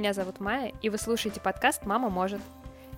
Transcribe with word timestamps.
Меня 0.00 0.14
зовут 0.14 0.40
Майя, 0.40 0.72
и 0.80 0.88
вы 0.88 0.96
слушаете 0.96 1.42
подкаст 1.42 1.84
«Мама 1.84 2.08
может». 2.08 2.40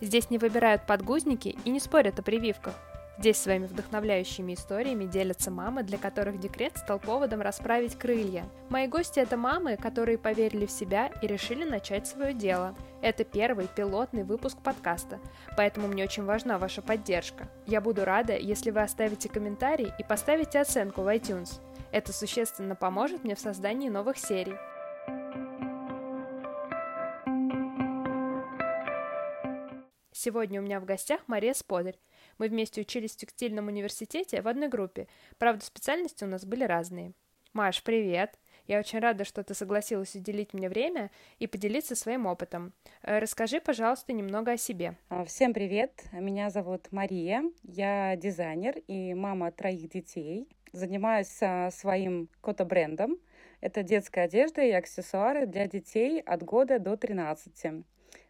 Здесь 0.01 0.31
не 0.31 0.39
выбирают 0.39 0.87
подгузники 0.87 1.59
и 1.65 1.71
не 1.71 1.81
спорят 1.81 2.21
о 2.21 2.23
прививках. 2.23 2.75
Здесь 3.19 3.39
своими 3.39 3.67
вдохновляющими 3.67 4.55
историями 4.55 5.07
делятся 5.07 5.51
мамы, 5.51 5.83
для 5.83 5.99
которых 5.99 6.39
декрет 6.39 6.77
стал 6.77 7.01
поводом 7.01 7.41
расправить 7.41 7.99
крылья. 7.99 8.45
Мои 8.69 8.87
гости— 8.87 9.19
это 9.21 9.37
мамы, 9.37 9.77
которые 9.77 10.17
поверили 10.17 10.65
в 10.65 10.71
себя 10.71 11.11
и 11.21 11.27
решили 11.27 11.65
начать 11.65 12.07
свое 12.07 12.35
дело. 12.35 12.77
Это 13.01 13.25
первый 13.25 13.67
пилотный 13.67 14.23
выпуск 14.23 14.59
подкаста, 14.63 15.19
поэтому 15.57 15.89
мне 15.89 16.05
очень 16.05 16.25
важна 16.25 16.57
ваша 16.57 16.83
поддержка. 16.83 17.49
Я 17.67 17.81
буду 17.81 18.05
рада, 18.05 18.37
если 18.37 18.71
вы 18.71 18.81
оставите 18.81 19.29
комментарий 19.29 19.93
и 19.99 20.05
поставите 20.05 20.61
оценку 20.61 21.03
в 21.03 21.09
iTunes. 21.09 21.61
Это 21.91 22.13
существенно 22.13 22.77
поможет 22.77 23.25
мне 23.25 23.35
в 23.35 23.41
создании 23.41 23.89
новых 23.89 24.19
серий. 24.19 24.55
Сегодня 30.13 30.61
у 30.61 30.65
меня 30.65 30.79
в 30.79 30.85
гостях 30.85 31.21
Мария 31.27 31.55
Сподарь. 31.55 31.99
Мы 32.37 32.49
вместе 32.49 32.83
учились 32.83 33.13
в 33.13 33.17
текстильном 33.17 33.69
университете 33.69 34.43
в 34.43 34.49
одной 34.49 34.69
группе. 34.69 35.09
Правда, 35.39 35.65
специальности 35.65 36.25
у 36.25 36.27
нас 36.27 36.45
были 36.45 36.65
разные. 36.65 37.13
Маш, 37.55 37.83
привет! 37.83 38.39
Я 38.67 38.79
очень 38.79 39.01
рада, 39.01 39.25
что 39.25 39.43
ты 39.43 39.55
согласилась 39.55 40.15
уделить 40.15 40.55
мне 40.55 40.69
время 40.69 41.11
и 41.39 41.47
поделиться 41.47 41.97
своим 41.97 42.27
опытом. 42.27 42.73
Э, 43.03 43.19
расскажи, 43.19 43.61
пожалуйста, 43.61 44.13
немного 44.13 44.53
о 44.53 44.57
себе. 44.57 44.97
А, 45.09 45.25
всем 45.25 45.53
привет! 45.53 46.05
Меня 46.13 46.51
зовут 46.51 46.93
Мария. 46.93 47.43
Я 47.63 48.17
дизайнер 48.17 48.79
и 48.87 49.15
мама 49.15 49.51
троих 49.51 49.89
детей. 49.89 50.47
Занимаюсь 50.73 51.37
а, 51.43 51.71
своим 51.71 52.29
кота-брендом. 52.41 53.19
Это 53.61 53.83
детская 53.83 54.25
одежда 54.25 54.63
и 54.63 54.71
аксессуары 54.71 55.47
для 55.47 55.67
детей 55.67 56.21
от 56.21 56.43
года 56.43 56.79
до 56.79 56.97
13. 56.97 57.85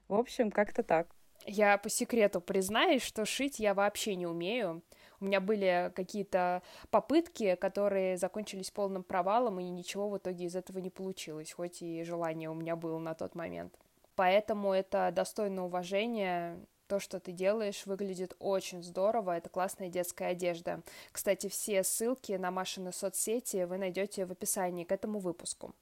В 0.08 0.14
общем, 0.14 0.50
как-то 0.50 0.82
так. 0.82 1.14
Я 1.46 1.78
по 1.78 1.88
секрету 1.88 2.40
признаюсь, 2.40 3.02
что 3.02 3.24
шить 3.24 3.58
я 3.58 3.74
вообще 3.74 4.14
не 4.14 4.26
умею. 4.26 4.82
У 5.20 5.24
меня 5.24 5.40
были 5.40 5.92
какие-то 5.94 6.62
попытки, 6.90 7.54
которые 7.54 8.16
закончились 8.16 8.70
полным 8.70 9.04
провалом, 9.04 9.60
и 9.60 9.68
ничего 9.68 10.08
в 10.08 10.18
итоге 10.18 10.46
из 10.46 10.56
этого 10.56 10.78
не 10.78 10.90
получилось, 10.90 11.52
хоть 11.52 11.82
и 11.82 12.02
желание 12.02 12.50
у 12.50 12.54
меня 12.54 12.74
было 12.74 12.98
на 12.98 13.14
тот 13.14 13.34
момент. 13.34 13.72
Поэтому 14.16 14.72
это 14.72 15.10
достойно 15.12 15.64
уважения. 15.64 16.58
То, 16.88 16.98
что 16.98 17.20
ты 17.20 17.32
делаешь, 17.32 17.86
выглядит 17.86 18.34
очень 18.38 18.82
здорово. 18.82 19.36
Это 19.38 19.48
классная 19.48 19.88
детская 19.88 20.26
одежда. 20.32 20.82
Кстати, 21.10 21.48
все 21.48 21.82
ссылки 21.84 22.32
на 22.32 22.50
Машины 22.50 22.92
соцсети 22.92 23.64
вы 23.64 23.78
найдете 23.78 24.26
в 24.26 24.32
описании 24.32 24.84
к 24.84 24.92
этому 24.92 25.18
выпуску. 25.18 25.74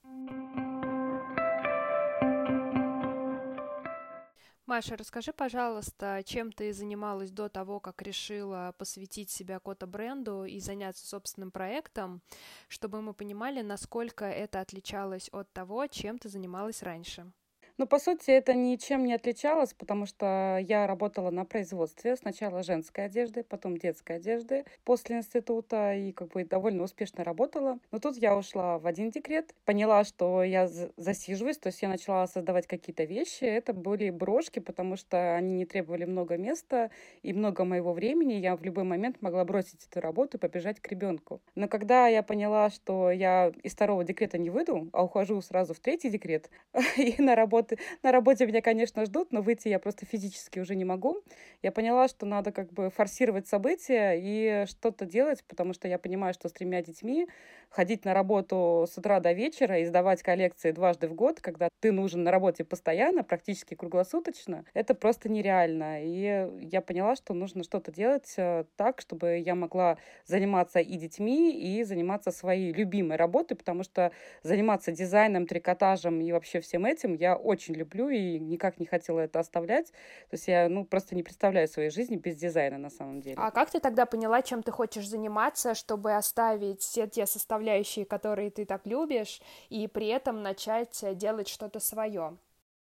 Маша, 4.70 4.96
расскажи, 4.96 5.32
пожалуйста, 5.32 6.22
чем 6.24 6.52
ты 6.52 6.72
занималась 6.72 7.32
до 7.32 7.48
того, 7.48 7.80
как 7.80 8.00
решила 8.02 8.72
посвятить 8.78 9.28
себя 9.28 9.58
кота-бренду 9.58 10.44
и 10.44 10.60
заняться 10.60 11.04
собственным 11.04 11.50
проектом, 11.50 12.22
чтобы 12.68 13.02
мы 13.02 13.12
понимали, 13.12 13.62
насколько 13.62 14.26
это 14.26 14.60
отличалось 14.60 15.28
от 15.32 15.52
того, 15.52 15.88
чем 15.88 16.20
ты 16.20 16.28
занималась 16.28 16.84
раньше. 16.84 17.32
Ну, 17.80 17.86
по 17.86 17.98
сути, 17.98 18.30
это 18.30 18.52
ничем 18.52 19.06
не 19.06 19.14
отличалось, 19.14 19.72
потому 19.72 20.04
что 20.04 20.58
я 20.60 20.86
работала 20.86 21.30
на 21.30 21.46
производстве. 21.46 22.14
Сначала 22.14 22.62
женской 22.62 23.06
одежды, 23.06 23.42
потом 23.42 23.78
детской 23.78 24.16
одежды 24.16 24.66
после 24.84 25.16
института 25.16 25.94
и 25.94 26.12
как 26.12 26.28
бы 26.28 26.44
довольно 26.44 26.82
успешно 26.82 27.24
работала. 27.24 27.78
Но 27.90 27.98
тут 27.98 28.18
я 28.18 28.36
ушла 28.36 28.78
в 28.78 28.86
один 28.86 29.08
декрет, 29.08 29.54
поняла, 29.64 30.04
что 30.04 30.42
я 30.42 30.68
засиживаюсь, 30.98 31.56
то 31.56 31.68
есть 31.68 31.80
я 31.80 31.88
начала 31.88 32.26
создавать 32.26 32.66
какие-то 32.66 33.04
вещи. 33.04 33.44
Это 33.44 33.72
были 33.72 34.10
брошки, 34.10 34.58
потому 34.58 34.96
что 34.96 35.36
они 35.36 35.54
не 35.54 35.64
требовали 35.64 36.04
много 36.04 36.36
места 36.36 36.90
и 37.22 37.32
много 37.32 37.64
моего 37.64 37.94
времени. 37.94 38.34
Я 38.34 38.56
в 38.56 38.62
любой 38.62 38.84
момент 38.84 39.22
могла 39.22 39.42
бросить 39.46 39.86
эту 39.90 40.02
работу 40.02 40.36
и 40.36 40.40
побежать 40.40 40.80
к 40.80 40.88
ребенку. 40.88 41.40
Но 41.54 41.66
когда 41.66 42.08
я 42.08 42.22
поняла, 42.22 42.68
что 42.68 43.10
я 43.10 43.50
из 43.62 43.72
второго 43.72 44.04
декрета 44.04 44.36
не 44.36 44.50
выйду, 44.50 44.90
а 44.92 45.02
ухожу 45.02 45.40
сразу 45.40 45.72
в 45.72 45.80
третий 45.80 46.10
декрет 46.10 46.50
и 46.98 47.14
на 47.16 47.34
работу 47.34 47.69
работы. 47.70 47.78
На 48.02 48.12
работе 48.12 48.46
меня, 48.46 48.60
конечно, 48.60 49.04
ждут, 49.04 49.32
но 49.32 49.42
выйти 49.42 49.68
я 49.68 49.78
просто 49.78 50.06
физически 50.06 50.60
уже 50.60 50.74
не 50.74 50.84
могу. 50.84 51.22
Я 51.62 51.72
поняла, 51.72 52.08
что 52.08 52.26
надо 52.26 52.52
как 52.52 52.72
бы 52.72 52.90
форсировать 52.90 53.46
события 53.46 54.14
и 54.16 54.66
что-то 54.66 55.04
делать, 55.06 55.44
потому 55.48 55.74
что 55.74 55.88
я 55.88 55.98
понимаю, 55.98 56.34
что 56.34 56.48
с 56.48 56.52
тремя 56.52 56.82
детьми 56.82 57.28
ходить 57.68 58.04
на 58.04 58.14
работу 58.14 58.86
с 58.90 58.98
утра 58.98 59.20
до 59.20 59.32
вечера 59.32 59.78
и 59.78 59.84
сдавать 59.84 60.22
коллекции 60.22 60.72
дважды 60.72 61.08
в 61.08 61.14
год, 61.14 61.40
когда 61.40 61.68
ты 61.80 61.92
нужен 61.92 62.24
на 62.24 62.30
работе 62.30 62.64
постоянно, 62.64 63.22
практически 63.22 63.74
круглосуточно, 63.74 64.64
это 64.74 64.94
просто 64.94 65.28
нереально. 65.28 66.04
И 66.04 66.66
я 66.72 66.80
поняла, 66.80 67.14
что 67.14 67.32
нужно 67.32 67.62
что-то 67.62 67.92
делать 67.92 68.34
э, 68.36 68.64
так, 68.76 69.00
чтобы 69.00 69.38
я 69.38 69.54
могла 69.54 69.98
заниматься 70.26 70.80
и 70.80 70.96
детьми, 70.96 71.52
и 71.52 71.84
заниматься 71.84 72.32
своей 72.32 72.72
любимой 72.72 73.16
работой, 73.16 73.54
потому 73.54 73.84
что 73.84 74.10
заниматься 74.42 74.90
дизайном, 74.90 75.46
трикотажем 75.46 76.20
и 76.20 76.32
вообще 76.32 76.60
всем 76.60 76.84
этим 76.84 77.14
я 77.14 77.36
очень 77.50 77.74
люблю 77.74 78.08
и 78.08 78.38
никак 78.38 78.78
не 78.80 78.86
хотела 78.86 79.20
это 79.20 79.40
оставлять. 79.40 79.90
То 80.30 80.34
есть 80.34 80.48
я, 80.48 80.68
ну, 80.68 80.84
просто 80.84 81.14
не 81.14 81.22
представляю 81.22 81.68
своей 81.68 81.90
жизни 81.90 82.16
без 82.16 82.36
дизайна 82.36 82.78
на 82.78 82.90
самом 82.90 83.20
деле. 83.20 83.36
А 83.38 83.50
как 83.50 83.70
ты 83.70 83.80
тогда 83.80 84.06
поняла, 84.06 84.42
чем 84.42 84.62
ты 84.62 84.72
хочешь 84.72 85.08
заниматься, 85.08 85.74
чтобы 85.74 86.14
оставить 86.14 86.80
все 86.80 87.06
те 87.06 87.26
составляющие, 87.26 88.04
которые 88.04 88.50
ты 88.50 88.64
так 88.64 88.86
любишь, 88.86 89.40
и 89.68 89.86
при 89.86 90.06
этом 90.08 90.42
начать 90.42 91.04
делать 91.16 91.48
что-то 91.48 91.80
свое? 91.80 92.36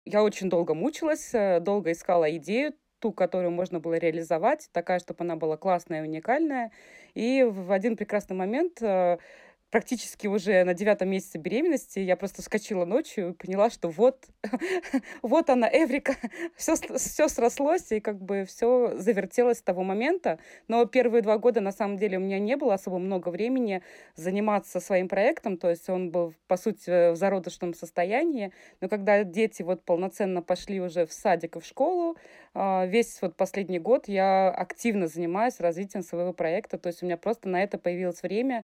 Я 0.04 0.22
очень 0.22 0.50
долго 0.50 0.74
мучилась, 0.74 1.32
э, 1.32 1.60
долго 1.60 1.92
искала 1.92 2.36
идею, 2.36 2.74
ту, 3.02 3.12
которую 3.12 3.50
можно 3.50 3.80
было 3.80 3.94
реализовать, 3.94 4.68
такая, 4.72 5.00
чтобы 5.00 5.24
она 5.24 5.36
была 5.36 5.56
классная 5.56 6.00
и 6.00 6.08
уникальная. 6.08 6.70
И 7.14 7.42
в 7.42 7.72
один 7.72 7.96
прекрасный 7.96 8.36
момент 8.36 8.80
э, 8.80 9.18
практически 9.72 10.26
уже 10.26 10.64
на 10.64 10.74
девятом 10.74 11.08
месяце 11.08 11.38
беременности 11.38 11.98
я 11.98 12.14
просто 12.14 12.42
вскочила 12.42 12.84
ночью 12.84 13.30
и 13.30 13.32
поняла, 13.32 13.70
что 13.70 13.88
вот, 13.88 14.26
вот 15.22 15.48
она, 15.48 15.66
Эврика, 15.66 16.14
все, 16.56 16.74
все 16.76 17.28
срослось, 17.28 17.90
и 17.90 17.98
как 17.98 18.20
бы 18.20 18.44
все 18.44 18.92
завертелось 18.98 19.58
с 19.58 19.62
того 19.62 19.82
момента. 19.82 20.38
Но 20.68 20.84
первые 20.84 21.22
два 21.22 21.38
года, 21.38 21.62
на 21.62 21.72
самом 21.72 21.96
деле, 21.96 22.18
у 22.18 22.20
меня 22.20 22.38
не 22.38 22.54
было 22.56 22.74
особо 22.74 22.98
много 22.98 23.30
времени 23.30 23.82
заниматься 24.14 24.78
своим 24.78 25.08
проектом, 25.08 25.56
то 25.56 25.70
есть 25.70 25.88
он 25.88 26.10
был, 26.10 26.34
по 26.48 26.58
сути, 26.58 27.12
в 27.12 27.16
зародышном 27.16 27.72
состоянии. 27.72 28.52
Но 28.82 28.90
когда 28.90 29.24
дети 29.24 29.62
вот 29.62 29.82
полноценно 29.84 30.42
пошли 30.42 30.82
уже 30.82 31.06
в 31.06 31.12
садик 31.14 31.56
и 31.56 31.60
в 31.60 31.64
школу, 31.64 32.18
а, 32.52 32.84
весь 32.84 33.22
вот 33.22 33.36
последний 33.36 33.78
год 33.78 34.06
я 34.06 34.50
активно 34.50 35.06
занимаюсь 35.06 35.60
развитием 35.60 36.02
своего 36.04 36.34
проекта, 36.34 36.76
то 36.76 36.88
есть 36.88 37.02
у 37.02 37.06
меня 37.06 37.16
просто 37.16 37.48
на 37.48 37.62
это 37.62 37.78
появилось 37.78 38.22
время. 38.22 38.62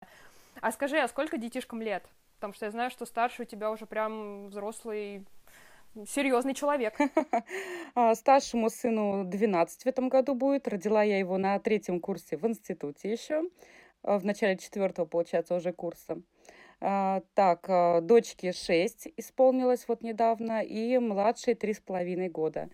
А 0.62 0.72
скажи, 0.72 0.98
а 1.00 1.08
сколько 1.08 1.38
детишкам 1.38 1.82
лет? 1.82 2.04
Потому 2.36 2.54
что 2.54 2.66
я 2.66 2.72
знаю, 2.72 2.92
что 2.92 3.06
старший 3.06 3.44
у 3.44 3.48
тебя 3.48 3.72
уже 3.72 3.86
прям 3.86 4.48
взрослый 4.48 5.26
серьезный 6.08 6.54
человек. 6.54 6.98
А, 7.94 8.16
старшему 8.16 8.70
сыну 8.70 9.26
12 9.26 9.84
в 9.84 9.88
этом 9.88 10.08
году 10.08 10.34
будет. 10.34 10.68
Родила 10.68 11.04
я 11.04 11.20
его 11.20 11.38
на 11.38 11.60
третьем 11.60 12.00
курсе 12.00 12.38
в 12.38 12.48
институте 12.48 13.12
еще. 13.12 13.44
А, 14.04 14.18
в 14.18 14.26
начале 14.26 14.58
четвертого, 14.58 15.06
получается, 15.06 15.56
уже 15.56 15.74
курса. 15.74 16.22
А, 16.80 17.22
так, 17.34 18.06
дочке 18.06 18.54
6 18.54 19.10
исполнилось 19.18 19.86
вот 19.88 20.04
недавно, 20.04 20.62
и 20.62 20.98
младшей 21.00 21.56
три 21.56 21.74
с 21.74 21.80
половиной 21.80 22.30
года. 22.30 22.70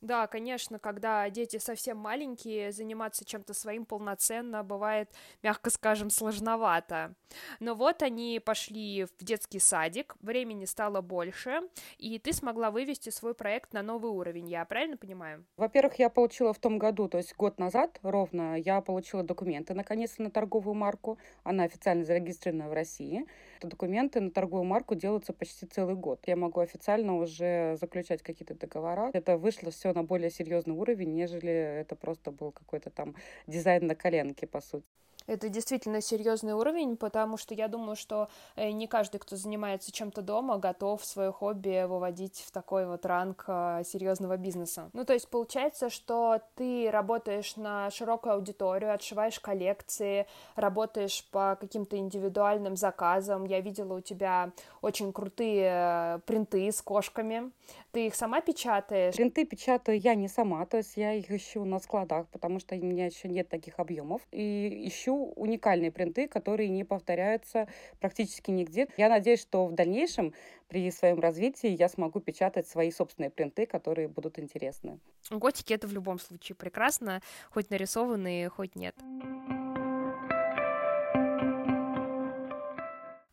Да, 0.00 0.26
конечно, 0.26 0.78
когда 0.78 1.28
дети 1.30 1.58
совсем 1.58 1.98
маленькие, 1.98 2.72
заниматься 2.72 3.24
чем-то 3.24 3.54
своим 3.54 3.86
полноценно 3.86 4.62
бывает, 4.62 5.10
мягко 5.42 5.70
скажем, 5.70 6.10
сложновато. 6.10 7.14
Но 7.60 7.74
вот 7.74 8.02
они 8.02 8.40
пошли 8.44 9.04
в 9.04 9.24
детский 9.24 9.58
садик, 9.58 10.16
времени 10.20 10.64
стало 10.64 11.00
больше, 11.00 11.60
и 11.98 12.18
ты 12.18 12.32
смогла 12.32 12.70
вывести 12.70 13.10
свой 13.10 13.34
проект 13.34 13.72
на 13.72 13.82
новый 13.82 14.10
уровень, 14.10 14.48
я 14.48 14.64
правильно 14.64 14.96
понимаю? 14.96 15.44
Во-первых, 15.56 15.98
я 15.98 16.10
получила 16.10 16.52
в 16.52 16.58
том 16.58 16.78
году, 16.78 17.08
то 17.08 17.18
есть 17.18 17.34
год 17.36 17.58
назад 17.58 17.98
ровно, 18.02 18.58
я 18.58 18.80
получила 18.80 19.22
документы 19.22 19.74
наконец-то 19.74 20.22
на 20.22 20.30
торговую 20.30 20.74
марку, 20.74 21.18
она 21.42 21.64
официально 21.64 22.04
зарегистрирована 22.04 22.68
в 22.68 22.72
России. 22.72 23.26
Документы 23.62 24.20
на 24.20 24.30
торговую 24.30 24.64
марку 24.64 24.94
делаются 24.94 25.32
почти 25.32 25.66
целый 25.66 25.94
год. 25.94 26.22
Я 26.26 26.36
могу 26.36 26.60
официально 26.60 27.16
уже 27.16 27.76
заключать 27.80 28.22
какие-то 28.22 28.54
договора. 28.54 29.10
Это 29.12 29.38
вышло 29.38 29.70
все 29.70 29.92
на 29.92 30.02
более 30.02 30.30
серьезный 30.30 30.74
уровень, 30.74 31.14
нежели 31.14 31.50
это 31.50 31.96
просто 31.96 32.30
был 32.30 32.52
какой-то 32.52 32.90
там 32.90 33.14
дизайн 33.46 33.86
на 33.86 33.94
коленке, 33.94 34.46
по 34.46 34.60
сути. 34.60 34.86
Это 35.26 35.48
действительно 35.48 36.00
серьезный 36.00 36.52
уровень, 36.52 36.96
потому 36.96 37.36
что 37.36 37.54
я 37.54 37.68
думаю, 37.68 37.96
что 37.96 38.28
э, 38.54 38.70
не 38.70 38.86
каждый, 38.86 39.18
кто 39.18 39.36
занимается 39.36 39.90
чем-то 39.90 40.22
дома, 40.22 40.58
готов 40.58 41.04
свое 41.04 41.32
хобби 41.32 41.84
выводить 41.86 42.44
в 42.46 42.52
такой 42.52 42.86
вот 42.86 43.04
ранг 43.04 43.44
э, 43.48 43.82
серьезного 43.84 44.36
бизнеса. 44.36 44.90
Ну, 44.92 45.04
то 45.04 45.12
есть 45.12 45.28
получается, 45.28 45.90
что 45.90 46.40
ты 46.54 46.90
работаешь 46.90 47.56
на 47.56 47.90
широкую 47.90 48.34
аудиторию, 48.34 48.92
отшиваешь 48.92 49.40
коллекции, 49.40 50.26
работаешь 50.54 51.26
по 51.30 51.56
каким-то 51.60 51.96
индивидуальным 51.96 52.76
заказам. 52.76 53.44
Я 53.44 53.60
видела 53.60 53.94
у 53.94 54.00
тебя 54.00 54.52
очень 54.80 55.12
крутые 55.12 56.20
принты 56.26 56.70
с 56.70 56.80
кошками. 56.82 57.50
Ты 57.92 58.08
их 58.08 58.14
сама 58.14 58.40
печатаешь? 58.40 59.14
Принты 59.16 59.44
печатаю 59.44 59.98
я 59.98 60.14
не 60.14 60.28
сама, 60.28 60.66
то 60.66 60.76
есть 60.76 60.96
я 60.96 61.14
их 61.14 61.30
ищу 61.30 61.64
на 61.64 61.78
складах, 61.78 62.26
потому 62.28 62.60
что 62.60 62.74
у 62.74 62.78
меня 62.78 63.06
еще 63.06 63.28
нет 63.28 63.48
таких 63.48 63.78
объемов. 63.78 64.20
И 64.32 64.86
ищу 64.86 65.15
уникальные 65.16 65.90
принты, 65.90 66.28
которые 66.28 66.68
не 66.68 66.84
повторяются 66.84 67.68
практически 68.00 68.50
нигде. 68.50 68.88
Я 68.96 69.08
надеюсь, 69.08 69.40
что 69.40 69.66
в 69.66 69.74
дальнейшем 69.74 70.34
при 70.68 70.90
своем 70.90 71.20
развитии 71.20 71.68
я 71.68 71.88
смогу 71.88 72.20
печатать 72.20 72.66
свои 72.68 72.90
собственные 72.90 73.30
принты, 73.30 73.66
которые 73.66 74.08
будут 74.08 74.38
интересны. 74.38 74.98
Готики 75.30 75.72
это 75.72 75.86
в 75.86 75.92
любом 75.92 76.18
случае 76.18 76.56
прекрасно, 76.56 77.20
хоть 77.50 77.70
нарисованные, 77.70 78.48
хоть 78.48 78.76
нет. 78.76 78.94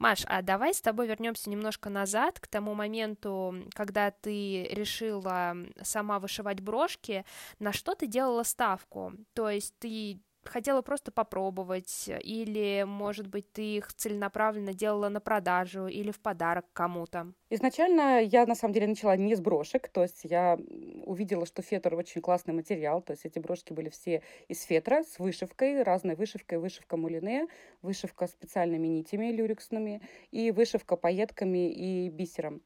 Маш, 0.04 0.26
а 0.28 0.42
давай 0.42 0.74
с 0.74 0.82
тобой 0.82 1.08
вернемся 1.08 1.50
немножко 1.50 1.90
назад, 1.90 2.38
к 2.38 2.48
тому 2.48 2.74
моменту, 2.74 3.56
когда 3.74 4.12
ты 4.12 4.64
решила 4.66 5.56
сама 5.82 6.20
вышивать 6.20 6.60
брошки. 6.60 7.24
На 7.60 7.72
что 7.72 7.96
ты 7.96 8.06
делала 8.06 8.44
ставку? 8.44 9.14
То 9.34 9.50
есть 9.50 9.74
ты 9.80 10.20
хотела 10.46 10.82
просто 10.82 11.12
попробовать, 11.12 12.10
или, 12.22 12.84
может 12.88 13.28
быть, 13.28 13.52
ты 13.52 13.78
их 13.78 13.94
целенаправленно 13.94 14.74
делала 14.74 15.10
на 15.10 15.20
продажу 15.20 15.88
или 15.88 16.12
в 16.12 16.20
подарок 16.20 16.66
кому-то? 16.74 17.34
Изначально 17.50 18.22
я, 18.22 18.46
на 18.46 18.56
самом 18.56 18.74
деле, 18.74 18.88
начала 18.88 19.16
не 19.16 19.36
с 19.36 19.42
брошек, 19.42 19.88
то 19.88 20.02
есть 20.02 20.22
я 20.24 20.58
увидела, 21.06 21.46
что 21.46 21.62
фетр 21.62 21.94
очень 21.94 22.22
классный 22.22 22.54
материал, 22.54 23.02
то 23.02 23.12
есть 23.12 23.26
эти 23.26 23.40
брошки 23.40 23.74
были 23.74 23.90
все 23.90 24.24
из 24.48 24.64
фетра 24.64 25.04
с 25.04 25.20
вышивкой, 25.20 25.84
разной 25.84 26.16
вышивкой, 26.16 26.58
вышивка 26.58 26.98
мулине, 26.98 27.48
вышивка 27.82 28.28
специальными 28.28 28.88
нитями 28.88 29.32
люрексными 29.32 30.02
и 30.32 30.52
вышивка 30.52 30.96
пайетками 30.96 31.72
и 31.72 32.10
бисером 32.10 32.62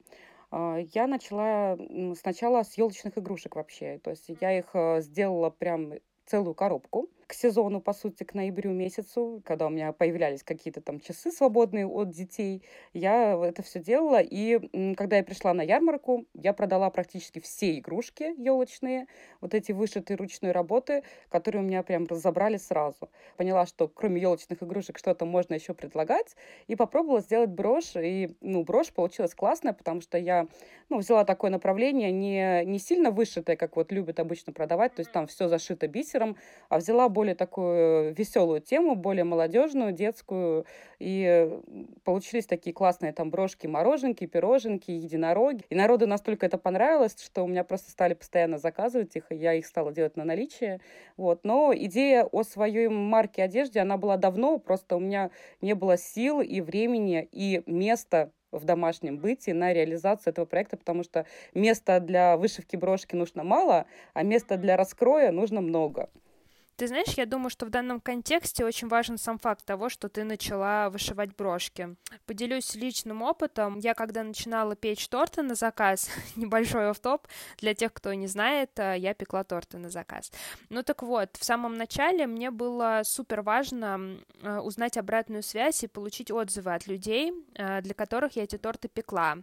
а, 0.50 0.78
я 0.94 1.08
начала 1.08 1.78
сначала 2.16 2.64
с 2.64 2.78
елочных 2.78 3.18
игрушек 3.18 3.56
вообще. 3.56 4.00
То 4.00 4.12
есть 4.12 4.30
я 4.40 4.58
их 4.58 4.70
э, 4.74 5.02
сделала 5.02 5.50
прям 5.50 5.94
целую 6.26 6.56
коробку 6.56 7.10
к 7.28 7.34
сезону, 7.34 7.82
по 7.82 7.94
сути, 7.94 8.24
к 8.24 8.34
ноябрю 8.34 8.72
месяцу, 8.72 9.42
когда 9.46 9.68
у 9.68 9.70
меня 9.70 9.92
появлялись 9.92 10.44
какие-то 10.44 10.82
там 10.82 11.02
часы 11.02 11.30
свободные 11.30 11.86
от 11.86 12.10
детей, 12.10 12.64
я 12.94 13.38
это 13.44 13.62
все 13.64 13.80
делала. 13.80 14.22
И 14.22 14.96
когда 14.96 15.18
я 15.18 15.24
пришла 15.24 15.54
на 15.54 15.62
ярмарку, 15.62 16.26
я 16.34 16.54
продала 16.54 16.90
практически 16.90 17.40
все 17.40 17.78
игрушки 17.78 18.34
елочные, 18.38 19.08
вот 19.42 19.54
эти 19.54 19.74
вышитые 19.74 20.16
ручной 20.16 20.54
работы, 20.54 21.04
которые 21.30 21.62
у 21.64 21.66
меня 21.66 21.84
прям 21.84 22.06
разобрали 22.06 22.56
сразу. 22.56 23.10
Поняла, 23.36 23.66
что 23.66 23.90
кроме 23.90 24.22
елочных 24.22 24.64
игрушек 24.64 24.98
что-то 24.98 25.26
можно 25.26 25.54
еще 25.54 25.74
предлагать, 25.74 26.36
и 26.68 26.76
попробовала 26.76 27.20
сделать 27.20 27.50
брошь. 27.50 27.96
И, 27.96 28.36
ну, 28.40 28.64
брошь 28.64 28.92
получилась 28.94 29.36
классная, 29.36 29.74
потому 29.74 30.00
что 30.00 30.18
я, 30.18 30.48
ну, 30.88 31.00
взяла 31.00 31.26
такое 31.26 31.52
направление 31.52 32.12
не, 32.12 32.64
не 32.66 32.80
сильно 32.80 33.12
вышитое, 33.12 33.58
как 33.58 33.76
вот 33.76 33.92
любят 33.92 34.22
обычно 34.22 34.54
продавать, 34.54 34.96
то 34.96 35.02
есть 35.02 35.12
там 35.12 35.28
все 35.28 35.50
зашито 35.50 35.88
бисером, 35.88 36.38
а 36.70 36.78
взяла 36.78 37.10
более 37.18 37.34
такую 37.34 38.14
веселую 38.14 38.62
тему, 38.62 38.96
более 38.96 39.24
молодежную, 39.24 39.92
детскую. 39.92 40.68
И 41.00 41.50
получились 42.04 42.46
такие 42.46 42.76
классные 42.76 43.12
там 43.12 43.32
брошки, 43.32 43.66
мороженки, 43.66 44.28
пироженки, 44.28 44.92
единороги. 44.92 45.64
И 45.72 45.76
народу 45.76 46.06
настолько 46.06 46.46
это 46.46 46.60
понравилось, 46.60 47.16
что 47.20 47.42
у 47.44 47.48
меня 47.48 47.64
просто 47.64 47.90
стали 47.90 48.14
постоянно 48.14 48.60
заказывать 48.60 49.16
их, 49.16 49.32
и 49.32 49.36
я 49.36 49.56
их 49.56 49.66
стала 49.66 49.92
делать 49.92 50.16
на 50.16 50.26
наличие. 50.26 50.80
Вот. 51.18 51.44
Но 51.44 51.74
идея 51.76 52.24
о 52.26 52.44
своей 52.44 52.88
марке 52.88 53.42
одежды, 53.42 53.80
она 53.80 53.98
была 53.98 54.18
давно, 54.18 54.60
просто 54.60 54.96
у 54.96 55.00
меня 55.00 55.32
не 55.60 55.74
было 55.74 55.98
сил 55.98 56.42
и 56.42 56.62
времени, 56.62 57.28
и 57.32 57.64
места 57.66 58.32
в 58.52 58.64
домашнем 58.64 59.18
быте 59.18 59.56
на 59.56 59.74
реализацию 59.74 60.34
этого 60.34 60.46
проекта, 60.46 60.78
потому 60.78 61.04
что 61.04 61.26
места 61.56 62.00
для 62.00 62.38
вышивки 62.38 62.76
брошки 62.76 63.16
нужно 63.16 63.44
мало, 63.44 63.88
а 64.14 64.22
места 64.22 64.58
для 64.58 64.78
раскроя 64.78 65.32
нужно 65.32 65.62
много. 65.62 66.10
Ты 66.78 66.86
знаешь, 66.88 67.16
я 67.18 67.26
думаю, 67.26 67.50
что 67.50 67.66
в 67.66 67.72
данном 67.72 68.00
контексте 68.00 68.64
очень 68.64 68.88
важен 68.88 69.18
сам 69.18 69.40
факт 69.40 69.66
того, 69.66 69.90
что 69.90 70.10
ты 70.10 70.24
начала 70.24 70.92
вышивать 70.92 71.36
брошки. 71.36 71.96
Поделюсь 72.28 72.76
личным 72.76 73.24
опытом. 73.24 73.80
Я 73.80 73.96
когда 73.96 74.22
начинала 74.22 74.76
печь 74.76 75.10
торты 75.10 75.42
на 75.42 75.56
заказ, 75.56 76.08
небольшой 76.36 76.92
оф-топ, 76.92 77.28
для 77.58 77.74
тех, 77.74 77.92
кто 77.94 78.14
не 78.14 78.28
знает, 78.28 78.70
э, 78.78 78.94
я 79.00 79.16
пекла 79.16 79.44
торты 79.44 79.80
на 79.80 79.90
заказ. 79.90 80.32
Ну 80.70 80.84
так 80.84 81.02
вот, 81.02 81.36
в 81.38 81.44
самом 81.44 81.74
начале 81.78 82.28
мне 82.28 82.52
было 82.52 83.02
супер 83.04 83.42
важно 83.42 84.20
э, 84.44 84.60
узнать 84.60 84.98
обратную 84.98 85.42
связь 85.42 85.84
и 85.84 85.88
получить 85.88 86.30
отзывы 86.30 86.76
от 86.76 86.86
людей, 86.86 87.34
э, 87.56 87.82
для 87.82 87.96
которых 87.96 88.36
я 88.36 88.44
эти 88.44 88.60
торты 88.60 88.88
пекла. 88.88 89.38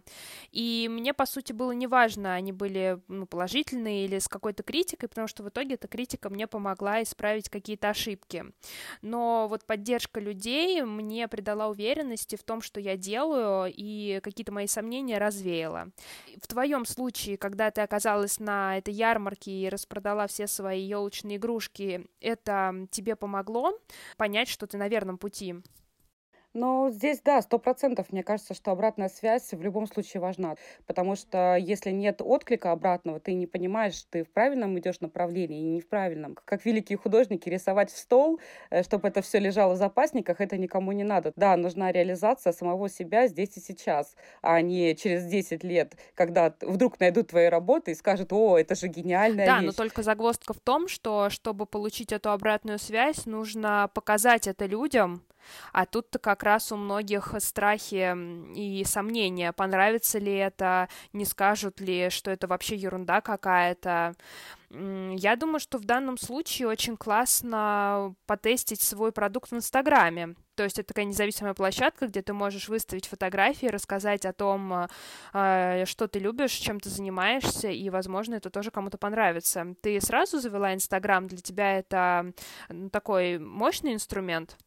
И 0.53 0.87
мне, 0.89 1.13
по 1.13 1.25
сути, 1.25 1.51
было 1.51 1.73
неважно, 1.73 2.33
они 2.33 2.53
были 2.53 2.97
ну, 3.09 3.25
положительные 3.25 4.05
или 4.05 4.19
с 4.19 4.29
какой-то 4.29 4.63
критикой, 4.63 5.09
потому 5.09 5.27
что 5.27 5.43
в 5.43 5.49
итоге 5.49 5.73
эта 5.73 5.89
критика 5.89 6.29
мне 6.29 6.47
помогла 6.47 7.03
исправить 7.03 7.24
исправить 7.25 7.49
какие-то 7.49 7.89
ошибки. 7.89 8.45
Но 9.01 9.47
вот 9.49 9.65
поддержка 9.65 10.19
людей 10.19 10.81
мне 10.83 11.27
придала 11.27 11.67
уверенности 11.67 12.35
в 12.35 12.43
том, 12.43 12.61
что 12.61 12.79
я 12.79 12.97
делаю, 12.97 13.71
и 13.75 14.19
какие-то 14.21 14.51
мои 14.51 14.67
сомнения 14.67 15.17
развеяла. 15.17 15.89
В 16.41 16.47
твоем 16.47 16.85
случае, 16.85 17.37
когда 17.37 17.71
ты 17.71 17.81
оказалась 17.81 18.39
на 18.39 18.77
этой 18.77 18.93
ярмарке 18.93 19.51
и 19.51 19.69
распродала 19.69 20.27
все 20.27 20.47
свои 20.47 20.83
елочные 20.83 21.37
игрушки, 21.37 22.05
это 22.21 22.87
тебе 22.91 23.15
помогло 23.15 23.73
понять, 24.17 24.47
что 24.47 24.67
ты 24.67 24.77
на 24.77 24.87
верном 24.87 25.17
пути? 25.17 25.55
Ну, 26.55 26.89
здесь, 26.89 27.19
да, 27.19 27.41
сто 27.41 27.59
процентов. 27.59 28.07
Мне 28.11 28.23
кажется, 28.23 28.53
что 28.53 28.71
обратная 28.71 29.09
связь 29.09 29.51
в 29.51 29.61
любом 29.61 29.87
случае 29.87 30.21
важна. 30.21 30.55
Потому 30.87 31.17
что 31.17 31.57
если 31.57 31.91
нет 31.91 32.21
отклика 32.21 32.71
обратного, 32.71 33.19
ты 33.19 33.33
не 33.33 33.45
понимаешь, 33.45 34.01
ты 34.09 34.23
в 34.23 34.29
правильном 34.29 34.79
идешь 34.79 35.01
направлении 35.01 35.59
и 35.59 35.69
не 35.69 35.81
в 35.81 35.89
правильном. 35.89 36.37
Как 36.45 36.65
великие 36.65 36.97
художники, 36.97 37.49
рисовать 37.49 37.91
в 37.91 37.97
стол, 37.97 38.39
э, 38.69 38.83
чтобы 38.83 39.09
это 39.09 39.21
все 39.21 39.39
лежало 39.39 39.73
в 39.73 39.77
запасниках, 39.77 40.39
это 40.39 40.57
никому 40.57 40.93
не 40.93 41.03
надо. 41.03 41.33
Да, 41.35 41.57
нужна 41.57 41.91
реализация 41.91 42.53
самого 42.53 42.87
себя 42.87 43.27
здесь 43.27 43.57
и 43.57 43.59
сейчас, 43.59 44.15
а 44.41 44.61
не 44.61 44.95
через 44.95 45.25
10 45.25 45.61
лет, 45.65 45.97
когда 46.13 46.55
вдруг 46.61 47.01
найдут 47.01 47.31
твои 47.31 47.47
работы 47.47 47.91
и 47.91 47.95
скажут, 47.95 48.31
о, 48.31 48.57
это 48.57 48.75
же 48.75 48.87
гениальная 48.87 49.45
да, 49.45 49.57
вещь. 49.57 49.65
но 49.65 49.71
только 49.73 50.03
загвоздка 50.03 50.53
в 50.53 50.61
том, 50.61 50.87
что 50.87 51.29
чтобы 51.29 51.65
получить 51.65 52.13
эту 52.13 52.31
обратную 52.31 52.79
связь, 52.79 53.25
нужно 53.25 53.89
показать 53.93 54.47
это 54.47 54.67
людям, 54.67 55.21
а 55.73 55.85
тут-то 55.85 56.19
как 56.19 56.43
раз 56.43 56.71
у 56.71 56.77
многих 56.77 57.33
страхи 57.39 58.15
и 58.55 58.83
сомнения, 58.85 59.51
понравится 59.51 60.19
ли 60.19 60.33
это, 60.33 60.89
не 61.13 61.25
скажут 61.25 61.79
ли, 61.79 62.09
что 62.09 62.31
это 62.31 62.47
вообще 62.47 62.75
ерунда 62.75 63.21
какая-то. 63.21 64.15
Я 64.69 65.35
думаю, 65.35 65.59
что 65.59 65.77
в 65.77 65.85
данном 65.85 66.17
случае 66.17 66.67
очень 66.67 66.97
классно 66.97 68.15
потестить 68.25 68.81
свой 68.81 69.11
продукт 69.11 69.51
в 69.51 69.55
Инстаграме. 69.55 70.35
То 70.55 70.63
есть 70.63 70.79
это 70.79 70.89
такая 70.89 71.05
независимая 71.05 71.53
площадка, 71.53 72.07
где 72.07 72.21
ты 72.21 72.33
можешь 72.33 72.69
выставить 72.69 73.07
фотографии, 73.07 73.67
рассказать 73.67 74.25
о 74.25 74.33
том, 74.33 74.87
а, 75.33 75.85
что 75.85 76.07
ты 76.07 76.19
любишь, 76.19 76.53
чем 76.53 76.79
ты 76.79 76.89
занимаешься, 76.89 77.69
и, 77.69 77.89
возможно, 77.89 78.35
это 78.35 78.49
тоже 78.49 78.71
кому-то 78.71 78.97
понравится. 78.97 79.75
Ты 79.81 79.99
сразу 80.01 80.39
завела 80.39 80.73
Инстаграм, 80.73 81.27
для 81.27 81.39
тебя 81.39 81.77
это 81.77 82.33
такой 82.91 83.37
мощный 83.37 83.93
инструмент? 83.93 84.57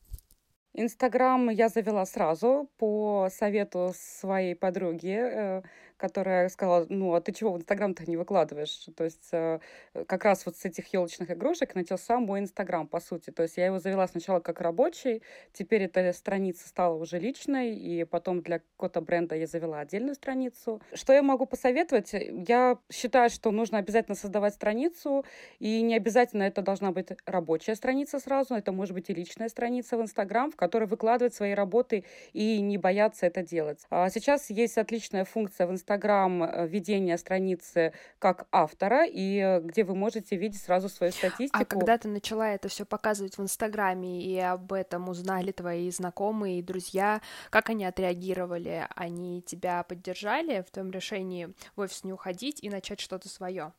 Инстаграм 0.75 1.49
я 1.51 1.69
завела 1.69 2.05
сразу 2.07 2.71
по 2.79 3.29
совету 3.31 3.93
своей 3.97 4.55
подруги, 4.55 5.17
э, 5.19 5.63
которая 5.99 6.49
сказала, 6.49 6.87
ну, 6.89 7.15
а 7.15 7.21
ты 7.21 7.33
чего 7.33 7.53
в 7.53 7.59
Инстаграм-то 7.59 8.09
не 8.09 8.17
выкладываешь? 8.17 8.87
То 8.97 9.05
есть 9.05 9.29
э, 9.33 9.59
как 10.07 10.25
раз 10.25 10.47
вот 10.47 10.57
с 10.57 10.65
этих 10.65 10.93
елочных 10.93 11.31
игрушек 11.31 11.75
начался 11.75 12.19
мой 12.19 12.41
Инстаграм, 12.41 12.87
по 12.87 13.01
сути. 13.01 13.31
То 13.31 13.43
есть 13.43 13.57
я 13.57 13.67
его 13.67 13.79
завела 13.79 14.07
сначала 14.07 14.41
как 14.41 14.61
рабочий, 14.61 15.23
теперь 15.53 15.83
эта 15.83 16.13
страница 16.13 16.69
стала 16.69 16.95
уже 16.95 17.19
личной, 17.19 17.75
и 17.75 18.05
потом 18.05 18.41
для 18.41 18.61
кота 18.77 19.01
бренда 19.01 19.35
я 19.35 19.47
завела 19.47 19.81
отдельную 19.81 20.15
страницу. 20.15 20.81
Что 20.95 21.13
я 21.13 21.23
могу 21.23 21.47
посоветовать? 21.47 22.13
Я 22.13 22.79
считаю, 22.91 23.31
что 23.31 23.51
нужно 23.51 23.79
обязательно 23.79 24.15
создавать 24.15 24.55
страницу, 24.55 25.25
и 25.59 25.83
не 25.83 25.97
обязательно 25.97 26.45
это 26.45 26.63
должна 26.63 26.93
быть 26.93 27.09
рабочая 27.27 27.75
страница 27.75 28.21
сразу, 28.21 28.55
это 28.55 28.73
может 28.73 28.95
быть 28.95 29.11
и 29.11 29.15
личная 29.15 29.49
страница 29.49 29.97
в 29.97 30.03
Инстаграм, 30.03 30.51
в 30.51 30.57
которой 30.57 30.85
выкладывать 30.85 31.35
свои 31.35 31.55
работы 31.55 32.05
и 32.33 32.61
не 32.61 32.79
бояться 32.79 33.27
это 33.27 33.43
делать. 33.43 33.85
А 33.91 34.09
сейчас 34.11 34.51
есть 34.51 34.79
отличная 34.79 35.25
функция 35.25 35.67
в 35.67 35.73
Инстаграме, 35.73 35.88
Инстаграм 35.89 36.43
э, 36.43 36.67
ведение 36.69 37.17
страницы 37.17 37.95
как 38.19 38.47
автора, 38.53 39.07
и 39.07 39.61
где 39.63 39.85
вы 39.85 39.95
можете 39.95 40.37
видеть 40.37 40.61
сразу 40.61 40.91
свою 40.91 41.13
статистику. 41.13 41.59
А 41.59 41.65
когда 41.65 41.97
ты 41.97 42.09
начала 42.09 42.51
это 42.51 42.69
все 42.69 42.85
показывать 42.85 43.39
в 43.39 43.43
Инстаграме, 43.43 44.23
и 44.23 44.39
об 44.39 44.75
этом 44.75 45.09
узнали 45.09 45.51
твои 45.51 45.91
знакомые 45.91 46.59
и 46.59 46.63
друзья, 46.63 47.23
как 47.49 47.71
они 47.71 47.87
отреагировали? 47.87 48.87
Они 48.97 49.41
тебя 49.41 49.83
поддержали 49.83 50.61
в 50.61 50.71
твоем 50.71 50.91
решении 50.91 51.55
в 51.75 51.81
офис 51.81 52.05
не 52.05 52.13
уходить 52.13 52.63
и 52.63 52.69
начать 52.69 53.01
что-то 53.01 53.31
свое? 53.31 53.73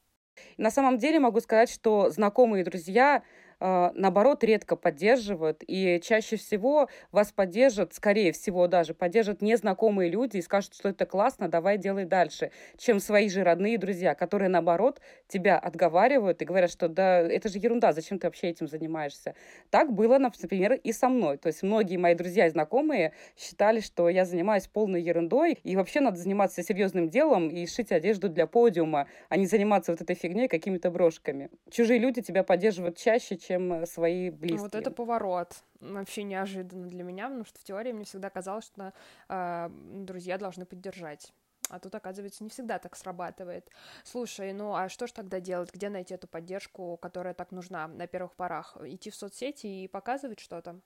На 0.58 0.72
самом 0.72 0.98
деле 0.98 1.20
могу 1.20 1.42
сказать, 1.42 1.70
что 1.70 2.10
знакомые 2.10 2.62
и 2.62 2.66
друзья 2.66 3.18
а, 3.18 3.22
наоборот, 3.60 4.44
редко 4.44 4.76
поддерживают, 4.76 5.64
и 5.66 6.00
чаще 6.04 6.38
всего 6.38 6.90
вас 7.12 7.32
поддержат, 7.32 7.94
скорее 7.94 8.32
всего 8.32 8.68
даже, 8.68 8.94
поддержат 8.94 9.42
незнакомые 9.42 10.10
люди 10.10 10.38
и 10.38 10.42
скажут, 10.42 10.74
что 10.74 10.90
это 10.90 11.06
классно, 11.06 11.48
давай 11.50 11.78
делай 11.78 12.06
дальше, 12.06 12.52
чем 12.78 13.00
свои 13.00 13.30
же 13.30 13.44
родные 13.44 13.78
друзья, 13.78 14.16
которые, 14.16 14.50
наоборот, 14.50 15.02
тебя 15.28 15.58
отговаривают 15.58 16.42
и 16.42 16.46
говорят, 16.46 16.72
что 16.72 16.88
да, 16.88 17.20
это 17.20 17.50
же 17.50 17.60
ерунда, 17.60 17.94
зачем 17.94 18.20
ты 18.20 18.28
вообще 18.28 18.48
этим 18.48 18.68
занимаешься. 18.68 19.36
Так 19.70 19.94
было, 19.94 20.18
например, 20.18 20.74
и 20.74 20.92
со 20.92 21.10
мной. 21.10 21.38
То 21.38 21.48
есть 21.48 21.64
многие 21.64 21.98
мои 21.98 22.16
друзья 22.16 22.48
и 22.48 22.50
знакомые 22.50 23.14
считали, 23.38 23.80
что 23.80 24.10
я 24.10 24.26
занимаюсь 24.26 24.68
полной 24.68 25.02
ерундой, 25.02 25.60
и 25.64 25.76
вообще 25.76 26.00
надо 26.00 26.18
заниматься 26.18 26.64
серьезным 26.64 27.10
делом 27.10 27.50
и 27.50 27.66
шить 27.68 27.92
одежду 27.92 28.30
для 28.30 28.48
подиума, 28.48 29.08
а 29.30 29.38
не 29.38 29.46
заниматься 29.46 29.92
вот 29.92 30.02
этой 30.02 30.16
фигней 30.16 30.48
какими-то 30.48 30.92
брошками. 30.92 31.50
Чужие 31.70 32.00
люди 32.00 32.22
тебя 32.22 32.44
поддерживают 32.44 32.98
чаще, 32.98 33.38
чем 33.50 33.74
э, 33.74 33.86
свои 33.86 34.30
близкие. 34.30 34.62
Вот 34.62 34.76
это 34.76 34.92
поворот. 34.92 35.64
Вообще 35.80 36.24
неожиданно 36.24 36.88
для 36.88 37.04
меня, 37.04 37.26
потому 37.26 37.46
что 37.46 37.60
в 37.60 37.64
теории 37.64 37.92
мне 37.92 38.06
всегда 38.06 38.30
казалось, 38.30 38.66
что 38.66 38.94
э, 39.28 39.70
друзья 39.72 40.38
должны 40.38 40.66
поддержать. 40.66 41.34
А 41.70 41.80
тут, 41.80 41.94
оказывается, 41.94 42.44
не 42.44 42.50
всегда 42.50 42.80
так 42.80 42.96
срабатывает. 42.96 43.70
Слушай, 44.04 44.54
ну 44.54 44.76
а 44.76 44.90
что 44.90 45.08
ж 45.08 45.12
тогда 45.12 45.40
делать? 45.40 45.72
Где 45.74 45.90
найти 45.90 46.14
эту 46.14 46.28
поддержку, 46.28 46.98
которая 46.98 47.34
так 47.34 47.52
нужна 47.52 47.88
на 47.88 48.08
первых 48.08 48.34
порах? 48.34 48.78
Идти 48.84 49.10
в 49.10 49.16
соцсети 49.16 49.68
и 49.68 49.88
показывать 49.88 50.40
что-то? 50.40 50.80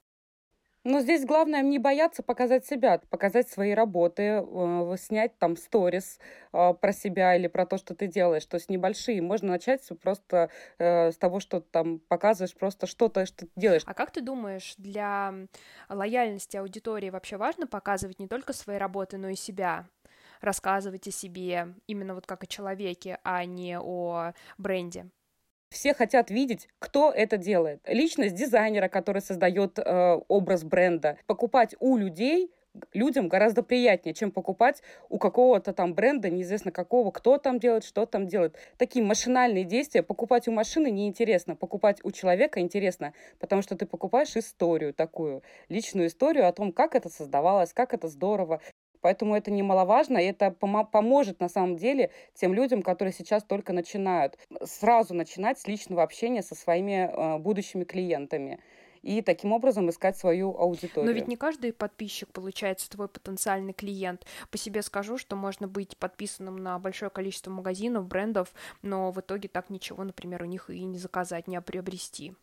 Но 0.84 1.00
здесь 1.00 1.26
главное 1.26 1.62
не 1.62 1.80
бояться 1.80 2.24
показать 2.24 2.66
себя, 2.66 3.00
показать 3.10 3.50
свои 3.50 3.72
работы, 3.72 4.44
э, 4.46 4.96
снять 5.00 5.38
там 5.38 5.56
сторис 5.56 6.20
э, 6.52 6.74
про 6.74 6.92
себя 6.92 7.36
или 7.36 7.48
про 7.48 7.66
то, 7.66 7.78
что 7.78 7.96
ты 7.96 8.08
делаешь. 8.08 8.46
То 8.46 8.56
есть 8.56 8.70
небольшие. 8.70 9.22
Можно 9.22 9.52
начать 9.52 9.82
просто 10.02 10.50
э, 10.80 11.12
с 11.12 11.18
того, 11.18 11.40
что 11.40 11.62
там 11.62 12.00
показываешь 12.00 12.54
просто 12.54 12.86
что-то, 12.86 13.26
что 13.26 13.46
ты 13.46 13.52
делаешь. 13.56 13.84
А 13.86 13.94
как 13.94 14.12
ты 14.12 14.22
думаешь, 14.22 14.76
для 14.78 15.34
лояльности 15.88 16.58
аудитории 16.58 17.10
вообще 17.10 17.38
важно 17.38 17.66
показывать 17.66 18.20
не 18.20 18.28
только 18.28 18.52
свои 18.52 18.78
работы, 18.78 19.18
но 19.18 19.30
и 19.30 19.36
себя? 19.36 19.88
рассказывать 20.42 21.08
о 21.08 21.12
себе 21.12 21.74
именно 21.88 22.14
вот 22.14 22.28
как 22.28 22.44
о 22.44 22.48
человеке, 22.48 23.18
а 23.24 23.46
не 23.46 23.80
о 23.80 24.34
бренде? 24.58 25.10
Все 25.74 25.96
хотят 25.96 26.30
видеть, 26.30 26.70
кто 26.78 27.12
это 27.12 27.38
делает. 27.38 27.82
Личность 27.88 28.36
дизайнера, 28.36 28.90
который 28.90 29.24
создает 29.24 29.80
э, 29.80 30.20
образ 30.28 30.64
бренда. 30.64 31.18
Покупать 31.26 31.74
у 31.80 31.98
людей 31.98 32.52
людям 32.94 33.28
гораздо 33.28 33.64
приятнее, 33.64 34.14
чем 34.14 34.32
покупать 34.32 34.84
у 35.10 35.18
какого-то 35.18 35.74
там 35.74 35.96
бренда, 35.96 36.30
неизвестно 36.30 36.72
какого, 36.72 37.10
кто 37.10 37.40
там 37.40 37.58
делает, 37.58 37.84
что 37.84 38.06
там 38.06 38.28
делает. 38.28 38.56
Такие 38.78 39.04
машинальные 39.04 39.64
действия 39.64 40.04
покупать 40.04 40.48
у 40.48 40.52
машины 40.52 40.92
неинтересно, 40.92 41.56
покупать 41.56 42.00
у 42.04 42.12
человека 42.12 42.60
интересно, 42.60 43.14
потому 43.40 43.64
что 43.64 43.76
ты 43.76 43.88
покупаешь 43.88 44.36
историю 44.38 44.94
такую, 44.94 45.42
личную 45.70 46.08
историю 46.08 46.48
о 46.48 46.54
том, 46.54 46.72
как 46.72 46.94
это 46.94 47.10
создавалось, 47.10 47.74
как 47.74 47.96
это 47.96 48.08
здорово, 48.08 48.62
Поэтому 49.04 49.36
это 49.36 49.52
немаловажно, 49.52 50.18
и 50.18 50.26
это 50.26 50.48
пом- 50.48 50.88
поможет 50.90 51.42
на 51.42 51.50
самом 51.50 51.76
деле 51.76 52.10
тем 52.34 52.54
людям, 52.54 52.82
которые 52.82 53.14
сейчас 53.14 53.44
только 53.44 53.74
начинают. 53.74 54.40
Сразу 54.64 55.14
начинать 55.14 55.60
с 55.60 55.68
личного 55.68 56.04
общения 56.04 56.42
со 56.42 56.56
своими 56.56 57.12
э, 57.12 57.38
будущими 57.38 57.84
клиентами 57.84 58.60
и 59.02 59.22
таким 59.22 59.52
образом 59.52 59.90
искать 59.90 60.18
свою 60.18 60.58
аудиторию. 60.58 61.12
Но 61.12 61.12
ведь 61.12 61.28
не 61.28 61.36
каждый 61.36 61.74
подписчик 61.74 62.30
получается 62.32 62.90
твой 62.90 63.10
потенциальный 63.10 63.74
клиент. 63.74 64.26
По 64.50 64.58
себе 64.58 64.82
скажу, 64.82 65.18
что 65.18 65.36
можно 65.36 65.68
быть 65.68 65.98
подписанным 65.98 66.56
на 66.56 66.80
большое 66.80 67.12
количество 67.12 67.52
магазинов, 67.52 68.08
брендов, 68.08 68.54
но 68.82 69.12
в 69.12 69.20
итоге 69.20 69.50
так 69.50 69.70
ничего, 69.70 70.06
например, 70.06 70.44
у 70.44 70.46
них 70.46 70.70
и 70.70 70.86
не 70.86 70.98
заказать, 70.98 71.48
не 71.50 71.60
приобрести. 71.60 72.34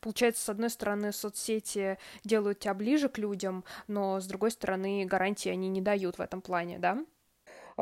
Получается, 0.00 0.44
с 0.44 0.48
одной 0.48 0.70
стороны, 0.70 1.12
соцсети 1.12 1.98
делают 2.24 2.60
тебя 2.60 2.74
ближе 2.74 3.08
к 3.08 3.18
людям, 3.18 3.64
но 3.86 4.20
с 4.20 4.26
другой 4.26 4.50
стороны, 4.50 5.04
гарантии 5.04 5.48
они 5.48 5.68
не 5.68 5.80
дают 5.80 6.18
в 6.18 6.20
этом 6.20 6.40
плане, 6.40 6.78
да? 6.78 7.04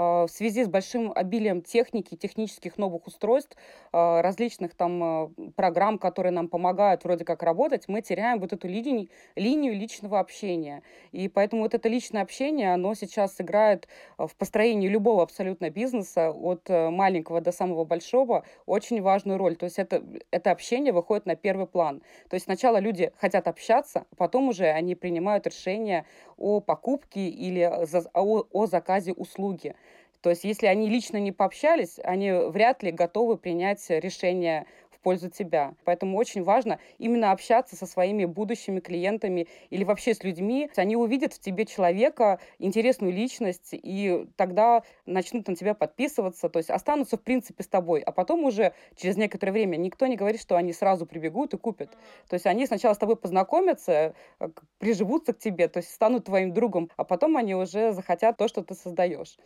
А, 0.00 0.26
в 0.28 0.31
связи 0.31 0.62
с 0.62 0.69
большим 0.69 1.12
обилием 1.12 1.61
техники, 1.61 2.14
технических 2.14 2.78
новых 2.78 3.09
устройств, 3.09 3.57
а, 3.90 4.23
различных 4.23 4.75
там 4.75 5.02
а, 5.02 5.31
программ, 5.57 5.99
которые 5.99 6.31
нам 6.31 6.47
помогают 6.47 7.02
вроде 7.02 7.25
как 7.25 7.43
работать, 7.43 7.88
мы 7.88 8.00
теряем 8.00 8.38
вот 8.38 8.52
эту 8.52 8.69
линию, 8.69 9.09
линию 9.35 9.75
личного 9.75 10.21
общения. 10.21 10.85
И 11.11 11.28
поэтому 11.28 11.62
вот 11.62 11.75
это 11.75 11.88
личное 11.88 12.23
общение, 12.23 12.75
оно 12.75 12.95
сейчас 12.95 13.40
играет 13.40 13.88
в 14.19 14.37
построении 14.37 14.87
любого 14.87 15.25
абсолютно 15.25 15.69
бизнеса, 15.69 16.31
от 16.31 16.69
маленького 16.69 17.40
до 17.40 17.50
самого 17.50 17.85
большого, 17.85 18.45
очень 18.67 19.02
важную 19.02 19.37
роль. 19.37 19.57
То 19.57 19.64
есть 19.64 19.81
это, 19.81 20.05
это 20.31 20.52
общение 20.52 20.93
выходит 20.93 21.26
на 21.26 21.35
первый 21.35 21.67
план. 21.67 22.02
То 22.28 22.35
есть 22.35 22.45
сначала 22.45 22.78
люди 22.78 23.11
хотят 23.17 23.49
общаться, 23.49 24.07
потом 24.17 24.49
уже 24.49 24.67
они 24.67 24.95
принимают 24.95 25.47
решение 25.49 26.07
о 26.37 26.61
покупке 26.61 27.28
или 27.28 27.62
о, 27.62 28.45
о 28.52 28.67
заказе 28.67 29.12
услуги. 29.12 29.75
То 30.20 30.30
есть, 30.30 30.44
если 30.44 30.66
они 30.66 30.88
лично 30.88 31.18
не 31.18 31.32
пообщались, 31.32 31.98
они 32.02 32.32
вряд 32.32 32.82
ли 32.82 32.90
готовы 32.90 33.37
принять 33.37 33.84
решение 33.88 34.66
в 34.98 35.00
пользу 35.00 35.30
тебя. 35.30 35.75
Поэтому 35.84 36.18
очень 36.18 36.42
важно 36.42 36.80
именно 36.98 37.30
общаться 37.30 37.76
со 37.76 37.87
своими 37.87 38.25
будущими 38.25 38.80
клиентами 38.80 39.46
или 39.70 39.84
вообще 39.84 40.12
с 40.12 40.25
людьми. 40.25 40.70
Они 40.76 40.96
увидят 40.96 41.32
в 41.34 41.40
тебе 41.40 41.66
человека, 41.66 42.40
интересную 42.58 43.12
личность, 43.12 43.70
и 43.72 44.26
тогда 44.37 44.82
начнут 45.06 45.46
на 45.46 45.54
тебя 45.54 45.75
подписываться, 45.75 46.48
то 46.48 46.58
есть 46.58 46.70
останутся 46.70 47.16
в 47.16 47.22
принципе 47.22 47.62
с 47.62 47.68
тобой, 47.68 48.00
а 48.00 48.10
потом 48.10 48.44
уже 48.44 48.72
через 48.96 49.16
некоторое 49.16 49.52
время 49.52 49.76
никто 49.76 50.06
не 50.06 50.16
говорит, 50.16 50.40
что 50.40 50.56
они 50.56 50.72
сразу 50.72 51.06
прибегут 51.06 51.54
и 51.54 51.58
купят. 51.58 51.96
То 52.28 52.34
есть 52.34 52.46
они 52.46 52.66
сначала 52.66 52.94
с 52.94 52.98
тобой 52.98 53.16
познакомятся, 53.16 54.14
э, 54.40 54.48
приживутся 54.78 55.32
к 55.32 55.38
тебе, 55.38 55.68
то 55.68 55.78
есть 55.78 55.92
станут 55.92 56.25
твоим 56.25 56.52
другом, 56.52 56.90
а 56.96 57.04
потом 57.04 57.37
они 57.37 57.54
уже 57.54 57.92
захотят 57.92 58.37
то, 58.37 58.48
что 58.48 58.62
ты 58.62 58.75
создаешь. 58.75 59.38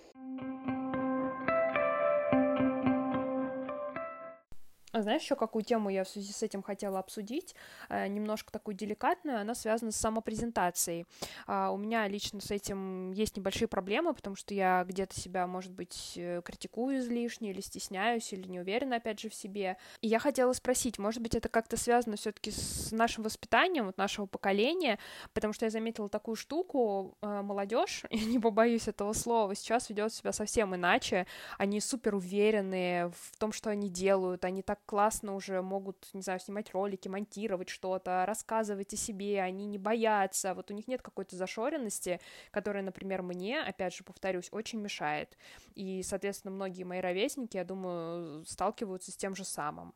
Знаешь, 5.01 5.23
еще 5.23 5.37
какую 5.37 5.65
тему 5.65 5.89
я 5.89 6.05
в 6.05 6.09
связи 6.09 6.33
с 6.33 6.43
этим 6.43 6.63
хотела 6.63 6.99
обсудить, 6.99 7.55
э, 7.89 8.07
немножко 8.09 8.53
такую 8.53 8.75
деликатную, 8.75 9.41
она 9.41 9.55
связана 9.55 9.91
с 9.91 9.97
самопрезентацией. 9.97 11.07
Э, 11.47 11.69
у 11.69 11.77
меня 11.77 12.07
лично 12.09 12.41
с 12.41 12.51
этим 12.51 13.13
есть 13.13 13.37
небольшие 13.37 13.69
проблемы, 13.69 14.13
потому 14.13 14.37
что 14.37 14.53
я 14.53 14.85
где-то 14.85 15.19
себя, 15.19 15.47
может 15.47 15.73
быть, 15.73 16.15
э, 16.17 16.43
критикую 16.45 16.99
излишне, 16.99 17.51
или 17.51 17.61
стесняюсь, 17.61 18.33
или 18.33 18.47
не 18.49 18.61
уверена, 18.61 18.97
опять 18.97 19.21
же, 19.21 19.31
в 19.31 19.35
себе. 19.35 19.77
И 20.01 20.09
я 20.09 20.19
хотела 20.19 20.53
спросить, 20.53 20.99
может 20.99 21.23
быть, 21.23 21.35
это 21.35 21.49
как-то 21.49 21.77
связано 21.77 22.17
все-таки 22.17 22.51
с 22.51 22.93
нашим 22.93 23.25
воспитанием, 23.25 23.87
вот 23.87 23.97
нашего 23.97 24.27
поколения, 24.27 24.99
потому 25.33 25.53
что 25.53 25.65
я 25.65 25.71
заметила 25.71 26.09
такую 26.09 26.37
штуку, 26.37 27.17
э, 27.23 27.43
молодежь, 27.43 28.05
я 28.11 28.25
не 28.27 28.39
побоюсь 28.39 28.89
этого 28.89 29.13
слова, 29.15 29.55
сейчас 29.55 29.89
ведет 29.89 30.13
себя 30.13 30.33
совсем 30.33 30.75
иначе, 30.75 31.27
они 31.59 31.81
супер 31.81 32.15
уверенные 32.15 33.11
в 33.11 33.37
том, 33.39 33.53
что 33.53 33.71
они 33.71 33.89
делают, 33.89 34.45
они 34.45 34.63
так 34.63 34.82
классно 34.87 35.35
уже 35.35 35.63
могут, 35.63 36.09
не 36.13 36.23
знаю, 36.23 36.41
снимать 36.41 36.73
ролики, 36.73 37.09
монтировать 37.09 37.69
что-то, 37.69 38.25
рассказывать 38.27 38.93
о 38.95 38.97
себе, 38.97 39.41
они 39.41 39.67
не 39.67 39.79
боятся, 39.79 40.55
вот 40.55 40.71
у 40.71 40.75
них 40.75 40.89
нет 40.89 41.03
какой-то 41.03 41.37
зашоренности, 41.37 42.21
которая, 42.51 42.83
например, 42.83 43.23
мне, 43.23 43.61
опять 43.61 43.95
же, 43.95 44.05
повторюсь, 44.05 44.49
очень 44.53 44.81
мешает. 44.81 45.37
И, 45.75 46.03
соответственно, 46.03 46.55
многие 46.55 46.85
мои 46.85 47.01
ровесники, 47.01 47.57
я 47.57 47.65
думаю, 47.65 48.45
сталкиваются 48.47 49.13
с 49.13 49.17
тем 49.17 49.35
же 49.35 49.45
самым. 49.45 49.95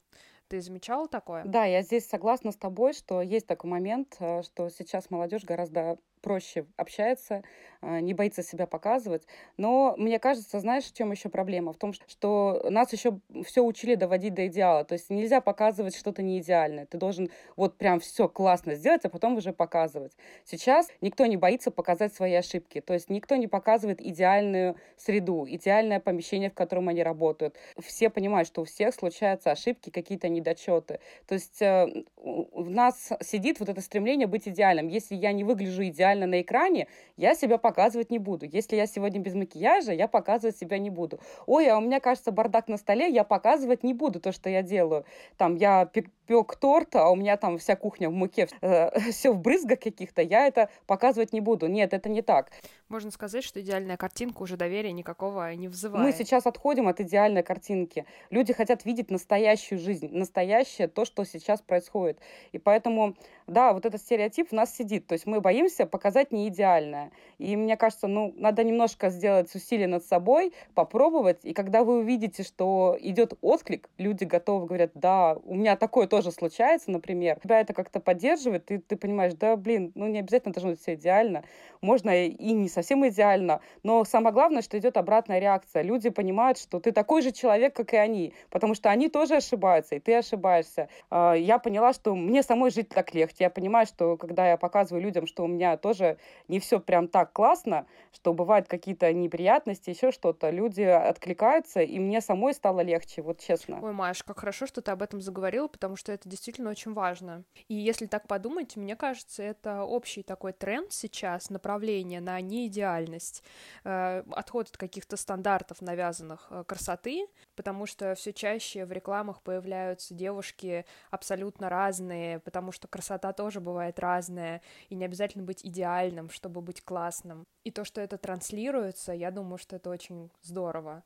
Ты 0.49 0.61
замечала 0.61 1.09
такое? 1.09 1.45
Да, 1.45 1.65
я 1.65 1.83
здесь 1.83 2.07
согласна 2.07 2.53
с 2.53 2.57
тобой, 2.57 2.93
что 2.93 3.21
есть 3.21 3.47
такой 3.47 3.69
момент, 3.69 4.17
э, 4.21 4.43
что 4.43 4.69
сейчас 4.69 5.11
молодежь 5.11 5.43
гораздо 5.45 5.99
проще 6.27 6.67
общается, 6.77 7.45
а, 7.81 8.01
не 8.01 8.13
боится 8.13 8.43
себя 8.43 8.67
показывать. 8.67 9.23
Но 9.57 9.95
мне 9.97 10.19
кажется, 10.19 10.59
знаешь, 10.59 10.83
в 10.87 10.93
чем 10.93 11.13
еще 11.13 11.29
проблема? 11.29 11.73
В 11.73 11.77
том, 11.77 11.93
что 11.93 12.67
нас 12.69 12.93
еще 12.93 13.21
все 13.45 13.63
учили 13.63 13.95
доводить 13.95 14.35
до 14.35 14.49
идеала. 14.49 14.85
То 14.85 14.95
есть 14.95 15.09
нельзя 15.09 15.41
показывать 15.41 15.95
что-то 15.95 16.23
не 16.23 16.41
идеальное. 16.41 16.87
Ты 16.87 16.99
должен 16.99 17.31
вот 17.55 17.79
прям 17.79 18.01
все 18.01 18.29
классно 18.29 18.75
сделать, 18.75 19.05
а 19.05 19.09
потом 19.09 19.37
уже 19.37 19.53
показывать. 19.53 20.17
Сейчас 20.45 20.89
никто 21.01 21.27
не 21.27 21.37
боится 21.37 21.71
показать 21.71 22.13
свои 22.13 22.35
ошибки. 22.35 22.81
То 22.81 22.95
есть 22.95 23.09
никто 23.09 23.37
не 23.37 23.47
показывает 23.47 24.01
идеальную 24.01 24.75
среду, 24.97 25.47
идеальное 25.49 26.01
помещение, 26.01 26.51
в 26.51 26.55
котором 26.55 26.89
они 26.89 27.05
работают. 27.05 27.55
Все 27.79 28.11
понимают, 28.11 28.49
что 28.49 28.63
у 28.63 28.65
всех 28.65 28.95
случаются 28.95 29.53
ошибки, 29.53 29.91
какие-то 29.91 30.29
недочеты. 30.29 30.99
То 31.29 31.35
есть 31.35 31.63
э, 31.63 31.87
в 32.17 32.69
нас 32.69 33.13
сидит 33.23 33.61
вот 33.61 33.69
это 33.69 33.81
стремление 33.81 34.27
быть 34.27 34.49
идеальным. 34.49 34.89
Если 34.89 35.15
я 35.15 35.31
не 35.33 35.45
выгляжу 35.45 35.85
идеально, 35.85 36.16
идеально 36.17 36.27
на 36.27 36.41
экране, 36.41 36.89
я 37.17 37.35
себя 37.35 37.59
показывать 37.59 38.11
не 38.11 38.19
буду. 38.19 38.47
Если 38.47 38.77
я 38.77 38.87
сегодня 38.87 39.21
без 39.21 39.35
макияжа, 39.35 39.93
я 39.93 40.09
показывать 40.09 40.57
себя 40.57 40.79
не 40.79 40.91
буду. 40.91 41.21
Ой, 41.47 41.69
а 41.69 41.79
у 41.79 41.81
меня, 41.81 42.01
кажется, 42.01 42.33
бардак 42.33 42.69
на 42.69 42.77
столе, 42.77 43.09
я 43.09 43.25
показывать 43.25 43.85
не 43.85 43.95
буду 43.95 44.21
то, 44.21 44.33
что 44.33 44.51
я 44.51 44.63
делаю. 44.63 45.05
Там 45.37 45.57
я 45.57 45.89
пек 46.27 46.57
торт, 46.57 46.97
а 46.97 47.11
у 47.11 47.17
меня 47.17 47.37
там 47.37 47.59
вся 47.59 47.77
кухня 47.77 48.09
в 48.09 48.13
муке, 48.13 48.49
э, 48.61 48.99
все 49.11 49.33
в 49.33 49.39
брызгах 49.39 49.81
каких-то, 49.81 50.23
я 50.23 50.47
это 50.47 50.69
показывать 50.87 51.33
не 51.33 51.41
буду. 51.41 51.67
Нет, 51.67 51.95
это 51.95 52.09
не 52.09 52.23
так. 52.23 52.51
Можно 52.89 53.11
сказать, 53.11 53.43
что 53.43 53.61
идеальная 53.61 53.97
картинка 53.97 54.43
уже 54.43 54.57
доверия 54.57 54.93
никакого 54.93 55.53
не 55.55 55.67
вызывает. 55.67 56.07
Мы 56.07 56.13
сейчас 56.13 56.47
отходим 56.47 56.87
от 56.87 57.01
идеальной 57.01 57.43
картинки. 57.43 58.07
Люди 58.31 58.53
хотят 58.53 58.85
видеть 58.85 59.11
настоящую 59.11 59.81
жизнь, 59.81 60.09
настоящее 60.13 60.87
то, 60.87 61.05
что 61.05 61.25
сейчас 61.25 61.61
происходит. 61.61 62.21
И 62.53 62.59
поэтому, 62.59 63.17
да, 63.49 63.73
вот 63.73 63.87
этот 63.87 64.01
стереотип 64.01 64.51
в 64.51 64.53
нас 64.53 64.75
сидит. 64.75 65.09
То 65.09 65.15
есть 65.15 65.27
мы 65.27 65.41
боимся 65.41 65.85
показать 65.85 66.31
не 66.31 66.47
идеальное. 66.47 67.11
И 67.39 67.57
мне 67.57 67.77
кажется, 67.77 68.07
ну, 68.07 68.33
надо 68.37 68.63
немножко 68.63 69.11
сделать 69.11 69.53
усилие 69.55 69.89
над 69.89 70.05
собой, 70.05 70.53
попробовать. 70.75 71.45
И 71.45 71.53
когда 71.53 71.83
вы 71.83 71.99
увидите, 71.99 72.45
что 72.45 72.97
идет 73.01 73.35
отклик, 73.41 73.89
люди 73.99 74.25
готовы, 74.25 74.67
говорят, 74.67 74.93
да, 74.95 75.37
у 75.45 75.55
меня 75.55 75.77
такое 75.77 76.07
тоже 76.07 76.16
случается, 76.23 76.91
например. 76.91 77.39
Тебя 77.41 77.61
это 77.61 77.73
как-то 77.73 78.01
поддерживает, 78.01 78.71
и 78.71 78.79
ты 78.79 78.97
понимаешь, 78.97 79.35
да, 79.35 79.57
блин, 79.57 79.93
ну 79.95 80.07
не 80.07 80.21
обязательно 80.21 80.53
должно 80.53 80.71
быть 80.71 80.81
все 80.81 80.95
идеально. 80.95 81.45
Можно 81.81 82.27
и 82.27 82.53
не 82.53 82.69
совсем 82.69 83.07
идеально. 83.07 83.61
Но 83.83 84.05
самое 84.05 84.33
главное, 84.33 84.63
что 84.63 84.79
идет 84.79 84.97
обратная 84.97 85.39
реакция. 85.39 85.83
Люди 85.83 86.11
понимают, 86.11 86.59
что 86.59 86.81
ты 86.81 86.93
такой 86.93 87.23
же 87.23 87.33
человек, 87.33 87.75
как 87.75 87.93
и 87.93 87.97
они, 87.97 88.35
потому 88.51 88.75
что 88.75 88.91
они 88.91 89.09
тоже 89.09 89.37
ошибаются, 89.37 89.95
и 89.97 90.01
ты 90.01 90.15
ошибаешься. 90.15 90.89
А, 91.11 91.35
я 91.35 91.59
поняла, 91.59 91.93
что 91.93 92.15
мне 92.15 92.43
самой 92.43 92.71
жить 92.71 92.89
так 92.89 93.15
легче. 93.15 93.37
Я 93.41 93.51
понимаю, 93.51 93.87
что 93.87 94.17
когда 94.17 94.49
я 94.49 94.57
показываю 94.57 95.03
людям, 95.03 95.27
что 95.27 95.45
у 95.45 95.47
меня 95.47 95.77
тоже 95.77 96.19
не 96.49 96.61
все 96.61 96.81
прям 96.81 97.09
так 97.09 97.33
классно, 97.33 97.87
что 98.13 98.33
бывают 98.33 98.69
какие-то 98.69 99.13
неприятности, 99.13 99.91
еще 99.91 100.13
что-то, 100.13 100.51
люди 100.51 100.83
откликаются, 100.83 101.81
и 101.81 101.99
мне 101.99 102.21
самой 102.21 102.55
стало 102.55 102.81
легче, 102.81 103.23
вот 103.23 103.41
честно. 103.41 103.81
Ой, 103.83 103.93
Маш, 103.93 104.23
как 104.23 104.41
хорошо, 104.41 104.67
что 104.67 104.81
ты 104.81 104.91
об 104.91 105.03
этом 105.03 105.21
заговорила, 105.21 105.69
потому 105.69 105.97
что 105.97 106.06
это 106.13 106.29
действительно 106.29 106.71
очень 106.71 106.93
важно. 106.93 107.45
И 107.69 107.75
если 107.75 108.07
так 108.07 108.27
подумать, 108.27 108.77
мне 108.77 108.97
кажется, 108.97 109.43
это 109.43 109.83
общий 109.83 110.23
такой 110.23 110.53
тренд 110.53 110.93
сейчас, 110.93 111.51
направление 111.51 112.21
на 112.21 112.41
не 112.41 112.67
идеальность, 112.67 113.43
э, 113.85 114.23
отход 114.31 114.69
от 114.69 114.77
каких-то 114.77 115.17
стандартов 115.17 115.81
навязанных 115.81 116.47
э, 116.51 116.65
красоты, 116.67 117.27
потому 117.55 117.87
что 117.87 118.15
все 118.15 118.33
чаще 118.33 118.85
в 118.85 118.93
рекламах 118.93 119.43
появляются 119.43 120.15
девушки 120.15 120.85
абсолютно 121.11 121.69
разные, 121.69 122.41
потому 122.41 122.73
что 122.73 122.89
красота 122.89 123.33
тоже 123.33 123.61
бывает 123.61 123.99
разная, 123.99 124.63
и 124.89 124.95
не 124.95 125.05
обязательно 125.05 125.45
быть 125.45 125.65
идеальным, 125.65 126.31
чтобы 126.31 126.61
быть 126.61 126.83
классным. 126.83 127.45
И 127.65 127.71
то, 127.71 127.85
что 127.85 128.01
это 128.01 128.17
транслируется, 128.19 129.13
я 129.13 129.31
думаю, 129.31 129.59
что 129.59 129.77
это 129.77 129.91
очень 129.91 130.31
здорово 130.43 131.03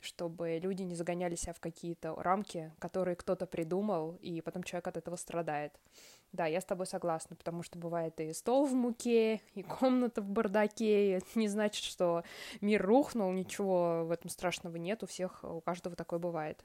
чтобы 0.00 0.58
люди 0.62 0.82
не 0.82 0.94
загоняли 0.94 1.34
себя 1.34 1.52
в 1.52 1.60
какие-то 1.60 2.14
рамки, 2.14 2.72
которые 2.78 3.16
кто-то 3.16 3.46
придумал, 3.46 4.16
и 4.20 4.40
потом 4.40 4.62
человек 4.62 4.88
от 4.88 4.96
этого 4.96 5.16
страдает. 5.16 5.78
Да, 6.32 6.46
я 6.46 6.60
с 6.60 6.64
тобой 6.64 6.86
согласна, 6.86 7.36
потому 7.36 7.62
что 7.62 7.78
бывает 7.78 8.20
и 8.20 8.32
стол 8.32 8.66
в 8.66 8.74
муке, 8.74 9.40
и 9.54 9.62
комната 9.62 10.20
в 10.20 10.28
бардаке, 10.28 11.08
и 11.08 11.10
это 11.12 11.26
не 11.36 11.48
значит, 11.48 11.84
что 11.84 12.22
мир 12.60 12.84
рухнул, 12.84 13.32
ничего 13.32 14.04
в 14.04 14.10
этом 14.10 14.28
страшного 14.28 14.76
нет, 14.76 15.02
у 15.02 15.06
всех, 15.06 15.42
у 15.42 15.60
каждого 15.60 15.96
такое 15.96 16.18
бывает. 16.18 16.64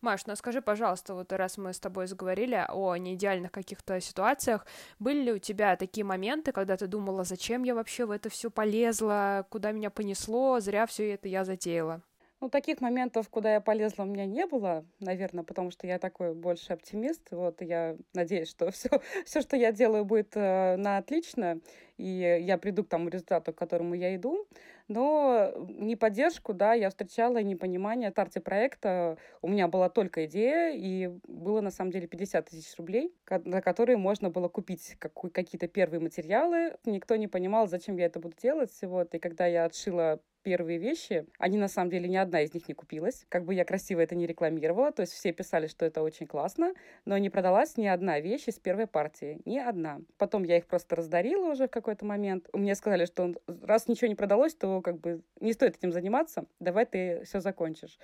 Маш, 0.00 0.24
ну 0.26 0.32
а 0.32 0.36
скажи, 0.36 0.62
пожалуйста, 0.62 1.14
вот 1.14 1.30
раз 1.32 1.58
мы 1.58 1.74
с 1.74 1.78
тобой 1.78 2.06
заговорили 2.06 2.64
о 2.68 2.96
неидеальных 2.96 3.52
каких-то 3.52 4.00
ситуациях, 4.00 4.66
были 4.98 5.22
ли 5.24 5.32
у 5.32 5.38
тебя 5.38 5.76
такие 5.76 6.04
моменты, 6.04 6.52
когда 6.52 6.78
ты 6.78 6.86
думала, 6.86 7.24
зачем 7.24 7.64
я 7.64 7.74
вообще 7.74 8.06
в 8.06 8.10
это 8.10 8.30
все 8.30 8.50
полезла, 8.50 9.46
куда 9.50 9.72
меня 9.72 9.90
понесло, 9.90 10.58
зря 10.60 10.86
все 10.86 11.12
это 11.12 11.28
я 11.28 11.44
затеяла? 11.44 12.02
Ну, 12.40 12.48
таких 12.48 12.80
моментов, 12.80 13.28
куда 13.28 13.52
я 13.52 13.60
полезла, 13.60 14.04
у 14.04 14.06
меня 14.06 14.24
не 14.24 14.46
было, 14.46 14.86
наверное, 14.98 15.44
потому 15.44 15.70
что 15.70 15.86
я 15.86 15.98
такой 15.98 16.34
больше 16.34 16.72
оптимист. 16.72 17.28
Вот 17.32 17.60
я 17.60 17.98
надеюсь, 18.14 18.48
что 18.48 18.70
все, 18.70 18.88
все 19.26 19.42
что 19.42 19.56
я 19.56 19.72
делаю, 19.72 20.06
будет 20.06 20.32
э, 20.36 20.76
на 20.76 20.96
отлично, 20.96 21.60
и 21.98 22.40
я 22.40 22.56
приду 22.56 22.82
к 22.82 22.88
тому 22.88 23.10
результату, 23.10 23.52
к 23.52 23.58
которому 23.58 23.94
я 23.94 24.16
иду. 24.16 24.46
Но 24.88 25.52
не 25.68 25.96
поддержку, 25.96 26.54
да, 26.54 26.72
я 26.72 26.88
встречала 26.88 27.42
непонимание. 27.42 28.08
В 28.08 28.12
старте 28.12 28.40
проекта 28.40 29.18
у 29.42 29.48
меня 29.48 29.68
была 29.68 29.90
только 29.90 30.24
идея, 30.24 30.72
и 30.74 31.10
было 31.28 31.60
на 31.60 31.70
самом 31.70 31.90
деле 31.90 32.08
50 32.08 32.48
тысяч 32.48 32.74
рублей, 32.78 33.14
на 33.28 33.60
которые 33.60 33.98
можно 33.98 34.30
было 34.30 34.48
купить 34.48 34.96
какие-то 34.98 35.68
первые 35.68 36.00
материалы. 36.00 36.76
Никто 36.86 37.16
не 37.16 37.28
понимал, 37.28 37.68
зачем 37.68 37.98
я 37.98 38.06
это 38.06 38.18
буду 38.18 38.34
делать. 38.40 38.76
Вот. 38.80 39.14
И 39.14 39.18
когда 39.18 39.46
я 39.46 39.66
отшила 39.66 40.20
первые 40.42 40.78
вещи, 40.78 41.26
они 41.38 41.58
на 41.58 41.68
самом 41.68 41.90
деле 41.90 42.08
ни 42.08 42.16
одна 42.16 42.42
из 42.42 42.54
них 42.54 42.68
не 42.68 42.74
купилась. 42.74 43.26
Как 43.28 43.44
бы 43.44 43.54
я 43.54 43.64
красиво 43.64 44.00
это 44.00 44.14
не 44.14 44.26
рекламировала, 44.26 44.92
то 44.92 45.02
есть 45.02 45.12
все 45.12 45.32
писали, 45.32 45.66
что 45.66 45.84
это 45.84 46.02
очень 46.02 46.26
классно, 46.26 46.74
но 47.04 47.18
не 47.18 47.30
продалась 47.30 47.76
ни 47.76 47.86
одна 47.86 48.20
вещь 48.20 48.48
из 48.48 48.58
первой 48.58 48.86
партии, 48.86 49.40
ни 49.44 49.58
одна. 49.58 50.00
Потом 50.18 50.44
я 50.44 50.56
их 50.56 50.66
просто 50.66 50.96
раздарила 50.96 51.50
уже 51.50 51.68
в 51.68 51.70
какой-то 51.70 52.04
момент. 52.04 52.48
Мне 52.52 52.74
сказали, 52.74 53.04
что 53.04 53.34
раз 53.62 53.88
ничего 53.88 54.08
не 54.08 54.14
продалось, 54.14 54.54
то 54.54 54.80
как 54.80 54.98
бы 54.98 55.22
не 55.40 55.52
стоит 55.52 55.76
этим 55.76 55.92
заниматься, 55.92 56.46
давай 56.58 56.86
ты 56.86 57.22
все 57.24 57.40
закончишь. 57.40 57.98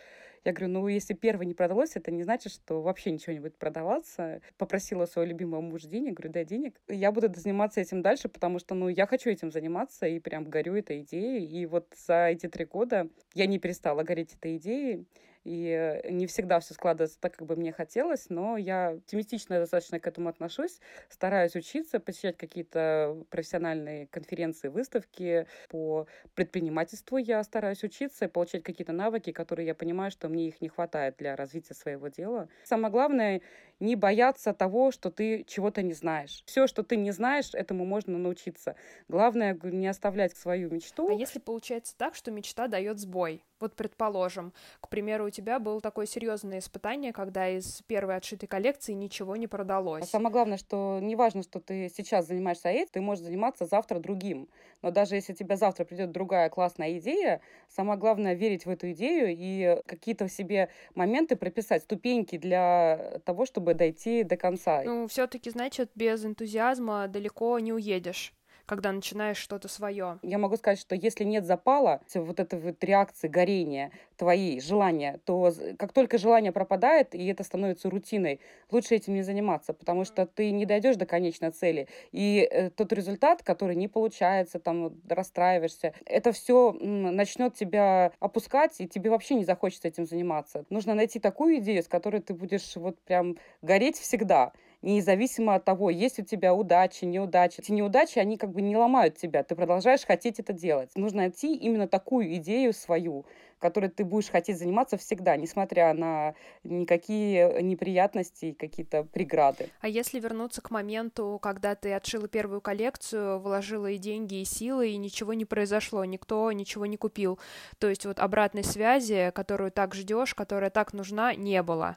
Я 0.46 0.52
говорю, 0.52 0.68
ну, 0.68 0.87
если 0.87 1.12
первый 1.12 1.44
не 1.44 1.54
продалось, 1.54 1.96
это 1.96 2.12
не 2.12 2.22
значит, 2.22 2.52
что 2.52 2.80
вообще 2.80 3.11
ничего 3.11 3.32
не 3.32 3.40
будет 3.40 3.59
продаваться. 3.59 4.40
Попросила 4.56 5.04
своего 5.04 5.28
любимого 5.32 5.61
мужа 5.61 5.88
денег, 5.88 6.14
говорю, 6.14 6.32
дай 6.32 6.44
денег. 6.44 6.80
Я 6.87 7.11
буду 7.11 7.28
заниматься 7.35 7.80
этим 7.80 8.00
дальше, 8.00 8.28
потому 8.28 8.61
что, 8.61 8.76
ну, 8.76 8.88
я 8.88 9.09
хочу 9.09 9.28
этим 9.28 9.50
заниматься 9.50 10.06
и 10.06 10.20
прям 10.20 10.44
горю 10.44 10.76
этой 10.76 11.00
идеей. 11.00 11.44
И 11.44 11.66
вот 11.66 11.92
за 11.96 12.28
эти 12.28 12.46
три 12.46 12.64
года 12.64 13.09
я 13.35 13.46
не 13.46 13.59
перестала 13.59 14.04
гореть 14.04 14.35
этой 14.35 14.59
идеей 14.59 15.09
и 15.46 16.02
не 16.11 16.26
всегда 16.26 16.59
все 16.59 16.74
складывается 16.74 17.20
так, 17.20 17.37
как 17.37 17.46
бы 17.46 17.54
мне 17.54 17.70
хотелось, 17.72 18.28
но 18.30 18.56
я 18.56 18.88
оптимистично 18.88 19.61
достаточно 19.61 20.00
к 20.00 20.06
этому 20.06 20.28
отношусь, 20.28 20.80
стараюсь 21.09 21.54
учиться, 21.54 22.00
посещать 22.00 22.37
какие-то 22.37 23.16
профессиональные 23.30 24.09
конференции, 24.09 24.66
выставки 24.66 25.46
по 25.68 26.09
предпринимательству, 26.35 27.16
я 27.16 27.42
стараюсь 27.44 27.85
учиться 27.85 28.28
получать 28.28 28.64
какие-то 28.64 28.92
навыки, 28.92 29.30
которые 29.30 29.68
я 29.68 29.74
понимаю, 29.74 30.11
что 30.11 30.28
мне 30.28 30.48
их 30.48 30.61
не 30.61 30.68
хватает 30.68 31.16
для 31.18 31.37
развития 31.37 31.74
своего 31.74 32.09
дела. 32.09 32.48
Самое 32.64 32.90
главное, 32.90 33.40
не 33.80 33.96
бояться 33.96 34.52
того, 34.52 34.90
что 34.90 35.10
ты 35.10 35.44
чего-то 35.44 35.82
не 35.82 35.92
знаешь. 35.92 36.42
Все, 36.46 36.66
что 36.66 36.82
ты 36.82 36.96
не 36.96 37.10
знаешь, 37.10 37.54
этому 37.54 37.84
можно 37.84 38.18
научиться. 38.18 38.76
Главное, 39.08 39.58
не 39.62 39.86
оставлять 39.86 40.36
свою 40.36 40.70
мечту. 40.70 41.08
А 41.08 41.12
если 41.12 41.38
получается 41.38 41.94
так, 41.96 42.14
что 42.14 42.30
мечта 42.30 42.68
дает 42.68 42.98
сбой? 42.98 43.42
Вот, 43.58 43.74
предположим, 43.74 44.52
к 44.80 44.88
примеру, 44.88 45.26
у 45.26 45.30
тебя 45.30 45.58
было 45.58 45.80
такое 45.80 46.04
серьезное 46.04 46.58
испытание, 46.58 47.12
когда 47.12 47.48
из 47.48 47.80
первой 47.86 48.16
отшитой 48.16 48.48
коллекции 48.48 48.92
ничего 48.92 49.34
не 49.36 49.46
продалось. 49.46 50.02
А 50.02 50.06
самое 50.06 50.30
главное, 50.30 50.58
что 50.58 50.98
не 51.00 51.16
важно, 51.16 51.42
что 51.42 51.60
ты 51.60 51.88
сейчас 51.88 52.26
занимаешься 52.26 52.68
этим, 52.68 52.88
ты 52.92 53.00
можешь 53.00 53.24
заниматься 53.24 53.64
завтра 53.64 53.98
другим. 53.98 54.48
Но 54.82 54.90
даже 54.90 55.14
если 55.14 55.32
у 55.32 55.36
тебя 55.36 55.56
завтра 55.56 55.84
придет 55.84 56.12
другая 56.12 56.50
классная 56.50 56.98
идея, 56.98 57.40
самое 57.68 57.98
главное 57.98 58.34
верить 58.34 58.66
в 58.66 58.70
эту 58.70 58.92
идею 58.92 59.28
и 59.30 59.80
какие-то 59.86 60.26
в 60.26 60.32
себе 60.32 60.68
моменты 60.94 61.36
прописать, 61.36 61.82
ступеньки 61.82 62.36
для 62.36 63.20
того, 63.24 63.46
чтобы 63.46 63.65
дойти 63.74 64.24
до 64.24 64.37
конца. 64.37 64.83
Ну, 64.85 65.07
все-таки, 65.09 65.50
значит, 65.50 65.90
без 65.94 66.24
энтузиазма 66.24 67.09
далеко 67.09 67.59
не 67.59 67.72
уедешь 67.72 68.33
когда 68.66 68.92
начинаешь 68.92 69.37
что-то 69.37 69.68
свое. 69.68 70.18
Я 70.22 70.38
могу 70.38 70.57
сказать, 70.57 70.81
что 70.81 70.94
если 70.94 71.24
нет 71.24 71.46
запала, 71.46 72.00
вот 72.14 72.40
этой 72.40 72.59
вот 72.59 72.83
реакции 72.83 73.29
горения, 73.29 73.92
твои 74.16 74.61
желания, 74.61 75.20
то 75.24 75.52
как 75.79 75.92
только 75.92 76.18
желание 76.18 76.52
пропадает, 76.52 77.14
и 77.14 77.26
это 77.26 77.44
становится 77.44 77.88
рутиной, 77.88 78.40
лучше 78.70 78.96
этим 78.96 79.14
не 79.14 79.22
заниматься, 79.22 79.72
потому 79.72 80.05
что 80.05 80.26
ты 80.26 80.50
не 80.50 80.66
дойдешь 80.66 80.96
до 80.96 81.07
конечной 81.07 81.50
цели. 81.50 81.88
И 82.12 82.46
э, 82.50 82.70
тот 82.70 82.92
результат, 82.92 83.42
который 83.42 83.76
не 83.76 83.88
получается, 83.88 84.59
там 84.59 84.92
расстраиваешься, 85.09 85.94
это 86.05 86.33
все 86.33 86.72
начнет 86.72 87.55
тебя 87.55 88.12
опускать, 88.18 88.81
и 88.81 88.88
тебе 88.88 89.11
вообще 89.11 89.35
не 89.35 89.44
захочется 89.44 89.88
этим 89.88 90.07
заниматься. 90.07 90.64
Нужно 90.70 90.94
найти 90.94 91.20
такую 91.20 91.59
идею, 91.59 91.83
с 91.83 91.88
которой 91.88 92.20
ты 92.20 92.35
будешь 92.35 92.74
вот 92.76 92.98
прям 93.00 93.37
гореть 93.62 93.98
всегда 93.98 94.52
независимо 94.87 95.55
от 95.57 95.64
того, 95.64 95.90
есть 95.90 96.18
у 96.18 96.22
тебя 96.22 96.55
удачи, 96.55 97.05
неудачи. 97.05 97.61
Эти 97.61 97.72
неудачи, 97.72 98.18
они 98.18 98.37
как 98.37 98.53
бы 98.53 98.62
не 98.62 98.77
ломают 98.77 99.16
тебя, 99.16 99.42
ты 99.42 99.55
продолжаешь 99.55 100.05
хотеть 100.05 100.38
это 100.38 100.53
делать. 100.53 100.90
Нужно 100.94 101.18
найти 101.18 101.55
именно 101.57 101.88
такую 101.88 102.35
идею 102.37 102.72
свою, 102.72 103.27
которой 103.59 103.90
ты 103.90 104.05
будешь 104.05 104.31
хотеть 104.31 104.59
заниматься 104.59 104.96
всегда, 104.96 105.37
несмотря 105.37 105.92
на 105.94 106.35
никакие 106.62 107.62
неприятности 107.62 108.46
и 108.46 108.53
какие-то 108.53 109.05
преграды. 109.05 109.70
А 109.81 109.88
если 109.88 110.20
вернуться 110.20 110.61
к 110.61 110.70
моменту, 110.70 111.38
когда 111.42 111.75
ты 111.75 111.92
отшила 111.92 112.29
первую 112.29 112.61
коллекцию, 112.61 113.40
вложила 113.40 113.90
и 113.90 113.99
деньги, 113.99 114.40
и 114.40 114.44
силы, 114.44 114.90
и 114.90 114.96
ничего 114.96 115.33
не 115.33 115.44
произошло, 115.44 116.05
никто 116.05 116.53
ничего 116.53 116.87
не 116.87 116.96
купил, 116.96 117.38
то 117.79 117.88
есть 117.88 118.05
вот 118.07 118.20
обратной 118.20 118.62
связи, 118.62 119.33
которую 119.35 119.72
так 119.72 119.94
ждешь, 119.94 120.35
которая 120.35 120.70
так 120.70 120.92
нужна, 120.92 121.35
не 121.35 121.62
было 121.62 121.96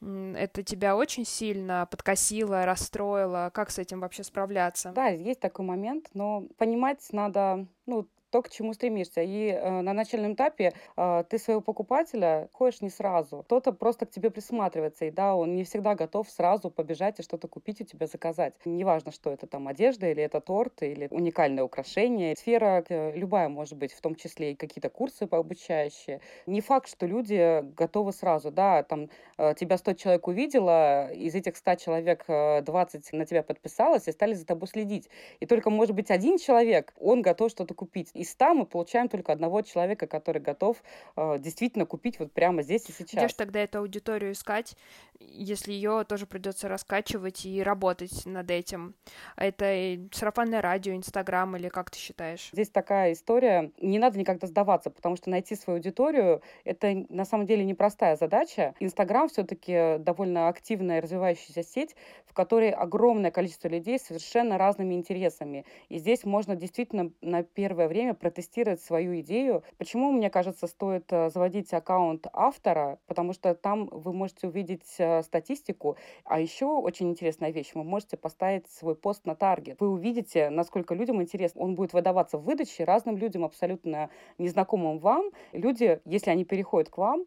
это 0.00 0.62
тебя 0.62 0.96
очень 0.96 1.24
сильно 1.24 1.86
подкосило, 1.90 2.64
расстроило? 2.64 3.50
Как 3.52 3.70
с 3.70 3.78
этим 3.78 4.00
вообще 4.00 4.24
справляться? 4.24 4.92
Да, 4.92 5.08
есть 5.08 5.40
такой 5.40 5.64
момент, 5.64 6.08
но 6.14 6.46
понимать 6.56 7.06
надо, 7.12 7.66
ну, 7.86 8.08
то, 8.30 8.42
к 8.42 8.48
чему 8.48 8.72
стремишься. 8.74 9.22
И 9.22 9.48
э, 9.48 9.80
на 9.82 9.92
начальном 9.92 10.34
этапе 10.34 10.72
э, 10.96 11.24
ты 11.28 11.38
своего 11.38 11.60
покупателя 11.60 12.48
ходишь 12.52 12.80
не 12.80 12.90
сразу. 12.90 13.42
Кто-то 13.42 13.72
просто 13.72 14.06
к 14.06 14.10
тебе 14.10 14.30
присматривается, 14.30 15.04
и 15.04 15.10
да, 15.10 15.34
он 15.34 15.54
не 15.54 15.64
всегда 15.64 15.94
готов 15.94 16.30
сразу 16.30 16.70
побежать 16.70 17.20
и 17.20 17.22
что-то 17.22 17.48
купить 17.48 17.80
у 17.80 17.84
тебя 17.84 18.06
заказать. 18.06 18.54
Неважно, 18.64 19.12
что 19.12 19.30
это 19.30 19.46
там 19.46 19.68
одежда, 19.68 20.10
или 20.10 20.22
это 20.22 20.40
торт, 20.40 20.82
или 20.82 21.08
уникальное 21.10 21.64
украшение. 21.64 22.36
Сфера 22.36 22.84
э, 22.88 23.12
любая 23.16 23.48
может 23.50 23.76
быть, 23.76 23.92
в 23.92 24.00
том 24.00 24.14
числе 24.14 24.52
и 24.52 24.54
какие-то 24.54 24.88
курсы 24.88 25.28
обучающие. 25.30 26.20
Не 26.46 26.60
факт, 26.60 26.88
что 26.88 27.06
люди 27.06 27.62
готовы 27.76 28.12
сразу, 28.12 28.50
да, 28.50 28.82
там 28.82 29.10
э, 29.36 29.54
тебя 29.58 29.76
100 29.76 29.94
человек 29.94 30.28
увидела, 30.28 31.12
из 31.12 31.34
этих 31.34 31.56
100 31.56 31.74
человек 31.76 32.24
20 32.26 33.12
э, 33.12 33.16
на 33.16 33.26
тебя 33.26 33.42
подписалось 33.42 34.08
и 34.08 34.12
стали 34.12 34.34
за 34.34 34.46
тобой 34.46 34.68
следить. 34.68 35.08
И 35.40 35.46
только, 35.46 35.70
может 35.70 35.94
быть, 35.94 36.10
один 36.10 36.38
человек, 36.38 36.94
он 36.98 37.22
готов 37.22 37.50
что-то 37.50 37.74
купить 37.74 38.10
из 38.20 38.30
100 38.32 38.54
мы 38.54 38.66
получаем 38.66 39.08
только 39.08 39.32
одного 39.32 39.62
человека, 39.62 40.06
который 40.06 40.42
готов 40.42 40.82
э, 41.16 41.38
действительно 41.38 41.86
купить 41.86 42.18
вот 42.18 42.32
прямо 42.32 42.62
здесь 42.62 42.88
и 42.88 42.92
сейчас. 42.92 43.14
Где 43.14 43.28
же 43.28 43.34
тогда 43.34 43.60
эту 43.60 43.78
аудиторию 43.78 44.32
искать, 44.32 44.76
если 45.20 45.72
ее 45.72 46.04
тоже 46.04 46.26
придется 46.26 46.68
раскачивать 46.68 47.46
и 47.46 47.62
работать 47.62 48.26
над 48.26 48.50
этим? 48.50 48.94
Это 49.36 49.98
сарафанное 50.12 50.60
радио, 50.60 50.94
Инстаграм 50.94 51.56
или 51.56 51.68
как 51.68 51.90
ты 51.90 51.98
считаешь? 51.98 52.50
Здесь 52.52 52.68
такая 52.70 53.12
история, 53.12 53.72
не 53.80 53.98
надо 53.98 54.18
никогда 54.18 54.46
сдаваться, 54.46 54.90
потому 54.90 55.16
что 55.16 55.30
найти 55.30 55.54
свою 55.54 55.78
аудиторию— 55.78 56.42
это 56.64 57.06
на 57.08 57.24
самом 57.24 57.46
деле 57.46 57.64
непростая 57.64 58.16
задача. 58.16 58.74
Инстаграм 58.80 59.28
все-таки 59.28 59.98
довольно 59.98 60.48
активная 60.48 61.00
развивающаяся 61.00 61.62
сеть, 61.62 61.94
в 62.26 62.34
которой 62.34 62.70
огромное 62.70 63.30
количество 63.30 63.68
людей 63.68 63.98
с 63.98 64.02
совершенно 64.02 64.58
разными 64.58 64.94
интересами. 64.94 65.64
И 65.88 65.98
здесь 65.98 66.24
можно 66.24 66.56
действительно 66.56 67.12
на 67.20 67.44
первое 67.44 67.86
время 67.88 68.00
время 68.00 68.14
протестировать 68.14 68.80
свою 68.80 69.20
идею. 69.20 69.62
Почему, 69.78 70.10
мне 70.12 70.30
кажется, 70.30 70.66
стоит 70.66 71.12
э, 71.12 71.30
заводить 71.30 71.72
аккаунт 71.72 72.26
автора? 72.32 72.98
Потому 73.06 73.32
что 73.32 73.54
там 73.54 73.86
вы 73.86 74.12
можете 74.12 74.48
увидеть 74.48 74.94
э, 74.98 75.09
статистику. 75.22 75.96
А 76.24 76.40
еще 76.40 76.66
очень 76.66 77.10
интересная 77.10 77.50
вещь. 77.50 77.72
Вы 77.74 77.84
можете 77.84 78.16
поставить 78.16 78.68
свой 78.68 78.94
пост 78.94 79.26
на 79.26 79.34
таргет. 79.34 79.80
Вы 79.80 79.88
увидите, 79.88 80.50
насколько 80.50 80.94
людям 80.94 81.20
интересно. 81.22 81.62
Он 81.62 81.74
будет 81.74 81.92
выдаваться 81.92 82.38
в 82.38 82.44
выдаче 82.44 82.84
разным 82.84 83.16
людям, 83.16 83.44
абсолютно 83.44 84.10
незнакомым 84.38 84.98
вам. 84.98 85.30
Люди, 85.52 86.00
если 86.04 86.30
они 86.30 86.44
переходят 86.44 86.90
к 86.90 86.98
вам, 86.98 87.24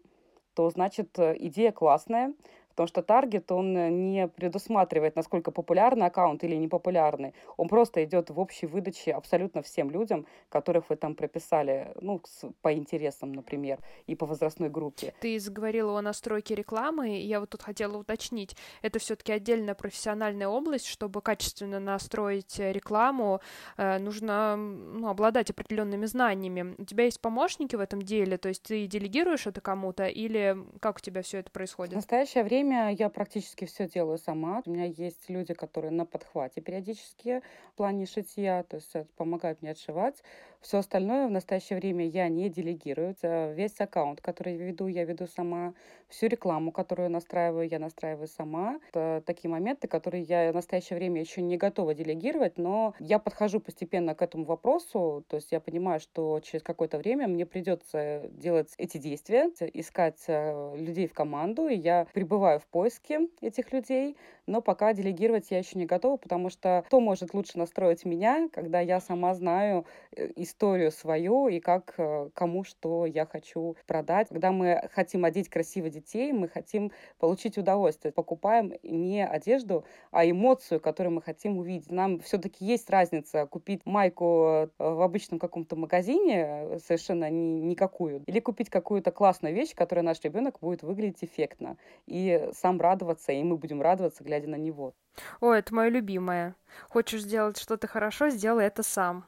то 0.54 0.70
значит 0.70 1.18
э, 1.18 1.36
идея 1.40 1.72
классная, 1.72 2.34
Потому 2.76 2.88
что 2.88 3.04
таргет, 3.04 3.52
он 3.52 3.78
э, 3.78 3.90
не 3.90 4.28
предусматривает, 4.28 5.16
насколько 5.16 5.52
популярный 5.52 6.08
аккаунт 6.08 6.44
или 6.44 6.56
непопулярный. 6.56 7.34
Он 7.58 7.68
просто 7.68 8.04
идет 8.04 8.30
в 8.30 8.40
общей 8.40 8.66
выдаче 8.66 9.12
абсолютно 9.12 9.62
всем 9.62 9.92
людям, 9.92 10.26
которых 10.50 10.90
вы 10.90 10.96
там 10.96 11.16
прописали, 11.16 11.94
ну, 12.02 12.22
по 12.62 12.74
интересам, 12.74 13.34
например, 13.34 13.80
и 14.08 14.16
по 14.16 14.26
возрастной 14.26 14.70
группе. 14.70 15.14
Ты 15.20 15.40
заговорила 15.40 16.00
о 16.00 16.02
настройке 16.02 16.56
рекламы, 16.56 17.20
и 17.20 17.26
я 17.28 17.40
вот 17.40 17.52
тут 17.52 17.62
хотела 17.62 17.98
уточнить. 17.98 18.56
Это 18.82 19.00
все 19.00 19.16
таки 19.16 19.32
отдельная 19.32 19.76
профессиональная 19.76 20.48
область, 20.48 20.88
чтобы 20.88 21.22
качественно 21.22 21.80
настроить 21.80 22.60
э, 22.60 22.72
рекламу, 22.72 23.40
э, 23.78 24.00
нужно 24.00 24.56
ну, 24.58 25.08
обладать 25.10 25.52
определенными 25.52 26.06
знаниями. 26.06 26.76
У 26.78 26.86
тебя 26.86 27.06
есть 27.06 27.22
помощники 27.22 27.76
в 27.76 27.80
этом 27.80 28.02
деле, 28.02 28.38
то 28.38 28.50
есть 28.50 28.64
ты 28.64 28.88
делегируешь 28.88 29.46
это 29.46 29.62
кому-то, 29.62 30.06
или 30.08 30.58
как 30.80 30.98
у 30.98 31.00
тебя 31.00 31.22
все 31.22 31.40
это 31.40 31.52
происходит? 31.52 31.94
В 31.94 31.98
настоящее 31.98 32.44
время 32.44 32.63
время 32.64 32.94
я 32.94 33.10
практически 33.10 33.66
все 33.66 33.88
делаю 33.88 34.18
сама. 34.18 34.62
У 34.66 34.72
меня 34.72 34.86
есть 34.86 35.30
люди, 35.30 35.54
которые 35.54 35.92
на 35.92 36.06
подхвате 36.06 36.62
периодически 36.62 37.42
в 37.74 37.78
плане 37.78 38.06
шитья, 38.06 38.64
то 38.64 38.78
есть 38.78 38.94
помогают 39.18 39.62
мне 39.62 39.72
отшивать. 39.72 40.24
Все 40.64 40.78
остальное 40.78 41.28
в 41.28 41.32
настоящее 41.32 41.78
время 41.78 42.08
я 42.08 42.30
не 42.30 42.50
делегирую. 42.50 43.14
Весь 43.54 43.80
аккаунт, 43.82 44.22
который 44.22 44.56
я 44.56 44.64
веду, 44.64 44.88
я 44.88 45.04
веду 45.04 45.28
сама. 45.28 45.74
Всю 46.08 46.28
рекламу, 46.28 46.72
которую 46.72 47.10
настраиваю, 47.10 47.68
я 47.68 47.80
настраиваю 47.80 48.28
сама. 48.30 48.80
Это 48.90 49.22
такие 49.26 49.52
моменты, 49.52 49.90
которые 49.90 50.24
я 50.24 50.52
в 50.52 50.56
настоящее 50.56 50.98
время 50.98 51.20
еще 51.20 51.42
не 51.42 51.58
готова 51.58 51.94
делегировать, 51.94 52.58
но 52.58 52.94
я 53.00 53.20
подхожу 53.20 53.60
постепенно 53.60 54.16
к 54.16 54.22
этому 54.22 54.46
вопросу. 54.46 55.26
То 55.28 55.36
есть 55.36 55.52
я 55.52 55.60
понимаю, 55.60 56.00
что 56.00 56.40
через 56.40 56.64
какое-то 56.64 56.98
время 56.98 57.28
мне 57.28 57.46
придется 57.46 58.30
делать 58.32 58.74
эти 58.78 58.98
действия, 58.98 59.50
искать 59.74 60.24
э, 60.28 60.76
людей 60.78 61.08
в 61.08 61.14
команду, 61.14 61.68
и 61.68 61.76
я 61.76 62.08
пребываю 62.14 62.60
в 62.62 62.68
поиске 62.68 63.28
этих 63.42 63.74
людей, 63.74 64.16
но 64.46 64.62
пока 64.62 64.94
делегировать 64.94 65.52
я 65.52 65.58
еще 65.58 65.78
не 65.78 65.86
готова, 65.86 66.16
потому 66.18 66.50
что 66.50 66.84
кто 66.88 67.02
может 67.02 67.34
лучше 67.34 67.58
настроить 67.58 68.06
меня, 68.06 68.48
когда 68.52 68.80
я 68.80 69.02
сама 69.02 69.34
знаю 69.34 69.86
э, 70.16 70.32
историю 70.54 70.92
свою 70.92 71.48
и 71.48 71.60
как 71.60 71.96
э, 71.98 72.30
кому 72.34 72.64
что 72.64 73.06
я 73.06 73.26
хочу 73.26 73.76
продать. 73.88 74.30
Когда 74.30 74.52
мы 74.52 74.88
хотим 74.94 75.26
одеть 75.26 75.50
красиво 75.50 75.90
детей, 75.90 76.32
мы 76.32 76.48
хотим 76.48 76.92
получить 77.20 77.58
удовольствие. 77.58 78.12
Покупаем 78.12 78.74
не 78.84 79.26
одежду, 79.26 79.84
а 80.12 80.30
эмоцию, 80.30 80.80
которую 80.80 81.16
мы 81.16 81.22
хотим 81.22 81.58
увидеть. 81.58 81.92
Нам 81.92 82.20
все-таки 82.20 82.66
есть 82.66 82.90
разница 82.90 83.48
купить 83.48 83.86
майку 83.86 84.26
э, 84.46 84.68
в 84.78 85.02
обычном 85.02 85.40
каком-то 85.40 85.76
магазине, 85.76 86.80
совершенно 86.86 87.30
ни, 87.30 87.60
никакую, 87.60 88.24
или 88.28 88.40
купить 88.40 88.70
какую-то 88.70 89.12
классную 89.12 89.56
вещь, 89.56 89.74
которая 89.76 90.04
наш 90.04 90.22
ребенок 90.22 90.60
будет 90.60 90.84
выглядеть 90.84 91.24
эффектно. 91.24 91.78
И 92.06 92.50
сам 92.54 92.80
радоваться, 92.80 93.32
и 93.32 93.44
мы 93.44 93.58
будем 93.58 93.82
радоваться, 93.82 94.24
глядя 94.24 94.48
на 94.50 94.58
него. 94.58 94.94
О, 95.42 95.52
это 95.52 95.74
мое 95.74 95.90
любимое. 95.90 96.56
Хочешь 96.90 97.22
сделать 97.22 97.58
что-то 97.58 97.88
хорошо, 97.88 98.30
сделай 98.30 98.66
это 98.66 98.84
сам. 98.84 99.26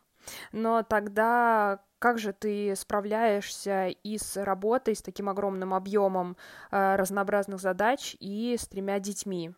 Но 0.51 0.83
тогда 0.83 1.79
как 1.99 2.19
же 2.19 2.33
ты 2.33 2.75
справляешься 2.75 3.87
и 3.87 4.17
с 4.17 4.41
работой, 4.43 4.95
с 4.95 5.01
таким 5.01 5.29
огромным 5.29 5.73
объемом 5.73 6.37
э, 6.71 6.95
разнообразных 6.95 7.59
задач 7.59 8.15
и 8.19 8.55
с 8.57 8.67
тремя 8.67 8.99
детьми? 8.99 9.53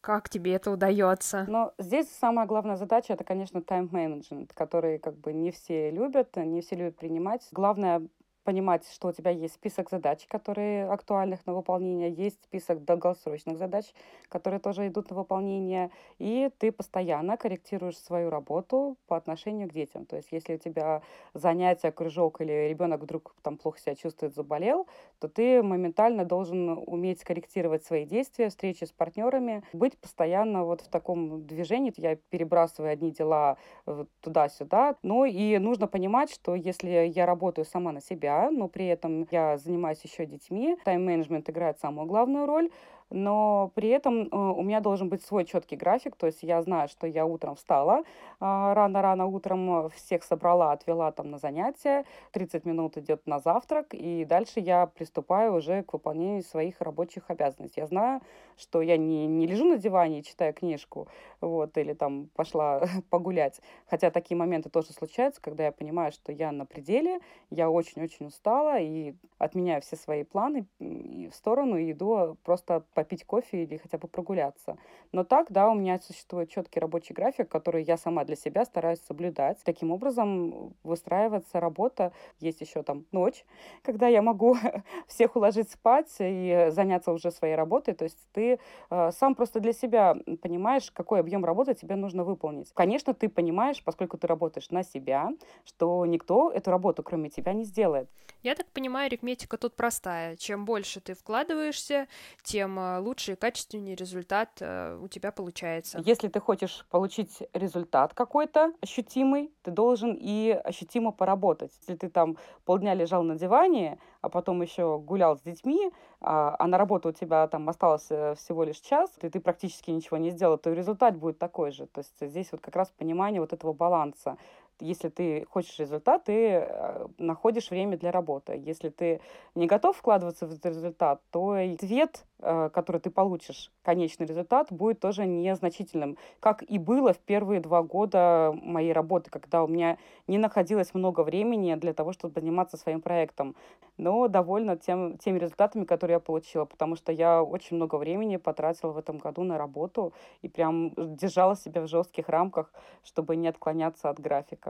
Как 0.00 0.28
тебе 0.30 0.54
это 0.54 0.70
удается? 0.70 1.44
Но 1.48 1.74
здесь 1.78 2.08
самая 2.08 2.46
главная 2.46 2.76
задача 2.76 3.12
это, 3.12 3.24
конечно, 3.24 3.60
тайм-менеджмент, 3.60 4.52
который 4.54 4.98
как 4.98 5.18
бы 5.18 5.32
не 5.32 5.50
все 5.50 5.90
любят, 5.90 6.36
не 6.36 6.62
все 6.62 6.76
любят 6.76 6.96
принимать. 6.96 7.46
Главное 7.52 8.06
понимать, 8.44 8.86
что 8.92 9.08
у 9.08 9.12
тебя 9.12 9.30
есть 9.30 9.54
список 9.54 9.90
задач, 9.90 10.26
которые 10.26 10.88
актуальных 10.88 11.46
на 11.46 11.54
выполнение, 11.54 12.10
есть 12.10 12.42
список 12.44 12.84
долгосрочных 12.84 13.58
задач, 13.58 13.86
которые 14.28 14.60
тоже 14.60 14.88
идут 14.88 15.10
на 15.10 15.16
выполнение, 15.16 15.90
и 16.18 16.50
ты 16.58 16.72
постоянно 16.72 17.36
корректируешь 17.36 17.98
свою 17.98 18.30
работу 18.30 18.96
по 19.06 19.16
отношению 19.16 19.68
к 19.68 19.72
детям. 19.72 20.06
То 20.06 20.16
есть 20.16 20.28
если 20.32 20.54
у 20.54 20.58
тебя 20.58 21.02
занятие, 21.34 21.92
кружок 21.92 22.40
или 22.40 22.68
ребенок 22.68 23.02
вдруг 23.02 23.34
там 23.42 23.56
плохо 23.56 23.78
себя 23.78 23.94
чувствует, 23.94 24.34
заболел, 24.34 24.86
то 25.18 25.28
ты 25.28 25.62
моментально 25.62 26.24
должен 26.24 26.82
уметь 26.86 27.22
корректировать 27.24 27.84
свои 27.84 28.04
действия, 28.04 28.48
встречи 28.48 28.84
с 28.84 28.92
партнерами, 28.92 29.62
быть 29.72 29.98
постоянно 29.98 30.64
вот 30.64 30.80
в 30.80 30.88
таком 30.88 31.46
движении. 31.46 31.92
Я 31.96 32.16
перебрасываю 32.16 32.92
одни 32.92 33.10
дела 33.10 33.56
э, 33.86 34.04
туда-сюда. 34.20 34.96
Ну 35.02 35.24
и 35.24 35.58
нужно 35.58 35.86
понимать, 35.86 36.32
что 36.32 36.54
если 36.54 36.88
я 36.88 37.26
работаю 37.26 37.64
сама 37.64 37.92
на 37.92 38.00
себя, 38.00 38.39
себя, 38.40 38.50
но 38.50 38.68
при 38.68 38.86
этом 38.86 39.26
я 39.30 39.58
занимаюсь 39.58 40.00
еще 40.02 40.26
детьми. 40.26 40.76
Тайм-менеджмент 40.84 41.48
играет 41.50 41.78
самую 41.78 42.06
главную 42.06 42.46
роль 42.46 42.70
но 43.10 43.70
при 43.74 43.88
этом 43.88 44.28
э, 44.28 44.36
у 44.36 44.62
меня 44.62 44.80
должен 44.80 45.08
быть 45.08 45.22
свой 45.22 45.44
четкий 45.44 45.76
график, 45.76 46.16
то 46.16 46.26
есть 46.26 46.42
я 46.42 46.62
знаю, 46.62 46.88
что 46.88 47.06
я 47.06 47.26
утром 47.26 47.56
встала, 47.56 48.04
а, 48.38 48.74
рано-рано 48.74 49.26
утром 49.26 49.90
всех 49.90 50.22
собрала, 50.22 50.72
отвела 50.72 51.12
там 51.12 51.30
на 51.30 51.38
занятия, 51.38 52.04
30 52.32 52.64
минут 52.64 52.96
идет 52.96 53.26
на 53.26 53.38
завтрак, 53.38 53.88
и 53.92 54.24
дальше 54.24 54.60
я 54.60 54.86
приступаю 54.86 55.54
уже 55.54 55.82
к 55.82 55.92
выполнению 55.92 56.42
своих 56.42 56.80
рабочих 56.80 57.24
обязанностей. 57.28 57.80
Я 57.80 57.86
знаю, 57.86 58.20
что 58.56 58.80
я 58.82 58.96
не, 58.96 59.26
не 59.26 59.46
лежу 59.46 59.64
на 59.64 59.76
диване 59.76 60.20
и 60.20 60.22
читаю 60.22 60.54
книжку, 60.54 61.08
вот, 61.40 61.76
или 61.76 61.92
там 61.92 62.28
пошла 62.34 62.82
погулять, 63.10 63.60
хотя 63.86 64.10
такие 64.10 64.36
моменты 64.36 64.70
тоже 64.70 64.92
случаются, 64.92 65.40
когда 65.42 65.64
я 65.64 65.72
понимаю, 65.72 66.12
что 66.12 66.32
я 66.32 66.52
на 66.52 66.64
пределе, 66.64 67.20
я 67.50 67.70
очень-очень 67.70 68.26
устала, 68.26 68.78
и 68.78 69.14
отменяю 69.38 69.82
все 69.82 69.96
свои 69.96 70.24
планы 70.24 70.66
в 70.78 71.32
сторону 71.32 71.76
и 71.76 71.92
иду 71.92 72.36
просто 72.44 72.84
попить 73.00 73.24
кофе 73.24 73.62
или 73.62 73.78
хотя 73.78 73.96
бы 73.96 74.08
прогуляться. 74.08 74.76
Но 75.12 75.24
так, 75.24 75.50
да, 75.50 75.70
у 75.70 75.74
меня 75.74 75.98
существует 76.00 76.50
четкий 76.50 76.80
рабочий 76.80 77.14
график, 77.14 77.48
который 77.48 77.82
я 77.82 77.96
сама 77.96 78.24
для 78.24 78.36
себя 78.36 78.64
стараюсь 78.66 79.00
соблюдать. 79.00 79.58
Таким 79.64 79.90
образом 79.90 80.74
выстраивается 80.84 81.60
работа. 81.60 82.12
Есть 82.40 82.60
еще 82.60 82.82
там 82.82 83.06
ночь, 83.10 83.44
когда 83.82 84.06
я 84.08 84.20
могу 84.20 84.56
всех 85.06 85.36
уложить 85.36 85.70
спать 85.70 86.14
и 86.20 86.68
заняться 86.70 87.12
уже 87.12 87.30
своей 87.30 87.54
работой. 87.54 87.94
То 87.94 88.04
есть 88.04 88.18
ты 88.32 88.58
э, 88.90 89.10
сам 89.12 89.34
просто 89.34 89.60
для 89.60 89.72
себя 89.72 90.16
понимаешь, 90.42 90.90
какой 90.90 91.20
объем 91.20 91.44
работы 91.44 91.74
тебе 91.74 91.96
нужно 91.96 92.24
выполнить. 92.24 92.70
Конечно, 92.74 93.14
ты 93.14 93.30
понимаешь, 93.30 93.82
поскольку 93.82 94.18
ты 94.18 94.26
работаешь 94.26 94.70
на 94.70 94.82
себя, 94.82 95.30
что 95.64 96.04
никто 96.04 96.50
эту 96.50 96.70
работу, 96.70 97.02
кроме 97.02 97.30
тебя, 97.30 97.54
не 97.54 97.64
сделает. 97.64 98.10
Я 98.42 98.54
так 98.54 98.66
понимаю, 98.72 99.06
арифметика 99.06 99.58
тут 99.58 99.76
простая. 99.76 100.36
Чем 100.36 100.64
больше 100.64 101.00
ты 101.00 101.14
вкладываешься, 101.14 102.08
тем 102.42 102.78
э, 102.78 102.89
лучше 102.98 103.32
и 103.32 103.34
качественнее 103.36 103.94
результат 103.94 104.50
э, 104.60 104.98
у 105.00 105.08
тебя 105.08 105.30
получается. 105.32 106.02
Если 106.04 106.28
ты 106.28 106.40
хочешь 106.40 106.84
получить 106.90 107.42
результат 107.52 108.14
какой-то 108.14 108.72
ощутимый, 108.80 109.52
ты 109.62 109.70
должен 109.70 110.16
и 110.18 110.50
ощутимо 110.50 111.12
поработать. 111.12 111.72
Если 111.80 111.94
ты 111.94 112.08
там 112.08 112.36
полдня 112.64 112.94
лежал 112.94 113.22
на 113.22 113.36
диване, 113.36 113.98
а 114.20 114.28
потом 114.28 114.62
еще 114.62 114.98
гулял 114.98 115.36
с 115.36 115.42
детьми, 115.42 115.90
а, 116.20 116.56
а 116.58 116.66
на 116.66 116.76
работу 116.78 117.10
у 117.10 117.12
тебя 117.12 117.46
там 117.48 117.68
остался 117.68 118.34
всего 118.34 118.64
лишь 118.64 118.80
час, 118.80 119.10
и 119.22 119.28
ты 119.28 119.40
практически 119.40 119.90
ничего 119.90 120.16
не 120.18 120.30
сделал, 120.30 120.58
то 120.58 120.72
результат 120.72 121.16
будет 121.16 121.38
такой 121.38 121.70
же. 121.70 121.86
То 121.86 122.00
есть 122.00 122.14
здесь 122.20 122.52
вот 122.52 122.60
как 122.60 122.76
раз 122.76 122.90
понимание 122.90 123.40
вот 123.40 123.52
этого 123.52 123.72
баланса 123.72 124.36
если 124.80 125.08
ты 125.08 125.46
хочешь 125.50 125.78
результат, 125.78 126.24
ты 126.24 126.66
э, 126.66 127.06
находишь 127.18 127.70
время 127.70 127.96
для 127.96 128.10
работы. 128.10 128.60
Если 128.64 128.88
ты 128.88 129.20
не 129.54 129.66
готов 129.66 129.96
вкладываться 129.96 130.46
в 130.46 130.52
этот 130.52 130.66
результат, 130.66 131.20
то 131.30 131.56
и 131.56 131.74
ответ, 131.74 132.24
э, 132.38 132.70
который 132.72 133.00
ты 133.00 133.10
получишь, 133.10 133.72
конечный 133.82 134.26
результат, 134.26 134.72
будет 134.72 135.00
тоже 135.00 135.26
незначительным. 135.26 136.16
Как 136.40 136.62
и 136.62 136.78
было 136.78 137.12
в 137.12 137.18
первые 137.18 137.60
два 137.60 137.82
года 137.82 138.52
моей 138.62 138.92
работы, 138.92 139.30
когда 139.30 139.62
у 139.62 139.68
меня 139.68 139.98
не 140.26 140.38
находилось 140.38 140.94
много 140.94 141.22
времени 141.22 141.74
для 141.74 141.92
того, 141.92 142.12
чтобы 142.12 142.40
заниматься 142.40 142.76
своим 142.76 143.00
проектом. 143.00 143.56
Но 143.96 144.28
довольна 144.28 144.76
тем, 144.76 145.18
теми 145.18 145.38
результатами, 145.38 145.84
которые 145.84 146.14
я 146.14 146.20
получила, 146.20 146.64
потому 146.64 146.96
что 146.96 147.12
я 147.12 147.42
очень 147.42 147.76
много 147.76 147.96
времени 147.96 148.36
потратила 148.38 148.92
в 148.92 148.98
этом 148.98 149.18
году 149.18 149.42
на 149.44 149.58
работу 149.58 150.12
и 150.42 150.48
прям 150.48 150.92
держала 150.96 151.56
себя 151.56 151.82
в 151.82 151.88
жестких 151.88 152.28
рамках, 152.28 152.72
чтобы 153.04 153.36
не 153.36 153.48
отклоняться 153.48 154.08
от 154.08 154.18
графика. 154.18 154.69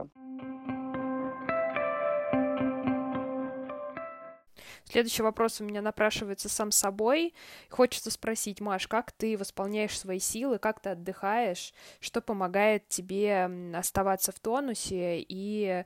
Следующий 4.91 5.23
вопрос 5.23 5.61
у 5.61 5.63
меня 5.63 5.81
напрашивается 5.81 6.49
сам 6.49 6.71
собой. 6.71 7.33
Хочется 7.69 8.11
спросить, 8.11 8.59
Маш, 8.59 8.87
как 8.87 9.13
ты 9.13 9.37
восполняешь 9.37 9.97
свои 9.97 10.19
силы, 10.19 10.59
как 10.59 10.81
ты 10.81 10.89
отдыхаешь, 10.89 11.73
что 12.01 12.19
помогает 12.19 12.89
тебе 12.89 13.49
оставаться 13.73 14.33
в 14.33 14.39
тонусе 14.41 15.19
и 15.25 15.85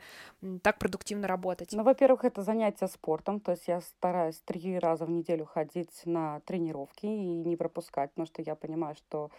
так 0.64 0.80
продуктивно 0.80 1.28
работать? 1.28 1.74
Ну, 1.74 1.84
во-первых, 1.84 2.26
это 2.26 2.42
занятие 2.42 2.88
спортом, 2.88 3.40
то 3.40 3.52
есть 3.52 3.68
я 3.68 3.82
стараюсь 3.82 4.42
три 4.44 4.80
раза 4.80 5.06
в 5.06 5.12
неделю 5.12 5.46
ходить 5.46 6.02
на 6.06 6.40
тренировки 6.40 7.06
и 7.06 7.44
не 7.44 7.56
пропускать, 7.56 8.10
потому 8.12 8.26
что 8.26 8.42
я 8.42 8.56
понимаю, 8.56 8.96
что 8.96 9.30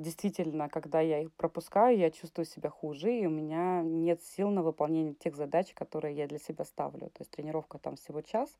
действительно, 0.00 0.68
когда 0.68 1.00
я 1.00 1.20
их 1.20 1.32
пропускаю, 1.32 1.98
я 1.98 2.10
чувствую 2.10 2.46
себя 2.46 2.70
хуже, 2.70 3.12
и 3.12 3.26
у 3.26 3.30
меня 3.30 3.82
нет 3.82 4.22
сил 4.22 4.50
на 4.50 4.62
выполнение 4.62 5.14
тех 5.14 5.36
задач, 5.36 5.72
которые 5.74 6.16
я 6.16 6.26
для 6.26 6.38
себя 6.38 6.64
ставлю. 6.64 7.08
То 7.10 7.20
есть 7.20 7.30
тренировка 7.30 7.78
там 7.78 7.96
всего 7.96 8.22
час, 8.22 8.56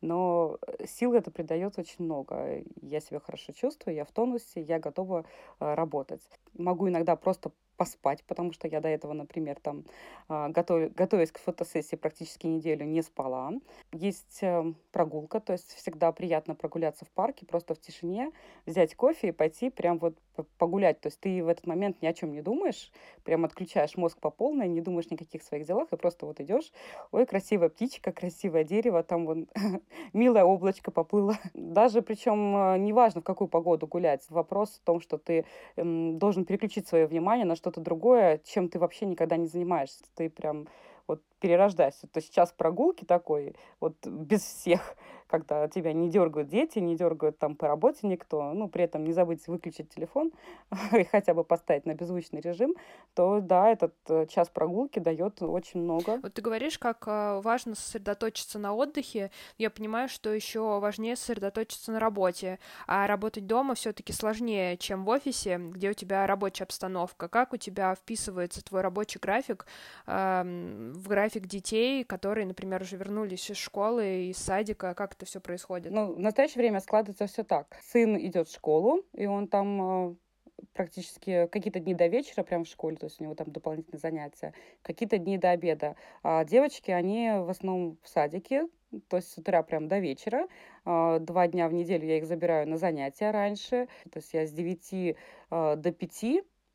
но 0.00 0.58
э, 0.66 0.86
сил 0.86 1.14
это 1.14 1.30
придает 1.30 1.78
очень 1.78 2.04
много. 2.04 2.62
Я 2.80 3.00
себя 3.00 3.20
хорошо 3.20 3.52
чувствую, 3.52 3.94
я 3.94 4.04
в 4.04 4.12
тонусе, 4.12 4.60
я 4.60 4.78
готова 4.78 5.24
э, 5.60 5.74
работать. 5.74 6.22
Могу 6.54 6.88
иногда 6.88 7.16
просто 7.16 7.52
поспать, 7.78 8.24
потому 8.24 8.52
что 8.52 8.68
я 8.68 8.80
до 8.80 8.88
этого, 8.88 9.12
например, 9.12 9.56
там, 9.62 9.84
а, 10.28 10.48
готов, 10.48 10.92
готовясь 10.94 11.30
к 11.30 11.38
фотосессии, 11.38 11.94
практически 11.94 12.46
неделю 12.48 12.84
не 12.84 13.02
спала. 13.02 13.52
Есть 13.92 14.42
э, 14.42 14.74
прогулка, 14.90 15.40
то 15.40 15.52
есть 15.52 15.72
всегда 15.74 16.10
приятно 16.10 16.56
прогуляться 16.56 17.04
в 17.04 17.10
парке, 17.10 17.46
просто 17.46 17.74
в 17.74 17.80
тишине, 17.80 18.32
взять 18.66 18.96
кофе 18.96 19.28
и 19.28 19.32
пойти 19.32 19.70
прям 19.70 19.98
вот 19.98 20.18
погулять. 20.58 21.00
То 21.00 21.06
есть 21.06 21.20
ты 21.20 21.44
в 21.44 21.48
этот 21.48 21.66
момент 21.66 22.02
ни 22.02 22.06
о 22.06 22.12
чем 22.12 22.32
не 22.32 22.42
думаешь, 22.42 22.90
прям 23.22 23.44
отключаешь 23.44 23.96
мозг 23.96 24.18
по 24.18 24.30
полной, 24.30 24.66
не 24.66 24.80
думаешь 24.80 25.10
никаких 25.10 25.44
своих 25.44 25.66
делах, 25.66 25.92
и 25.92 25.96
просто 25.96 26.26
вот 26.26 26.40
идешь, 26.40 26.72
ой, 27.12 27.26
красивая 27.26 27.68
птичка, 27.68 28.10
красивое 28.10 28.64
дерево, 28.64 29.04
там 29.04 29.24
вон 29.24 29.46
милое 30.12 30.44
облачко 30.44 30.90
поплыло. 30.90 31.38
Даже 31.54 32.02
причем 32.02 32.56
э, 32.56 32.78
неважно, 32.78 33.20
в 33.20 33.24
какую 33.24 33.46
погоду 33.46 33.86
гулять, 33.86 34.24
вопрос 34.30 34.70
в 34.70 34.80
том, 34.80 35.00
что 35.00 35.16
ты 35.16 35.44
должен 35.76 36.44
переключить 36.44 36.88
свое 36.88 37.06
внимание 37.06 37.46
на 37.46 37.54
что 37.54 37.68
что-то 37.68 37.82
другое, 37.82 38.40
чем 38.44 38.68
ты 38.68 38.78
вообще 38.78 39.04
никогда 39.04 39.36
не 39.36 39.46
занимаешься. 39.46 40.02
Ты 40.14 40.30
прям 40.30 40.68
вот 41.06 41.22
перерождаешься. 41.38 42.06
То 42.06 42.18
есть 42.18 42.32
час 42.32 42.52
прогулки 42.56 43.04
такой, 43.04 43.54
вот 43.78 43.94
без 44.06 44.42
всех, 44.42 44.96
когда 45.28 45.68
тебя 45.68 45.92
не 45.92 46.08
дергают 46.08 46.48
дети, 46.48 46.78
не 46.78 46.96
дергают 46.96 47.38
там 47.38 47.54
по 47.54 47.68
работе 47.68 48.06
никто, 48.06 48.52
ну, 48.52 48.68
при 48.68 48.84
этом 48.84 49.04
не 49.04 49.12
забыть 49.12 49.46
выключить 49.46 49.90
телефон 49.90 50.32
и 50.92 51.04
хотя 51.04 51.34
бы 51.34 51.44
поставить 51.44 51.86
на 51.86 51.94
беззвучный 51.94 52.40
режим, 52.40 52.74
то 53.14 53.40
да, 53.40 53.68
этот 53.68 53.94
э, 54.08 54.26
час 54.26 54.48
прогулки 54.48 54.98
дает 54.98 55.42
очень 55.42 55.80
много. 55.80 56.18
Вот 56.22 56.34
ты 56.34 56.42
говоришь, 56.42 56.78
как 56.78 57.04
э, 57.06 57.40
важно 57.42 57.74
сосредоточиться 57.74 58.58
на 58.58 58.74
отдыхе. 58.74 59.30
Я 59.58 59.70
понимаю, 59.70 60.08
что 60.08 60.32
еще 60.32 60.80
важнее 60.80 61.16
сосредоточиться 61.16 61.92
на 61.92 62.00
работе, 62.00 62.58
а 62.86 63.06
работать 63.06 63.46
дома 63.46 63.74
все-таки 63.74 64.12
сложнее, 64.12 64.76
чем 64.76 65.04
в 65.04 65.08
офисе, 65.08 65.58
где 65.58 65.90
у 65.90 65.94
тебя 65.94 66.26
рабочая 66.26 66.64
обстановка. 66.64 67.28
Как 67.28 67.52
у 67.52 67.56
тебя 67.56 67.94
вписывается 67.94 68.64
твой 68.64 68.80
рабочий 68.80 69.18
график 69.18 69.66
э, 70.06 70.42
в 70.94 71.08
график 71.08 71.46
детей, 71.46 72.04
которые, 72.04 72.46
например, 72.46 72.82
уже 72.82 72.96
вернулись 72.96 73.50
из 73.50 73.56
школы, 73.56 74.28
из 74.30 74.38
садика, 74.38 74.94
как 74.94 75.17
это 75.18 75.26
все 75.26 75.40
происходит? 75.40 75.92
Ну, 75.92 76.14
в 76.14 76.20
настоящее 76.20 76.62
время 76.62 76.80
складывается 76.80 77.26
все 77.26 77.42
так. 77.42 77.76
Сын 77.82 78.16
идет 78.16 78.48
в 78.48 78.54
школу, 78.54 79.02
и 79.12 79.26
он 79.26 79.48
там 79.48 80.10
э, 80.10 80.14
практически 80.72 81.48
какие-то 81.48 81.80
дни 81.80 81.92
до 81.92 82.06
вечера 82.06 82.44
прям 82.44 82.64
в 82.64 82.68
школе, 82.68 82.96
то 82.96 83.06
есть 83.06 83.20
у 83.20 83.24
него 83.24 83.34
там 83.34 83.50
дополнительные 83.50 83.98
занятия, 83.98 84.54
какие-то 84.82 85.18
дни 85.18 85.36
до 85.36 85.50
обеда. 85.50 85.96
А 86.22 86.44
девочки, 86.44 86.92
они 86.92 87.30
в 87.34 87.50
основном 87.50 87.98
в 88.02 88.08
садике, 88.08 88.68
то 89.08 89.16
есть 89.16 89.32
с 89.32 89.38
утра 89.38 89.62
прям 89.62 89.88
до 89.88 89.98
вечера. 89.98 90.46
А, 90.84 91.18
два 91.18 91.48
дня 91.48 91.68
в 91.68 91.72
неделю 91.72 92.06
я 92.06 92.18
их 92.18 92.26
забираю 92.26 92.68
на 92.68 92.78
занятия 92.78 93.32
раньше. 93.32 93.88
То 94.10 94.18
есть 94.18 94.32
я 94.32 94.46
с 94.46 94.52
9 94.52 94.92
э, 94.92 95.76
до 95.76 95.92
5 95.92 96.24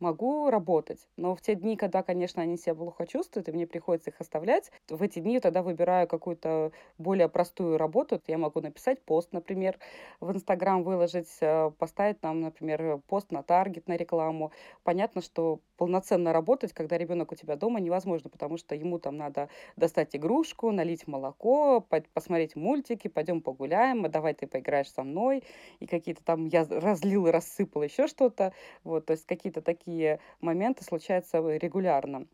могу 0.03 0.49
работать. 0.49 1.07
Но 1.17 1.35
в 1.35 1.41
те 1.41 1.55
дни, 1.55 1.75
когда, 1.77 2.03
конечно, 2.03 2.41
они 2.41 2.57
себя 2.57 2.75
плохо 2.75 3.07
чувствуют, 3.07 3.49
и 3.49 3.51
мне 3.51 3.65
приходится 3.67 4.09
их 4.11 4.19
оставлять, 4.21 4.71
в 4.89 5.01
эти 5.01 5.19
дни 5.19 5.39
тогда 5.39 5.63
выбираю 5.63 6.07
какую-то 6.07 6.71
более 6.97 7.29
простую 7.29 7.77
работу. 7.77 8.21
Я 8.27 8.37
могу 8.37 8.61
написать 8.61 9.03
пост, 9.03 9.31
например, 9.31 9.79
в 10.19 10.31
Инстаграм 10.31 10.83
выложить, 10.83 11.37
э, 11.41 11.71
поставить 11.77 12.19
там, 12.19 12.41
например, 12.41 12.99
пост 13.07 13.31
на 13.31 13.43
таргет, 13.43 13.87
на 13.87 13.95
рекламу. 13.97 14.51
Понятно, 14.83 15.21
что 15.21 15.59
полноценно 15.83 16.31
работать, 16.31 16.71
когда 16.71 16.97
ребенок 16.97 17.33
у 17.33 17.35
тебя 17.35 17.57
дома, 17.57 17.81
невозможно, 17.81 18.29
потому 18.29 18.55
что 18.55 18.73
ему 18.73 18.99
там 18.99 19.17
надо 19.17 19.49
достать 19.75 20.15
игрушку, 20.15 20.71
налить 20.71 21.07
молоко, 21.07 21.85
посмотреть 22.13 22.55
мультики, 22.55 23.09
пойдем 23.09 23.41
погуляем, 23.41 24.05
а 24.05 24.07
давай 24.07 24.33
ты 24.33 24.47
поиграешь 24.47 24.89
со 24.89 25.03
мной, 25.03 25.43
и 25.81 25.85
какие-то 25.85 26.23
там 26.23 26.45
я 26.45 26.65
разлил 26.69 27.27
и 27.27 27.31
рассыпал 27.31 27.83
еще 27.83 28.07
что-то. 28.07 28.53
Вот, 28.85 29.07
то 29.07 29.11
есть 29.11 29.25
какие-то 29.25 29.61
такие 29.61 30.19
моменты 30.39 30.85
случаются 30.85 31.39
регулярно. 31.57 32.27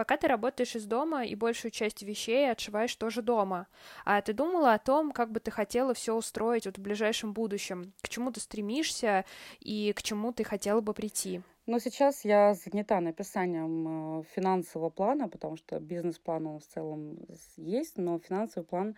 Пока 0.00 0.16
ты 0.16 0.28
работаешь 0.28 0.76
из 0.76 0.86
дома 0.86 1.26
и 1.26 1.34
большую 1.34 1.70
часть 1.70 2.02
вещей 2.02 2.50
отшиваешь 2.50 2.96
тоже 2.96 3.20
дома. 3.20 3.66
А 4.06 4.22
ты 4.22 4.32
думала 4.32 4.72
о 4.72 4.78
том, 4.78 5.12
как 5.12 5.30
бы 5.30 5.40
ты 5.40 5.50
хотела 5.50 5.92
все 5.92 6.16
устроить 6.16 6.64
вот 6.64 6.78
в 6.78 6.80
ближайшем 6.80 7.34
будущем? 7.34 7.92
К 8.00 8.08
чему 8.08 8.32
ты 8.32 8.40
стремишься 8.40 9.26
и 9.58 9.92
к 9.94 10.02
чему 10.02 10.32
ты 10.32 10.42
хотела 10.42 10.80
бы 10.80 10.94
прийти? 10.94 11.42
Но 11.66 11.78
сейчас 11.78 12.24
я 12.24 12.54
занята 12.54 12.98
написанием 13.02 14.20
э, 14.20 14.24
финансового 14.34 14.88
плана, 14.88 15.28
потому 15.28 15.58
что 15.58 15.78
бизнес-план 15.78 16.46
он 16.46 16.60
в 16.60 16.66
целом 16.66 17.18
есть, 17.58 17.98
но 17.98 18.18
финансовый 18.20 18.64
план 18.64 18.96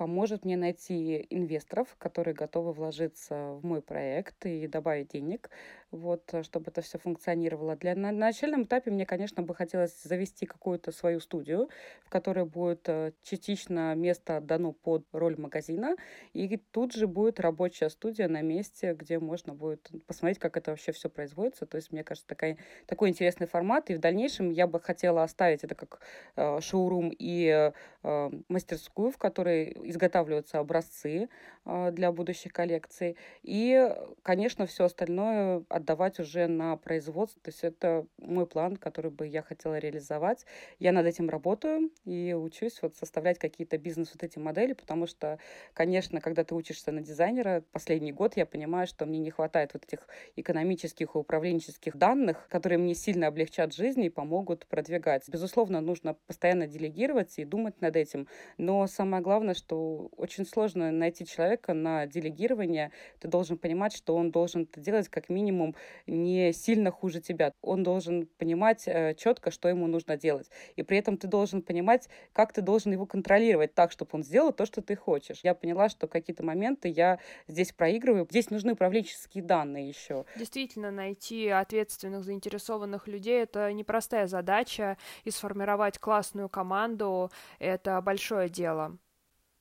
поможет 0.00 0.44
мне 0.46 0.56
найти 0.58 1.26
инвесторов, 1.30 1.94
которые 1.98 2.34
готовы 2.34 2.72
вложиться 2.72 3.52
в 3.52 3.64
мой 3.64 3.80
проект 3.80 4.46
и 4.46 4.66
добавить 4.66 5.12
денег 5.12 5.50
вот, 5.90 6.22
э, 6.32 6.42
чтобы 6.42 6.70
это 6.70 6.82
все 6.82 6.98
функционировало. 6.98 7.76
Для, 7.76 7.94
на, 7.94 8.12
на 8.12 8.26
начальном 8.26 8.64
этапе 8.64 8.90
мне, 8.90 9.06
конечно, 9.06 9.42
бы 9.42 9.54
хотелось 9.54 10.02
завести 10.02 10.46
какую-то 10.46 10.92
свою 10.92 11.20
студию, 11.20 11.68
в 12.04 12.10
которой 12.10 12.44
будет 12.44 12.88
э, 12.88 13.12
частично 13.22 13.94
место 13.94 14.36
отдано 14.38 14.72
под 14.72 15.04
роль 15.12 15.36
магазина, 15.36 15.96
и 16.32 16.56
тут 16.56 16.92
же 16.92 17.06
будет 17.06 17.40
рабочая 17.40 17.90
студия 17.90 18.28
на 18.28 18.42
месте, 18.42 18.94
где 18.94 19.18
можно 19.18 19.54
будет 19.54 19.90
посмотреть, 20.06 20.38
как 20.38 20.56
это 20.56 20.70
вообще 20.70 20.92
все 20.92 21.08
производится. 21.08 21.66
То 21.66 21.76
есть, 21.76 21.92
мне 21.92 22.04
кажется, 22.04 22.28
такая, 22.28 22.58
такой 22.86 23.08
интересный 23.08 23.46
формат, 23.46 23.90
и 23.90 23.94
в 23.94 23.98
дальнейшем 23.98 24.50
я 24.50 24.66
бы 24.66 24.80
хотела 24.80 25.22
оставить 25.22 25.64
это 25.64 25.74
как 25.74 26.00
э, 26.36 26.60
шоурум 26.60 27.12
и 27.18 27.72
э, 28.02 28.30
мастерскую, 28.48 29.10
в 29.10 29.18
которой 29.18 29.76
изготавливаются 29.84 30.58
образцы, 30.58 31.28
э, 31.64 31.90
для 31.92 32.12
будущих 32.12 32.52
коллекций. 32.52 33.16
И, 33.42 33.90
конечно, 34.22 34.66
все 34.66 34.84
остальное 34.84 35.64
отдавать 35.80 36.20
уже 36.20 36.46
на 36.46 36.76
производство. 36.76 37.40
То 37.42 37.48
есть 37.50 37.64
это 37.64 38.06
мой 38.18 38.46
план, 38.46 38.76
который 38.76 39.10
бы 39.10 39.26
я 39.26 39.42
хотела 39.42 39.78
реализовать. 39.78 40.46
Я 40.78 40.92
над 40.92 41.06
этим 41.06 41.28
работаю 41.28 41.90
и 42.04 42.34
учусь 42.34 42.80
вот 42.82 42.96
составлять 42.96 43.38
какие-то 43.38 43.78
бизнес 43.78 44.10
вот 44.14 44.22
эти 44.22 44.38
модели, 44.38 44.72
потому 44.72 45.06
что, 45.06 45.38
конечно, 45.74 46.20
когда 46.20 46.44
ты 46.44 46.54
учишься 46.54 46.92
на 46.92 47.00
дизайнера, 47.00 47.64
последний 47.72 48.12
год 48.12 48.36
я 48.36 48.46
понимаю, 48.46 48.86
что 48.86 49.06
мне 49.06 49.18
не 49.18 49.30
хватает 49.30 49.74
вот 49.74 49.84
этих 49.84 50.06
экономических 50.36 51.14
и 51.14 51.18
управленческих 51.18 51.96
данных, 51.96 52.46
которые 52.48 52.78
мне 52.78 52.94
сильно 52.94 53.26
облегчат 53.26 53.74
жизнь 53.74 54.02
и 54.04 54.10
помогут 54.10 54.66
продвигать. 54.66 55.28
Безусловно, 55.28 55.80
нужно 55.80 56.14
постоянно 56.26 56.66
делегировать 56.66 57.38
и 57.38 57.44
думать 57.44 57.80
над 57.80 57.96
этим, 57.96 58.28
но 58.58 58.86
самое 58.86 59.22
главное, 59.22 59.54
что 59.54 60.10
очень 60.16 60.46
сложно 60.46 60.90
найти 60.90 61.26
человека 61.26 61.74
на 61.74 62.06
делегирование. 62.06 62.92
Ты 63.18 63.28
должен 63.28 63.58
понимать, 63.58 63.92
что 63.94 64.14
он 64.14 64.30
должен 64.30 64.62
это 64.62 64.80
делать 64.80 65.08
как 65.08 65.28
минимум 65.28 65.69
не 66.06 66.52
сильно 66.52 66.90
хуже 66.90 67.20
тебя. 67.20 67.52
Он 67.62 67.82
должен 67.82 68.26
понимать 68.38 68.84
э, 68.86 69.14
четко, 69.14 69.50
что 69.50 69.68
ему 69.68 69.86
нужно 69.86 70.16
делать. 70.16 70.50
И 70.76 70.82
при 70.82 70.98
этом 70.98 71.16
ты 71.16 71.26
должен 71.26 71.62
понимать, 71.62 72.08
как 72.32 72.52
ты 72.52 72.62
должен 72.62 72.92
его 72.92 73.06
контролировать 73.06 73.74
так, 73.74 73.92
чтобы 73.92 74.10
он 74.12 74.22
сделал 74.22 74.52
то, 74.52 74.66
что 74.66 74.82
ты 74.82 74.96
хочешь. 74.96 75.40
Я 75.42 75.54
поняла, 75.54 75.88
что 75.88 76.08
какие-то 76.08 76.44
моменты 76.44 76.88
я 76.88 77.18
здесь 77.48 77.72
проигрываю. 77.72 78.26
Здесь 78.30 78.50
нужны 78.50 78.72
управленческие 78.72 79.42
данные 79.42 79.88
еще. 79.88 80.24
Действительно, 80.36 80.90
найти 80.90 81.48
ответственных, 81.48 82.24
заинтересованных 82.24 83.08
людей— 83.08 83.42
это 83.42 83.72
непростая 83.72 84.26
задача, 84.26 84.96
и 85.24 85.30
сформировать 85.30 85.98
классную 85.98 86.48
команду— 86.48 87.30
это 87.58 88.00
большое 88.00 88.48
дело. 88.48 88.98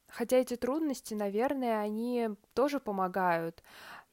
Хотя 0.08 0.38
эти 0.38 0.56
трудности, 0.56 1.14
наверное, 1.14 1.80
они 1.82 2.30
тоже 2.54 2.80
помогают, 2.80 3.64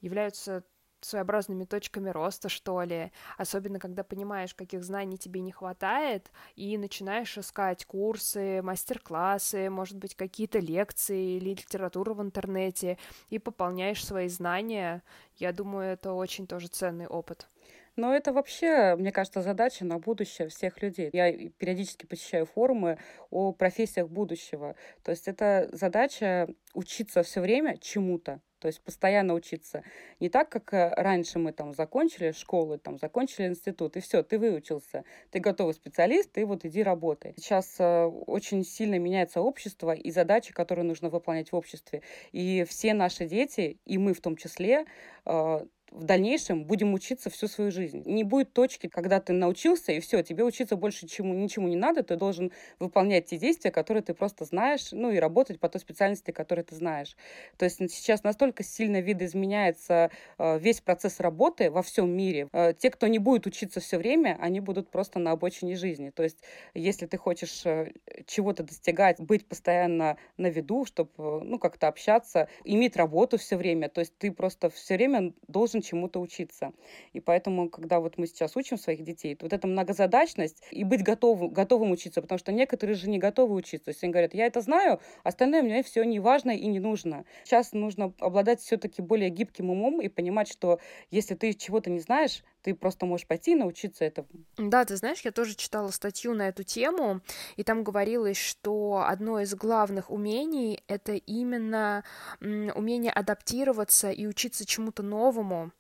являются 0.00 0.62
своеобразными 1.07 1.64
точками 1.64 2.11
роста, 2.11 2.49
что 2.49 2.83
ли, 2.83 3.12
особенно 3.38 3.79
когда 3.79 4.05
понимаешь, 4.05 4.55
каких 4.55 4.85
знаний 4.85 5.19
тебе 5.19 5.40
не 5.40 5.53
хватает, 5.53 6.31
и 6.55 6.77
начинаешь 6.79 7.38
искать 7.38 7.85
курсы, 7.85 8.61
мастер-классы, 8.62 9.71
может 9.71 9.97
быть, 9.97 10.14
какие-то 10.14 10.59
лекции 10.59 11.37
или 11.37 11.51
литературу 11.51 12.14
в 12.14 12.23
интернете, 12.23 12.99
и 13.31 13.38
пополняешь 13.38 14.05
свои 14.05 14.29
знания. 14.29 15.03
Я 15.37 15.53
думаю, 15.53 15.92
это 15.92 16.12
очень 16.12 16.47
тоже 16.47 16.69
ценный 16.69 17.07
опыт. 17.07 17.49
Но 17.97 18.14
это 18.14 18.33
вообще, 18.33 18.95
мне 18.97 19.11
кажется, 19.11 19.40
задача 19.40 19.85
на 19.87 19.99
будущее 19.99 20.49
всех 20.49 20.83
людей. 20.83 21.09
Я 21.14 21.33
периодически 21.51 22.05
посещаю 22.05 22.45
форумы 22.45 22.99
о 23.31 23.53
профессиях 23.53 24.09
будущего. 24.09 24.77
То 25.03 25.12
есть 25.12 25.29
это 25.29 25.71
задача 25.73 26.47
учиться 26.75 27.23
все 27.23 27.40
время 27.40 27.79
чему-то. 27.79 28.42
То 28.59 28.69
есть 28.69 28.81
постоянно 28.81 29.35
учиться. 29.35 29.83
Не 30.21 30.29
так, 30.29 30.49
как 30.49 30.73
э, 30.73 30.92
раньше 30.97 31.38
мы 31.38 31.53
там 31.53 31.75
закончили 31.75 32.33
школу, 32.33 32.79
там 32.79 32.99
закончили 32.99 33.47
институт, 33.47 33.97
и 33.97 34.01
все, 34.01 34.23
ты 34.23 34.38
выучился, 34.38 35.05
ты 35.31 35.40
готовый 35.40 35.75
специалист, 35.75 36.33
ты 36.33 36.47
вот 36.47 36.64
иди 36.64 36.83
работай. 36.83 37.35
Сейчас 37.37 37.77
э, 37.79 38.05
очень 38.05 38.64
сильно 38.64 38.99
меняется 38.99 39.40
общество 39.40 39.92
и 39.92 40.11
задачи, 40.11 40.53
которые 40.53 40.85
нужно 40.85 41.11
выполнять 41.11 41.53
в 41.53 41.57
обществе. 41.57 42.03
И 42.33 42.64
все 42.69 42.95
наши 42.95 43.27
дети, 43.27 43.79
и 43.85 43.99
мы 43.99 44.14
в 44.14 44.21
том 44.21 44.37
числе, 44.37 44.87
э, 45.27 45.66
в 45.96 46.04
дальнейшем 46.04 46.64
будем 46.64 46.92
учиться 46.92 47.30
всю 47.30 47.48
свою 47.48 47.70
жизнь. 47.70 48.02
Не 48.04 48.22
будет 48.22 48.52
точки, 48.52 48.87
когда 48.87 49.18
ты 49.18 49.32
научился, 49.32 49.92
и 49.92 50.00
все, 50.00 50.22
тебе 50.22 50.44
учиться 50.44 50.76
больше 50.76 51.09
чему, 51.09 51.32
ничему 51.32 51.68
не 51.68 51.76
надо, 51.76 52.02
ты 52.02 52.16
должен 52.16 52.52
выполнять 52.78 53.26
те 53.26 53.38
действия, 53.38 53.70
которые 53.70 54.02
ты 54.02 54.12
просто 54.12 54.44
знаешь, 54.44 54.92
ну 54.92 55.11
и 55.11 55.16
работать 55.16 55.59
по 55.59 55.70
той 55.70 55.80
специальности, 55.80 56.32
которую 56.32 56.66
ты 56.66 56.74
знаешь. 56.74 57.16
То 57.56 57.64
есть 57.64 57.78
сейчас 57.90 58.24
настолько 58.24 58.62
сильно 58.62 59.00
видоизменяется 59.00 60.11
э, 60.38 60.59
весь 60.59 60.82
процесс 60.82 61.18
работы 61.18 61.70
во 61.70 61.82
всем 61.82 62.11
мире. 62.11 62.48
Э, 62.52 62.74
те, 62.74 62.90
кто 62.90 63.06
не 63.06 63.18
будет 63.18 63.46
учиться 63.46 63.80
все 63.80 63.96
время, 63.96 64.37
они 64.38 64.61
будут 64.61 64.90
просто 64.90 65.18
на 65.18 65.30
обочине 65.30 65.76
жизни. 65.76 66.11
То 66.11 66.22
есть 66.22 66.38
если 66.74 67.06
ты 67.06 67.16
хочешь 67.16 67.64
э, 67.64 67.92
чего-то 68.26 68.62
достигать, 68.62 69.18
быть 69.18 69.48
постоянно 69.48 70.18
на 70.37 70.48
виду, 70.48 70.85
чтобы 70.85 71.42
ну, 71.42 71.59
как-то 71.59 71.88
общаться, 71.88 72.48
иметь 72.64 72.96
работу 72.96 73.38
все 73.38 73.56
время, 73.56 73.88
то 73.88 74.00
есть 74.00 74.12
ты 74.18 74.30
просто 74.30 74.68
все 74.68 74.96
время 74.96 75.32
должен 75.48 75.80
чему-то 75.87 76.20
учиться. 76.20 76.72
И 77.12 77.20
поэтому, 77.20 77.68
когда 77.70 78.01
вот 78.01 78.18
мы 78.18 78.27
сейчас 78.27 78.57
учим 78.57 78.79
своих 78.79 79.03
детей, 79.03 79.35
то 79.35 79.46
вот 79.46 79.53
эта 79.53 79.66
многозадачность 79.66 80.62
и 80.70 80.85
быть 80.85 81.03
готовым, 81.03 81.51
готовым 81.51 81.90
учиться, 81.90 82.20
потому 82.20 82.38
что 82.38 82.53
некоторые 82.53 82.96
же 82.96 83.09
не 83.09 83.18
готовы 83.18 83.55
учиться. 83.55 83.87
То 83.87 83.90
есть 83.90 84.03
они 84.03 84.12
говорят, 84.12 84.35
я 84.35 84.46
это 84.46 84.61
знаю, 84.61 85.01
остальное 85.22 85.62
мне 85.62 85.83
все 85.83 86.03
не 86.05 86.20
важно 86.20 86.51
и 86.51 86.66
не 86.66 86.81
нужно. 86.81 87.25
Сейчас 87.44 87.72
нужно 87.72 88.12
обладать 88.18 88.61
все-таки 88.61 89.03
более 89.03 89.31
гибким 89.31 89.70
умом 89.70 90.01
и 90.01 90.09
понимать, 90.09 90.49
что 90.51 90.81
если 91.11 91.35
ты 91.35 91.53
чего-то 91.53 91.90
не 91.90 92.01
знаешь, 92.01 92.42
ты 92.66 92.74
просто 92.74 93.07
можешь 93.07 93.29
пойти 93.29 93.52
и 93.52 93.55
научиться 93.55 94.05
этому. 94.05 94.29
Да, 94.59 94.85
ты 94.85 94.96
знаешь, 94.96 95.20
я 95.20 95.31
тоже 95.31 95.55
читала 95.55 95.92
статью 95.92 96.35
на 96.35 96.48
эту 96.48 96.64
тему, 96.64 97.20
и 97.55 97.62
там 97.62 97.85
говорилось, 97.85 98.38
что 98.38 99.05
одно 99.07 99.38
из 99.38 99.55
главных 99.55 100.11
умений— 100.11 100.83
это 100.88 101.12
именно 101.12 102.02
умение 102.40 103.12
адаптироваться 103.12 104.11
и 104.11 104.26
учиться 104.26 104.66
чему-то 104.66 105.05
новому, 105.05 105.70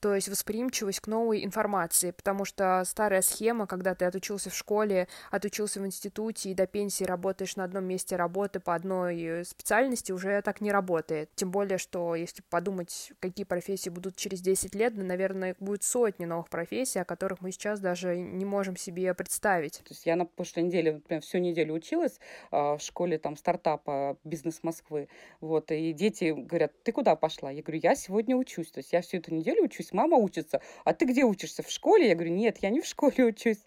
то 0.00 0.14
есть 0.14 0.28
восприимчивость 0.28 1.00
к 1.00 1.06
новой 1.06 1.44
информации, 1.44 2.10
потому 2.10 2.44
что 2.44 2.82
старая 2.86 3.22
схема, 3.22 3.66
когда 3.66 3.94
ты 3.94 4.04
отучился 4.04 4.50
в 4.50 4.54
школе, 4.54 5.08
отучился 5.30 5.80
в 5.80 5.86
институте 5.86 6.50
и 6.50 6.54
до 6.54 6.66
пенсии 6.66 7.04
работаешь 7.04 7.56
на 7.56 7.64
одном 7.64 7.84
месте 7.84 8.16
работы 8.16 8.60
по 8.60 8.74
одной 8.74 9.44
специальности, 9.44 10.12
уже 10.12 10.40
так 10.42 10.60
не 10.60 10.70
работает. 10.70 11.30
Тем 11.34 11.50
более, 11.50 11.78
что 11.78 12.14
если 12.14 12.42
подумать, 12.48 13.12
какие 13.20 13.44
профессии 13.44 13.90
будут 13.90 14.16
через 14.16 14.40
10 14.40 14.74
лет, 14.74 14.94
наверное, 14.96 15.56
будет 15.60 15.82
сотни 15.82 16.24
новых 16.24 16.48
профессий, 16.48 16.98
о 16.98 17.04
которых 17.04 17.40
мы 17.40 17.52
сейчас 17.52 17.80
даже 17.80 18.16
не 18.18 18.44
можем 18.44 18.76
себе 18.76 19.14
представить. 19.14 19.78
То 19.78 19.90
есть 19.90 20.06
я 20.06 20.16
на 20.16 20.24
прошлой 20.24 20.64
неделе, 20.64 20.94
например, 20.94 21.22
всю 21.22 21.38
неделю 21.38 21.74
училась 21.74 22.18
э, 22.50 22.56
в 22.56 22.80
школе 22.80 23.18
там 23.18 23.36
стартапа 23.36 24.18
«Бизнес 24.24 24.62
Москвы», 24.62 25.08
вот, 25.40 25.70
и 25.70 25.92
дети 25.92 26.34
говорят, 26.36 26.72
ты 26.82 26.92
куда 26.92 27.16
пошла? 27.16 27.50
Я 27.50 27.62
говорю, 27.62 27.80
я 27.82 27.94
сегодня 27.94 28.36
учусь, 28.36 28.70
то 28.70 28.78
есть 28.78 28.92
я 28.92 29.00
всю 29.00 29.18
эту 29.18 29.34
неделю 29.34 29.64
учусь, 29.66 29.92
мама 29.92 30.16
учится. 30.16 30.60
А 30.84 30.92
ты 30.92 31.04
где 31.04 31.24
учишься? 31.24 31.62
В 31.62 31.70
школе? 31.70 32.08
Я 32.08 32.14
говорю, 32.14 32.32
нет, 32.32 32.58
я 32.62 32.70
не 32.70 32.80
в 32.80 32.86
школе 32.86 33.24
учусь 33.26 33.62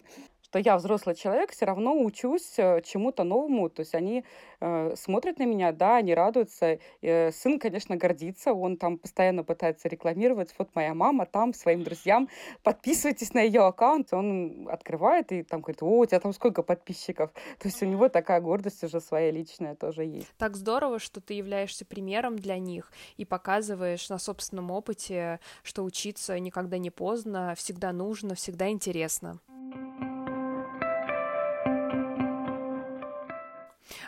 что 0.50 0.58
я 0.58 0.76
взрослый 0.76 1.14
человек, 1.14 1.52
все 1.52 1.64
равно 1.64 1.96
учусь 1.96 2.58
э, 2.58 2.82
чему-то 2.82 3.22
новому. 3.22 3.70
То 3.70 3.80
есть 3.80 3.94
они 3.94 4.24
э, 4.60 4.96
смотрят 4.96 5.38
на 5.38 5.44
меня, 5.44 5.70
да, 5.70 5.98
они 5.98 6.12
радуются. 6.12 6.80
Э, 7.02 7.30
сын, 7.30 7.60
конечно, 7.60 7.96
гордится, 7.96 8.52
он 8.52 8.76
там 8.76 8.98
постоянно 8.98 9.44
пытается 9.44 9.88
рекламировать. 9.88 10.52
Вот 10.58 10.70
моя 10.74 10.92
мама 10.92 11.24
там 11.24 11.54
своим 11.54 11.84
друзьям, 11.84 12.28
подписывайтесь 12.64 13.32
на 13.32 13.40
ее 13.42 13.60
аккаунт. 13.60 14.12
Он 14.12 14.68
открывает 14.68 15.30
и 15.30 15.44
там 15.44 15.60
говорит, 15.60 15.84
о, 15.84 15.98
у 16.00 16.06
тебя 16.06 16.18
там 16.18 16.32
сколько 16.32 16.64
подписчиков. 16.64 17.30
То 17.60 17.68
есть 17.68 17.80
у 17.84 17.86
него 17.86 18.08
такая 18.08 18.40
гордость 18.40 18.82
уже 18.82 19.00
своя 19.00 19.30
личная 19.30 19.76
тоже 19.76 20.04
есть. 20.04 20.34
Так 20.36 20.56
здорово, 20.56 20.98
что 20.98 21.20
ты 21.20 21.34
являешься 21.34 21.84
примером 21.84 22.36
для 22.36 22.58
них 22.58 22.90
и 23.16 23.24
показываешь 23.24 24.08
на 24.08 24.18
собственном 24.18 24.72
опыте, 24.72 25.38
что 25.62 25.84
учиться 25.84 26.36
никогда 26.40 26.76
не 26.76 26.90
поздно, 26.90 27.54
всегда 27.56 27.92
нужно, 27.92 28.34
всегда 28.34 28.68
интересно. 28.68 29.38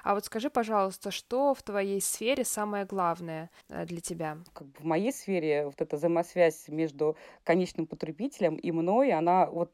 А 0.02 0.14
вот 0.14 0.24
скажи, 0.24 0.50
пожалуйста, 0.50 1.10
что 1.10 1.54
в 1.54 1.62
твоей 1.62 2.00
сфере 2.00 2.44
самое 2.44 2.84
главное 2.84 3.50
э, 3.68 3.84
для 3.86 4.00
тебя? 4.00 4.38
В 4.78 4.84
моей 4.84 5.12
сфере 5.12 5.66
вот 5.66 5.80
эта 5.80 5.96
взаимосвязь 5.96 6.68
между 6.68 7.16
конечным 7.44 7.86
потребителем 7.86 8.56
и 8.56 8.72
мной, 8.72 9.12
она 9.12 9.46
вот 9.46 9.72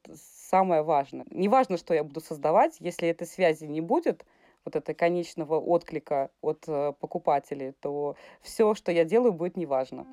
самое 0.51 0.83
важное. 0.83 1.27
Не 1.31 1.49
важно, 1.49 1.77
что 1.79 1.95
я 1.95 2.05
буду 2.05 2.21
создавать, 2.21 2.77
если 2.81 3.09
этой 3.09 3.27
связи 3.27 3.65
не 3.65 3.81
будет, 3.81 4.25
вот 4.65 4.77
этого 4.77 4.95
конечного 4.95 5.59
отклика 5.59 6.31
от 6.43 6.65
э, 6.69 6.93
покупателей, 7.01 7.73
то 7.73 8.17
все, 8.43 8.75
что 8.75 8.93
я 8.93 9.05
делаю, 9.05 9.33
будет 9.33 9.57
неважно. 9.57 10.07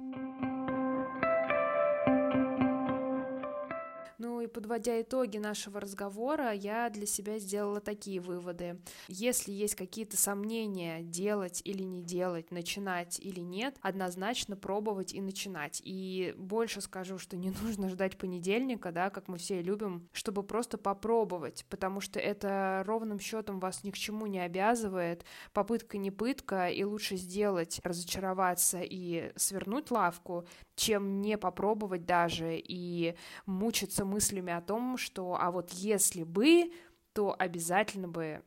И 4.45 4.47
подводя 4.47 5.01
итоги 5.01 5.37
нашего 5.37 5.79
разговора, 5.79 6.51
я 6.51 6.89
для 6.89 7.05
себя 7.05 7.39
сделала 7.39 7.81
такие 7.81 8.19
выводы. 8.19 8.79
Если 9.07 9.51
есть 9.51 9.75
какие-то 9.75 10.17
сомнения, 10.17 11.01
делать 11.01 11.61
или 11.65 11.83
не 11.83 12.01
делать, 12.01 12.51
начинать 12.51 13.19
или 13.19 13.41
нет, 13.41 13.75
однозначно 13.81 14.55
пробовать 14.55 15.13
и 15.13 15.21
начинать. 15.21 15.81
И 15.83 16.33
больше 16.37 16.81
скажу, 16.81 17.17
что 17.17 17.35
не 17.35 17.49
нужно 17.61 17.89
ждать 17.89 18.17
понедельника, 18.17 18.91
да, 18.91 19.09
как 19.09 19.27
мы 19.27 19.37
все 19.37 19.61
любим, 19.61 20.07
чтобы 20.11 20.43
просто 20.43 20.77
попробовать, 20.77 21.65
потому 21.69 21.99
что 21.99 22.19
это 22.19 22.83
ровным 22.85 23.19
счетом 23.19 23.59
вас 23.59 23.83
ни 23.83 23.91
к 23.91 23.97
чему 23.97 24.27
не 24.27 24.39
обязывает. 24.39 25.25
Попытка 25.53 25.97
не 25.97 26.11
пытка, 26.11 26.69
и 26.69 26.83
лучше 26.83 27.15
сделать, 27.17 27.79
разочароваться 27.83 28.79
и 28.81 29.31
свернуть 29.35 29.91
лавку, 29.91 30.47
чем 30.75 31.21
не 31.21 31.37
попробовать 31.37 32.05
даже 32.05 32.57
и 32.57 33.15
мучиться 33.45 34.05
мыслями 34.05 34.53
о 34.53 34.61
том, 34.61 34.97
что 34.97 35.37
а 35.39 35.51
вот 35.51 35.71
если 35.71 36.23
бы, 36.23 36.71
то 37.13 37.35
обязательно 37.37 38.07
бы 38.07 38.43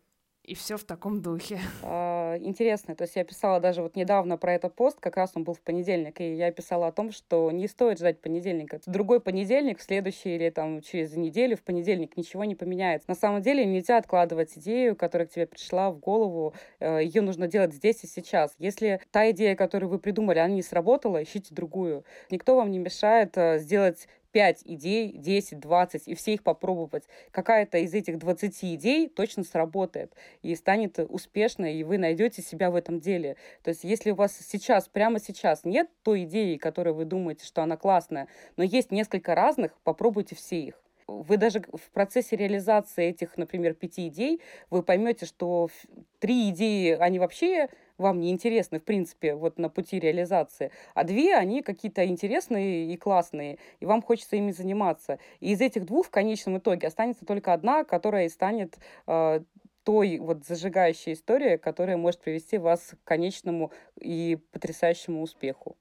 и 0.49 0.55
все 0.55 0.77
в 0.79 0.85
таком 0.85 1.21
духе. 1.21 1.61
А, 1.83 2.37
интересно, 2.39 2.97
то 2.97 3.03
есть 3.03 3.17
я 3.17 3.25
писала 3.25 3.61
даже 3.61 3.83
вот 3.83 3.97
недавно 3.97 4.39
про 4.39 4.55
этот 4.55 4.75
пост, 4.75 4.99
как 4.99 5.17
раз 5.17 5.33
он 5.35 5.45
был 5.45 5.53
в 5.53 5.61
понедельник, 5.61 6.21
и 6.21 6.35
я 6.35 6.51
писала 6.51 6.87
о 6.87 6.93
том, 6.93 7.13
что 7.13 7.51
не 7.51 7.69
стоит 7.69 7.99
ждать 7.99 8.21
понедельника. 8.21 8.81
Другой 8.87 9.21
понедельник, 9.21 9.79
в 9.79 9.83
следующий 9.83 10.37
или 10.37 10.49
там 10.49 10.81
через 10.81 11.15
неделю 11.15 11.57
в 11.57 11.63
понедельник 11.63 12.17
ничего 12.17 12.45
не 12.45 12.55
поменяется. 12.55 13.09
На 13.09 13.15
самом 13.15 13.42
деле 13.42 13.67
нельзя 13.67 13.99
откладывать 13.99 14.57
идею, 14.57 14.96
которая 14.96 15.29
к 15.29 15.33
тебе 15.33 15.46
пришла 15.46 15.90
в 15.90 15.99
голову, 15.99 16.55
э, 16.81 17.01
ее 17.05 17.21
нужно 17.21 17.46
делать 17.46 17.75
здесь 17.75 18.03
и 18.05 18.07
сейчас. 18.07 18.55
Если 18.59 19.01
та 19.11 19.31
идея, 19.31 19.55
которую 19.55 19.90
вы 19.90 19.99
придумали, 19.99 20.38
она 20.38 20.55
не 20.55 20.63
сработала, 20.63 21.23
ищите 21.23 21.55
другую. 21.55 22.05
Никто 22.31 22.57
вам 22.57 22.71
не 22.71 22.79
мешает 22.79 23.37
э, 23.37 23.59
сделать 23.59 24.09
5 24.33 24.62
идей, 24.64 25.12
10, 25.12 25.58
20, 25.60 26.08
и 26.08 26.14
все 26.14 26.35
их 26.35 26.42
попробовать. 26.42 27.04
Какая-то 27.31 27.79
из 27.79 27.94
этих 27.94 28.18
20 28.18 28.64
идей 28.74 29.08
точно 29.08 29.44
сработает 29.44 30.14
и 30.42 30.54
станет 30.54 30.98
успешной, 30.98 31.74
и 31.74 31.85
вы 31.85 31.98
найдете 31.98 32.42
себя 32.42 32.70
в 32.70 32.74
этом 32.74 33.00
деле. 33.00 33.37
То 33.62 33.70
есть 33.70 33.85
если 33.85 34.10
у 34.10 34.14
вас 34.14 34.38
сейчас, 34.38 34.88
прямо 34.88 35.18
сейчас 35.20 35.64
нет 35.64 35.88
той 36.02 36.24
идеи, 36.24 36.56
которой 36.56 36.94
вы 36.94 37.04
думаете, 37.04 37.44
что 37.44 37.62
она 37.62 37.76
классная, 37.76 38.29
но 38.56 38.62
есть 38.62 38.90
несколько 38.90 39.35
разных, 39.35 39.79
попробуйте 39.83 40.35
все 40.35 40.60
их 40.60 40.83
вы 41.08 41.38
даже 41.38 41.62
в 41.72 41.90
процессе 41.92 42.37
реализации 42.37 43.06
этих, 43.06 43.37
например, 43.38 43.74
пяти 43.74 44.08
идей, 44.08 44.42
вы 44.68 44.83
поймете, 44.83 45.24
что 45.24 45.70
три 46.18 46.50
идеи, 46.50 46.92
они 46.92 47.18
вообще 47.18 47.68
вам 47.99 48.21
не 48.21 48.31
интересны, 48.31 48.79
в 48.79 48.85
принципе, 48.85 49.35
вот 49.35 49.59
на 49.59 49.69
пути 49.69 49.99
реализации, 49.99 50.71
а 50.94 51.05
две, 51.05 51.35
они 51.35 51.63
какие-то 51.63 52.07
интересные 52.07 52.92
и 52.92 52.96
классные, 52.96 53.59
и 53.81 53.87
вам 53.87 54.03
хочется 54.03 54.37
ими 54.37 54.53
заниматься. 54.53 55.19
И 55.40 55.53
из 55.53 55.61
этих 55.61 55.85
двух 55.85 56.07
в 56.07 56.11
конечном 56.11 56.59
итоге 56.59 56.87
останется 56.87 57.27
только 57.27 57.53
одна, 57.53 57.85
которая 57.85 58.27
и 58.27 58.29
станет 58.29 58.79
э, 59.07 59.40
той 59.85 60.19
вот 60.19 60.44
зажигающей 60.44 61.13
историей, 61.13 61.59
которая 61.59 61.96
может 61.96 62.21
привести 62.21 62.59
вас 62.59 62.94
к 63.03 63.09
конечному 63.09 63.73
и 63.99 64.38
потрясающему 64.53 65.23
успеху. 65.23 65.77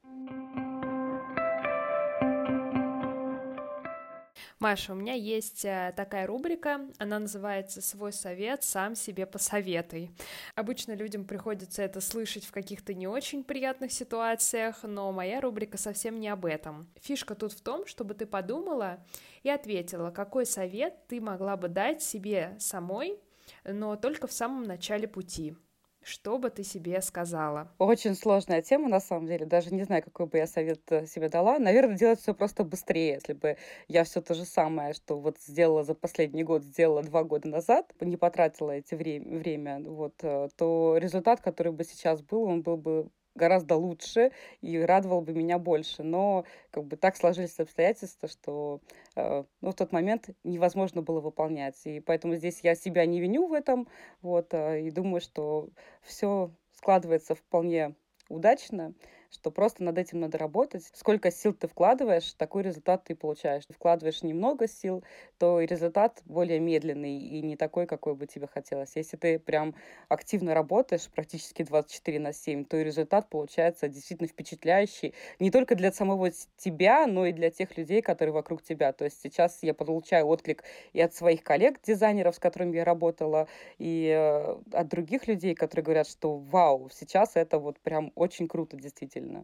Маша, 4.60 4.94
у 4.94 4.96
меня 4.96 5.14
есть 5.14 5.66
э, 5.66 5.94
такая 5.96 6.26
рубрика, 6.26 6.82
она 6.98 7.20
называется 7.20 7.80
«Свой 7.80 8.12
совет, 8.12 8.64
сам 8.64 8.96
себе 8.96 9.28
посоветуй». 9.28 10.10
Обычно 10.56 10.94
людям 10.94 11.26
приходится 11.26 11.84
это 11.84 12.02
слышать 12.02 12.44
в 12.44 12.52
каких-то 12.52 12.96
не 12.96 13.08
очень 13.08 13.44
приятных 13.44 13.92
ситуациях, 13.92 14.78
но 14.82 15.12
моя 15.12 15.42
рубрика 15.42 15.78
совсем 15.78 16.20
не 16.20 16.28
об 16.30 16.44
этом. 16.44 16.88
Фишка 17.00 17.36
тут 17.36 17.52
в 17.52 17.62
том, 17.62 17.86
чтобы 17.86 18.16
ты 18.16 18.26
подумала 18.26 19.06
и 19.44 19.50
ответила, 19.52 20.10
какой 20.10 20.48
совет 20.48 21.06
ты 21.08 21.22
могла 21.22 21.56
бы 21.56 21.68
дать 21.68 22.02
себе 22.02 22.56
самой, 22.58 23.20
но 23.64 23.96
только 23.96 24.26
в 24.26 24.32
самом 24.32 24.64
начале 24.64 25.08
пути. 25.08 25.56
Что 26.08 26.38
бы 26.38 26.50
ты 26.50 26.64
себе 26.64 27.02
сказала? 27.02 27.68
Очень 27.80 28.16
сложная 28.16 28.62
тема, 28.62 28.88
на 28.88 29.02
самом 29.02 29.28
деле. 29.28 29.46
Даже 29.46 29.74
не 29.74 29.84
знаю, 29.84 30.02
какой 30.02 30.26
бы 30.28 30.38
я 30.38 30.48
совет 30.48 30.80
э, 30.90 31.06
себе 31.06 31.28
дала. 31.28 31.60
Наверное, 31.60 31.98
делать 31.98 32.22
все 32.22 32.34
просто 32.34 32.64
быстрее. 32.64 33.16
Если 33.16 33.34
бы 33.34 33.58
я 33.90 34.06
все 34.06 34.22
то 34.22 34.34
же 34.34 34.46
самое, 34.46 34.94
что 34.94 35.20
вот 35.20 35.38
сделала 35.42 35.84
за 35.84 35.96
последний 35.96 36.46
год, 36.46 36.64
сделала 36.64 37.04
два 37.04 37.26
года 37.26 37.50
назад, 37.50 37.94
не 38.00 38.16
потратила 38.16 38.72
эти 38.72 38.96
время, 38.96 39.38
время 39.38 39.82
вот, 39.82 40.14
э, 40.22 40.48
то 40.56 40.96
результат, 40.98 41.42
который 41.42 41.74
бы 41.74 41.84
сейчас 41.84 42.22
был, 42.22 42.44
он 42.44 42.62
был 42.62 42.78
бы 42.78 43.10
гораздо 43.38 43.76
лучше 43.76 44.32
и 44.62 44.78
радовал 44.78 45.22
бы 45.22 45.34
меня 45.34 45.58
больше. 45.58 46.04
Но 46.04 46.44
как 46.72 46.84
бы 46.86 46.98
так 46.98 47.16
сложились 47.16 47.60
обстоятельства, 47.60 48.28
что 48.28 48.82
э, 49.16 49.44
ну, 49.62 49.72
в 49.72 49.76
тот 49.76 49.92
момент 49.92 50.30
невозможно 50.44 51.02
было 51.02 51.22
выполнять. 51.22 51.80
И 51.86 52.00
поэтому 52.02 52.36
здесь 52.36 52.60
я 52.64 52.76
себя 52.76 53.06
не 53.06 53.22
виню 53.22 53.48
в 53.48 53.54
этом. 53.54 53.88
Вот, 54.22 54.54
э, 54.54 54.82
и 54.82 54.92
думаю, 54.92 55.22
что 55.22 55.70
все 56.02 56.52
складывается 56.74 57.36
вполне 57.36 57.96
удачно 58.30 58.94
что 59.32 59.52
просто 59.52 59.84
над 59.84 59.98
этим 59.98 60.20
надо 60.20 60.38
работать. 60.38 60.90
Сколько 60.94 61.32
сил 61.32 61.54
ты 61.54 61.68
вкладываешь, 61.68 62.34
такой 62.34 62.64
результат 62.64 63.04
ты 63.06 63.16
получаешь. 63.16 63.64
Вкладываешь 63.70 64.24
немного 64.24 64.68
сил, 64.68 65.04
то 65.38 65.60
и 65.60 65.66
результат 65.66 66.22
более 66.26 66.60
медленный 66.60 67.18
и 67.18 67.42
не 67.42 67.56
такой, 67.56 67.86
какой 67.86 68.16
бы 68.16 68.28
тебе 68.28 68.48
хотелось. 68.48 68.96
Если 68.96 69.18
ты 69.18 69.40
прям 69.40 69.76
активно 70.10 70.54
работаешь 70.54 71.10
практически 71.10 71.64
24 71.64 72.20
на 72.20 72.34
7, 72.34 72.66
то 72.66 72.78
и 72.78 72.84
результат 72.84 73.30
получается 73.30 73.88
действительно 73.88 74.28
впечатляющий. 74.28 75.14
Не 75.40 75.52
только 75.52 75.76
для 75.76 75.92
самого 75.92 76.32
тебя, 76.58 77.08
но 77.08 77.26
и 77.26 77.32
для 77.32 77.50
тех 77.50 77.78
людей, 77.78 78.02
которые 78.02 78.34
вокруг 78.34 78.64
тебя. 78.64 78.94
То 78.94 79.06
есть 79.06 79.22
сейчас 79.22 79.60
я 79.62 79.74
получаю 79.74 80.28
отклик 80.28 80.64
и 80.94 81.02
от 81.02 81.14
своих 81.14 81.44
коллег, 81.44 81.82
дизайнеров, 81.82 82.36
с 82.36 82.40
которыми 82.40 82.76
я 82.78 82.86
работала, 82.86 83.48
и 83.78 84.08
э, 84.10 84.58
от 84.72 84.88
других 84.88 85.28
людей, 85.28 85.56
которые 85.56 85.84
говорят, 85.84 86.08
что 86.08 86.38
вау, 86.38 86.90
сейчас 86.92 87.36
это 87.36 87.60
вот 87.60 87.80
прям 87.80 88.12
очень 88.16 88.48
круто 88.48 88.78
действительно 88.78 89.17
действительно. 89.20 89.44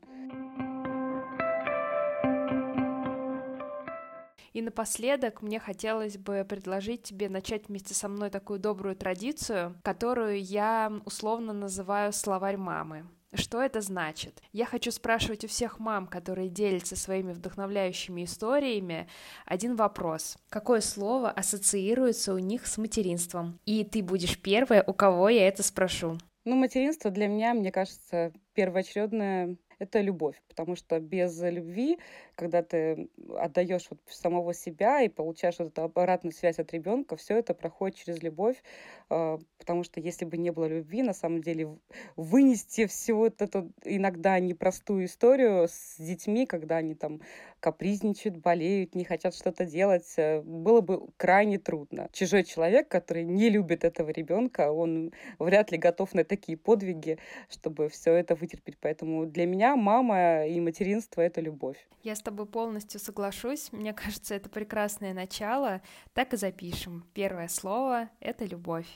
И 4.53 4.61
напоследок 4.61 5.41
мне 5.41 5.59
хотелось 5.59 6.17
бы 6.17 6.45
предложить 6.47 7.01
тебе 7.01 7.28
начать 7.28 7.67
вместе 7.67 7.95
со 7.95 8.07
мной 8.07 8.30
такую 8.30 8.59
добрую 8.59 8.95
традицию, 8.95 9.76
которую 9.84 10.39
я 10.39 10.91
условно 11.05 11.53
называю 11.53 12.13
словарь 12.13 12.57
мамы. 12.57 13.07
Что 13.34 13.63
это 13.63 13.82
значит? 13.82 14.43
Я 14.51 14.65
хочу 14.65 14.91
спрашивать 14.91 15.43
у 15.43 15.47
всех 15.47 15.80
мам, 15.80 16.05
которые 16.05 16.49
делятся 16.49 16.95
своими 16.95 17.34
вдохновляющими 17.34 18.26
историями, 18.26 19.07
один 19.47 19.76
вопрос. 19.76 20.38
Какое 20.49 20.82
слово 20.82 21.32
ассоциируется 21.32 22.36
у 22.36 22.38
них 22.38 22.67
с 22.67 22.78
материнством? 22.78 23.59
И 23.65 23.84
ты 23.84 24.03
будешь 24.03 24.39
первая, 24.39 24.84
у 24.86 24.93
кого 24.93 25.30
я 25.30 25.47
это 25.47 25.63
спрошу. 25.63 26.19
Ну, 26.45 26.57
материнство 26.57 27.09
для 27.09 27.28
меня, 27.28 27.53
мне 27.53 27.71
кажется, 27.71 28.34
первоочередное 28.53 29.55
это 29.80 30.01
любовь, 30.01 30.41
потому 30.47 30.76
что 30.76 30.99
без 30.99 31.41
любви, 31.41 31.99
когда 32.36 32.63
ты 32.63 33.09
отдаешь 33.38 33.88
вот 33.89 33.99
самого 34.07 34.53
себя 34.53 35.01
и 35.01 35.09
получаешь 35.09 35.59
вот 35.59 35.69
эту 35.69 35.84
обратную 35.84 36.34
связь 36.34 36.59
от 36.59 36.71
ребенка, 36.73 37.15
все 37.15 37.38
это 37.38 37.53
проходит 37.53 37.97
через 37.97 38.21
любовь, 38.21 38.61
а, 39.09 39.39
потому 39.57 39.84
что 39.84 39.99
если 39.99 40.25
бы 40.25 40.38
не 40.38 40.51
было 40.51 40.65
любви, 40.65 41.03
на 41.03 41.13
самом 41.13 41.41
деле 41.41 41.77
вынести 42.15 42.86
всю 42.88 43.17
вот 43.17 43.41
эту 43.41 43.71
иногда 43.84 44.39
непростую 44.39 45.05
историю 45.05 45.67
с 45.69 45.95
детьми, 45.97 46.45
когда 46.45 46.77
они 46.77 46.95
там 46.95 47.21
капризничают, 47.59 48.38
болеют, 48.38 48.93
не 48.93 49.05
хотят 49.05 49.34
что-то 49.34 49.65
делать, 49.65 50.13
э, 50.17 50.41
было 50.41 50.81
бы 50.81 51.07
крайне 51.17 51.57
трудно. 51.57 52.09
Чужой 52.11 52.43
человек, 52.43 52.89
который 52.89 53.23
не 53.23 53.49
любит 53.49 53.86
этого 53.86 54.09
ребенка, 54.09 54.71
он 54.71 55.13
вряд 55.39 55.71
ли 55.71 55.77
готов 55.77 56.13
на 56.13 56.25
такие 56.25 56.57
подвиги, 56.57 57.19
чтобы 57.49 57.88
все 57.88 58.13
это 58.13 58.36
вытерпеть. 58.36 58.77
Поэтому 58.81 59.25
для 59.25 59.45
меня 59.45 59.75
мама 59.75 60.45
и 60.45 60.59
материнство— 60.59 61.21
это 61.21 61.39
любовь. 61.39 61.77
Я 62.03 62.15
тобой 62.24 62.45
полностью 62.45 62.99
соглашусь. 62.99 63.71
Мне 63.71 63.93
кажется, 63.93 64.36
это 64.36 64.49
прекрасное 64.49 65.13
начало. 65.13 65.82
Так 66.13 66.34
и 66.34 66.38
запишем. 66.38 67.05
Первое 67.13 67.47
слово— 67.47 68.09
это 68.19 68.45
любовь. 68.45 68.88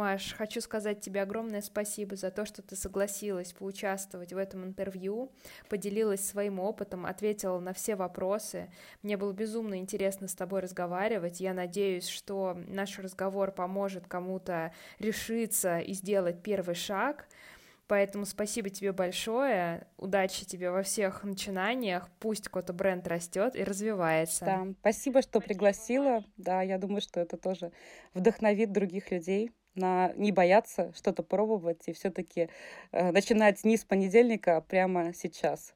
Маш, 0.00 0.32
хочу 0.32 0.62
сказать 0.62 1.02
тебе 1.02 1.20
огромное 1.20 1.60
спасибо 1.60 2.16
за 2.16 2.30
то, 2.30 2.46
что 2.46 2.62
ты 2.62 2.74
согласилась 2.74 3.52
поучаствовать 3.52 4.32
в 4.32 4.38
этом 4.38 4.64
интервью, 4.64 5.30
поделилась 5.68 6.26
своим 6.26 6.58
опытом, 6.58 7.04
ответила 7.04 7.58
на 7.58 7.74
все 7.74 7.96
вопросы. 7.96 8.72
Мне 9.02 9.18
было 9.18 9.34
безумно 9.34 9.76
интересно 9.76 10.26
с 10.26 10.34
тобой 10.34 10.60
разговаривать. 10.60 11.40
Я 11.40 11.52
надеюсь, 11.52 12.08
что 12.08 12.56
наш 12.66 12.98
разговор 12.98 13.52
поможет 13.52 14.06
кому-то 14.08 14.72
решиться 14.98 15.80
и 15.80 15.92
сделать 15.92 16.42
первый 16.42 16.76
шаг. 16.76 17.26
Поэтому 17.90 18.24
спасибо 18.24 18.70
тебе 18.70 18.92
большое, 18.92 19.84
удачи 19.96 20.46
тебе 20.46 20.70
во 20.70 20.84
всех 20.84 21.24
начинаниях, 21.24 22.08
пусть 22.20 22.44
какой-то 22.44 22.72
бренд 22.72 23.08
растет 23.08 23.56
и 23.56 23.64
развивается. 23.64 24.44
Да, 24.44 24.66
спасибо, 24.78 25.22
что 25.22 25.40
пригласила. 25.40 26.22
Да, 26.36 26.62
я 26.62 26.78
думаю, 26.78 27.00
что 27.00 27.18
это 27.18 27.36
тоже 27.36 27.72
вдохновит 28.14 28.70
других 28.70 29.10
людей 29.10 29.50
на 29.74 30.12
не 30.14 30.30
бояться 30.30 30.92
что-то 30.94 31.24
пробовать 31.24 31.82
и 31.86 31.92
все-таки 31.92 32.48
э, 32.92 33.10
начинать 33.10 33.64
не 33.64 33.76
с 33.76 33.84
понедельника, 33.84 34.58
а 34.58 34.60
прямо 34.60 35.12
сейчас. 35.12 35.74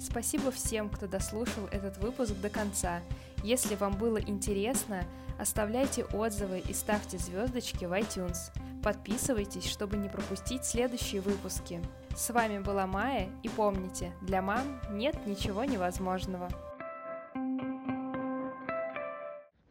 Спасибо 0.00 0.50
всем, 0.50 0.88
кто 0.88 1.06
дослушал 1.06 1.66
этот 1.70 1.98
выпуск 1.98 2.32
до 2.40 2.48
конца. 2.48 3.02
Если 3.44 3.74
вам 3.74 3.98
было 3.98 4.16
интересно, 4.16 5.04
оставляйте 5.38 6.06
отзывы 6.06 6.60
и 6.66 6.72
ставьте 6.72 7.18
звездочки 7.18 7.84
в 7.84 7.92
iTunes. 7.92 8.50
Подписывайтесь, 8.82 9.70
чтобы 9.70 9.98
не 9.98 10.08
пропустить 10.08 10.64
следующие 10.64 11.20
выпуски. 11.20 11.82
С 12.16 12.30
вами 12.30 12.60
была 12.60 12.86
Майя, 12.86 13.28
и 13.42 13.50
помните, 13.50 14.14
для 14.22 14.40
мам 14.40 14.80
нет 14.92 15.26
ничего 15.26 15.64
невозможного. 15.64 16.48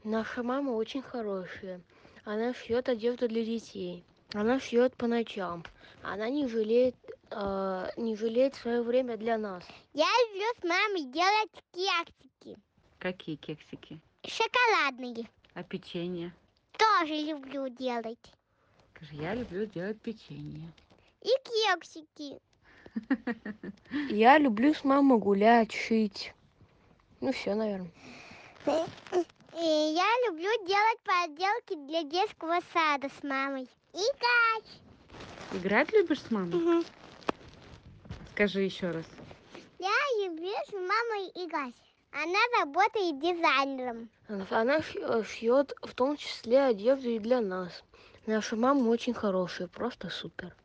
Наша 0.03 0.43
мама 0.43 0.69
очень 0.69 1.01
хорошая. 1.01 1.81
Она 2.25 2.53
шьет 2.53 2.89
одежду 2.89 3.27
для 3.27 3.43
детей. 3.43 4.05
Она 4.35 4.59
шьет 4.59 4.95
по 4.95 5.07
ночам. 5.07 5.63
Она 6.03 6.29
не 6.29 6.47
жалеет 6.47 6.95
а, 7.31 7.89
не 7.97 8.15
жалеть 8.15 8.53
свое 8.53 8.83
время 8.83 9.17
для 9.17 9.39
нас. 9.39 9.63
Я 9.93 10.05
люблю 10.27 10.45
с 10.59 10.63
мамой 10.63 11.11
делать 11.11 11.51
кексики. 11.71 12.32
Какие 13.03 13.35
кексики? 13.35 13.99
Шоколадные. 14.25 15.27
А 15.55 15.63
печенье? 15.63 16.31
Тоже 16.77 17.15
люблю 17.15 17.67
делать. 17.67 18.31
Скажи, 18.95 19.15
я 19.15 19.35
люблю 19.35 19.65
делать 19.65 19.99
печенье. 19.99 20.71
И 21.21 21.27
кексики. 21.43 22.39
Я 24.09 24.37
люблю 24.37 24.73
с 24.73 24.85
мамой 24.85 25.17
гулять, 25.17 25.73
шить. 25.73 26.33
Ну 27.19 27.33
все, 27.33 27.55
наверное. 27.55 27.91
И 28.65 29.93
я 29.95 30.09
люблю 30.27 30.51
делать 30.65 30.99
поделки 31.03 31.75
для 31.87 32.03
детского 32.03 32.59
сада 32.71 33.09
с 33.09 33.23
мамой. 33.23 33.67
Играть. 33.91 34.81
Играть 35.51 35.91
любишь 35.91 36.21
с 36.21 36.31
мамой? 36.31 36.55
Мгм. 36.55 36.85
Скажи 38.31 38.61
еще 38.61 38.91
раз. 38.91 39.05
Я 39.79 40.25
люблю 40.25 40.53
с 40.69 40.71
мамой 40.71 41.31
играть. 41.35 41.75
Она 42.13 42.39
работает 42.59 43.19
дизайнером. 43.19 44.09
Она, 44.27 44.45
она 44.49 44.81
шьет 45.23 45.73
в 45.81 45.95
том 45.95 46.15
числе 46.15 46.61
одежду 46.61 47.09
и 47.09 47.19
для 47.19 47.41
нас. 47.41 47.83
Наша 48.27 48.55
мама 48.55 48.87
очень 48.89 49.13
хорошая, 49.13 49.67
просто 49.67 50.09
супер. 50.09 50.55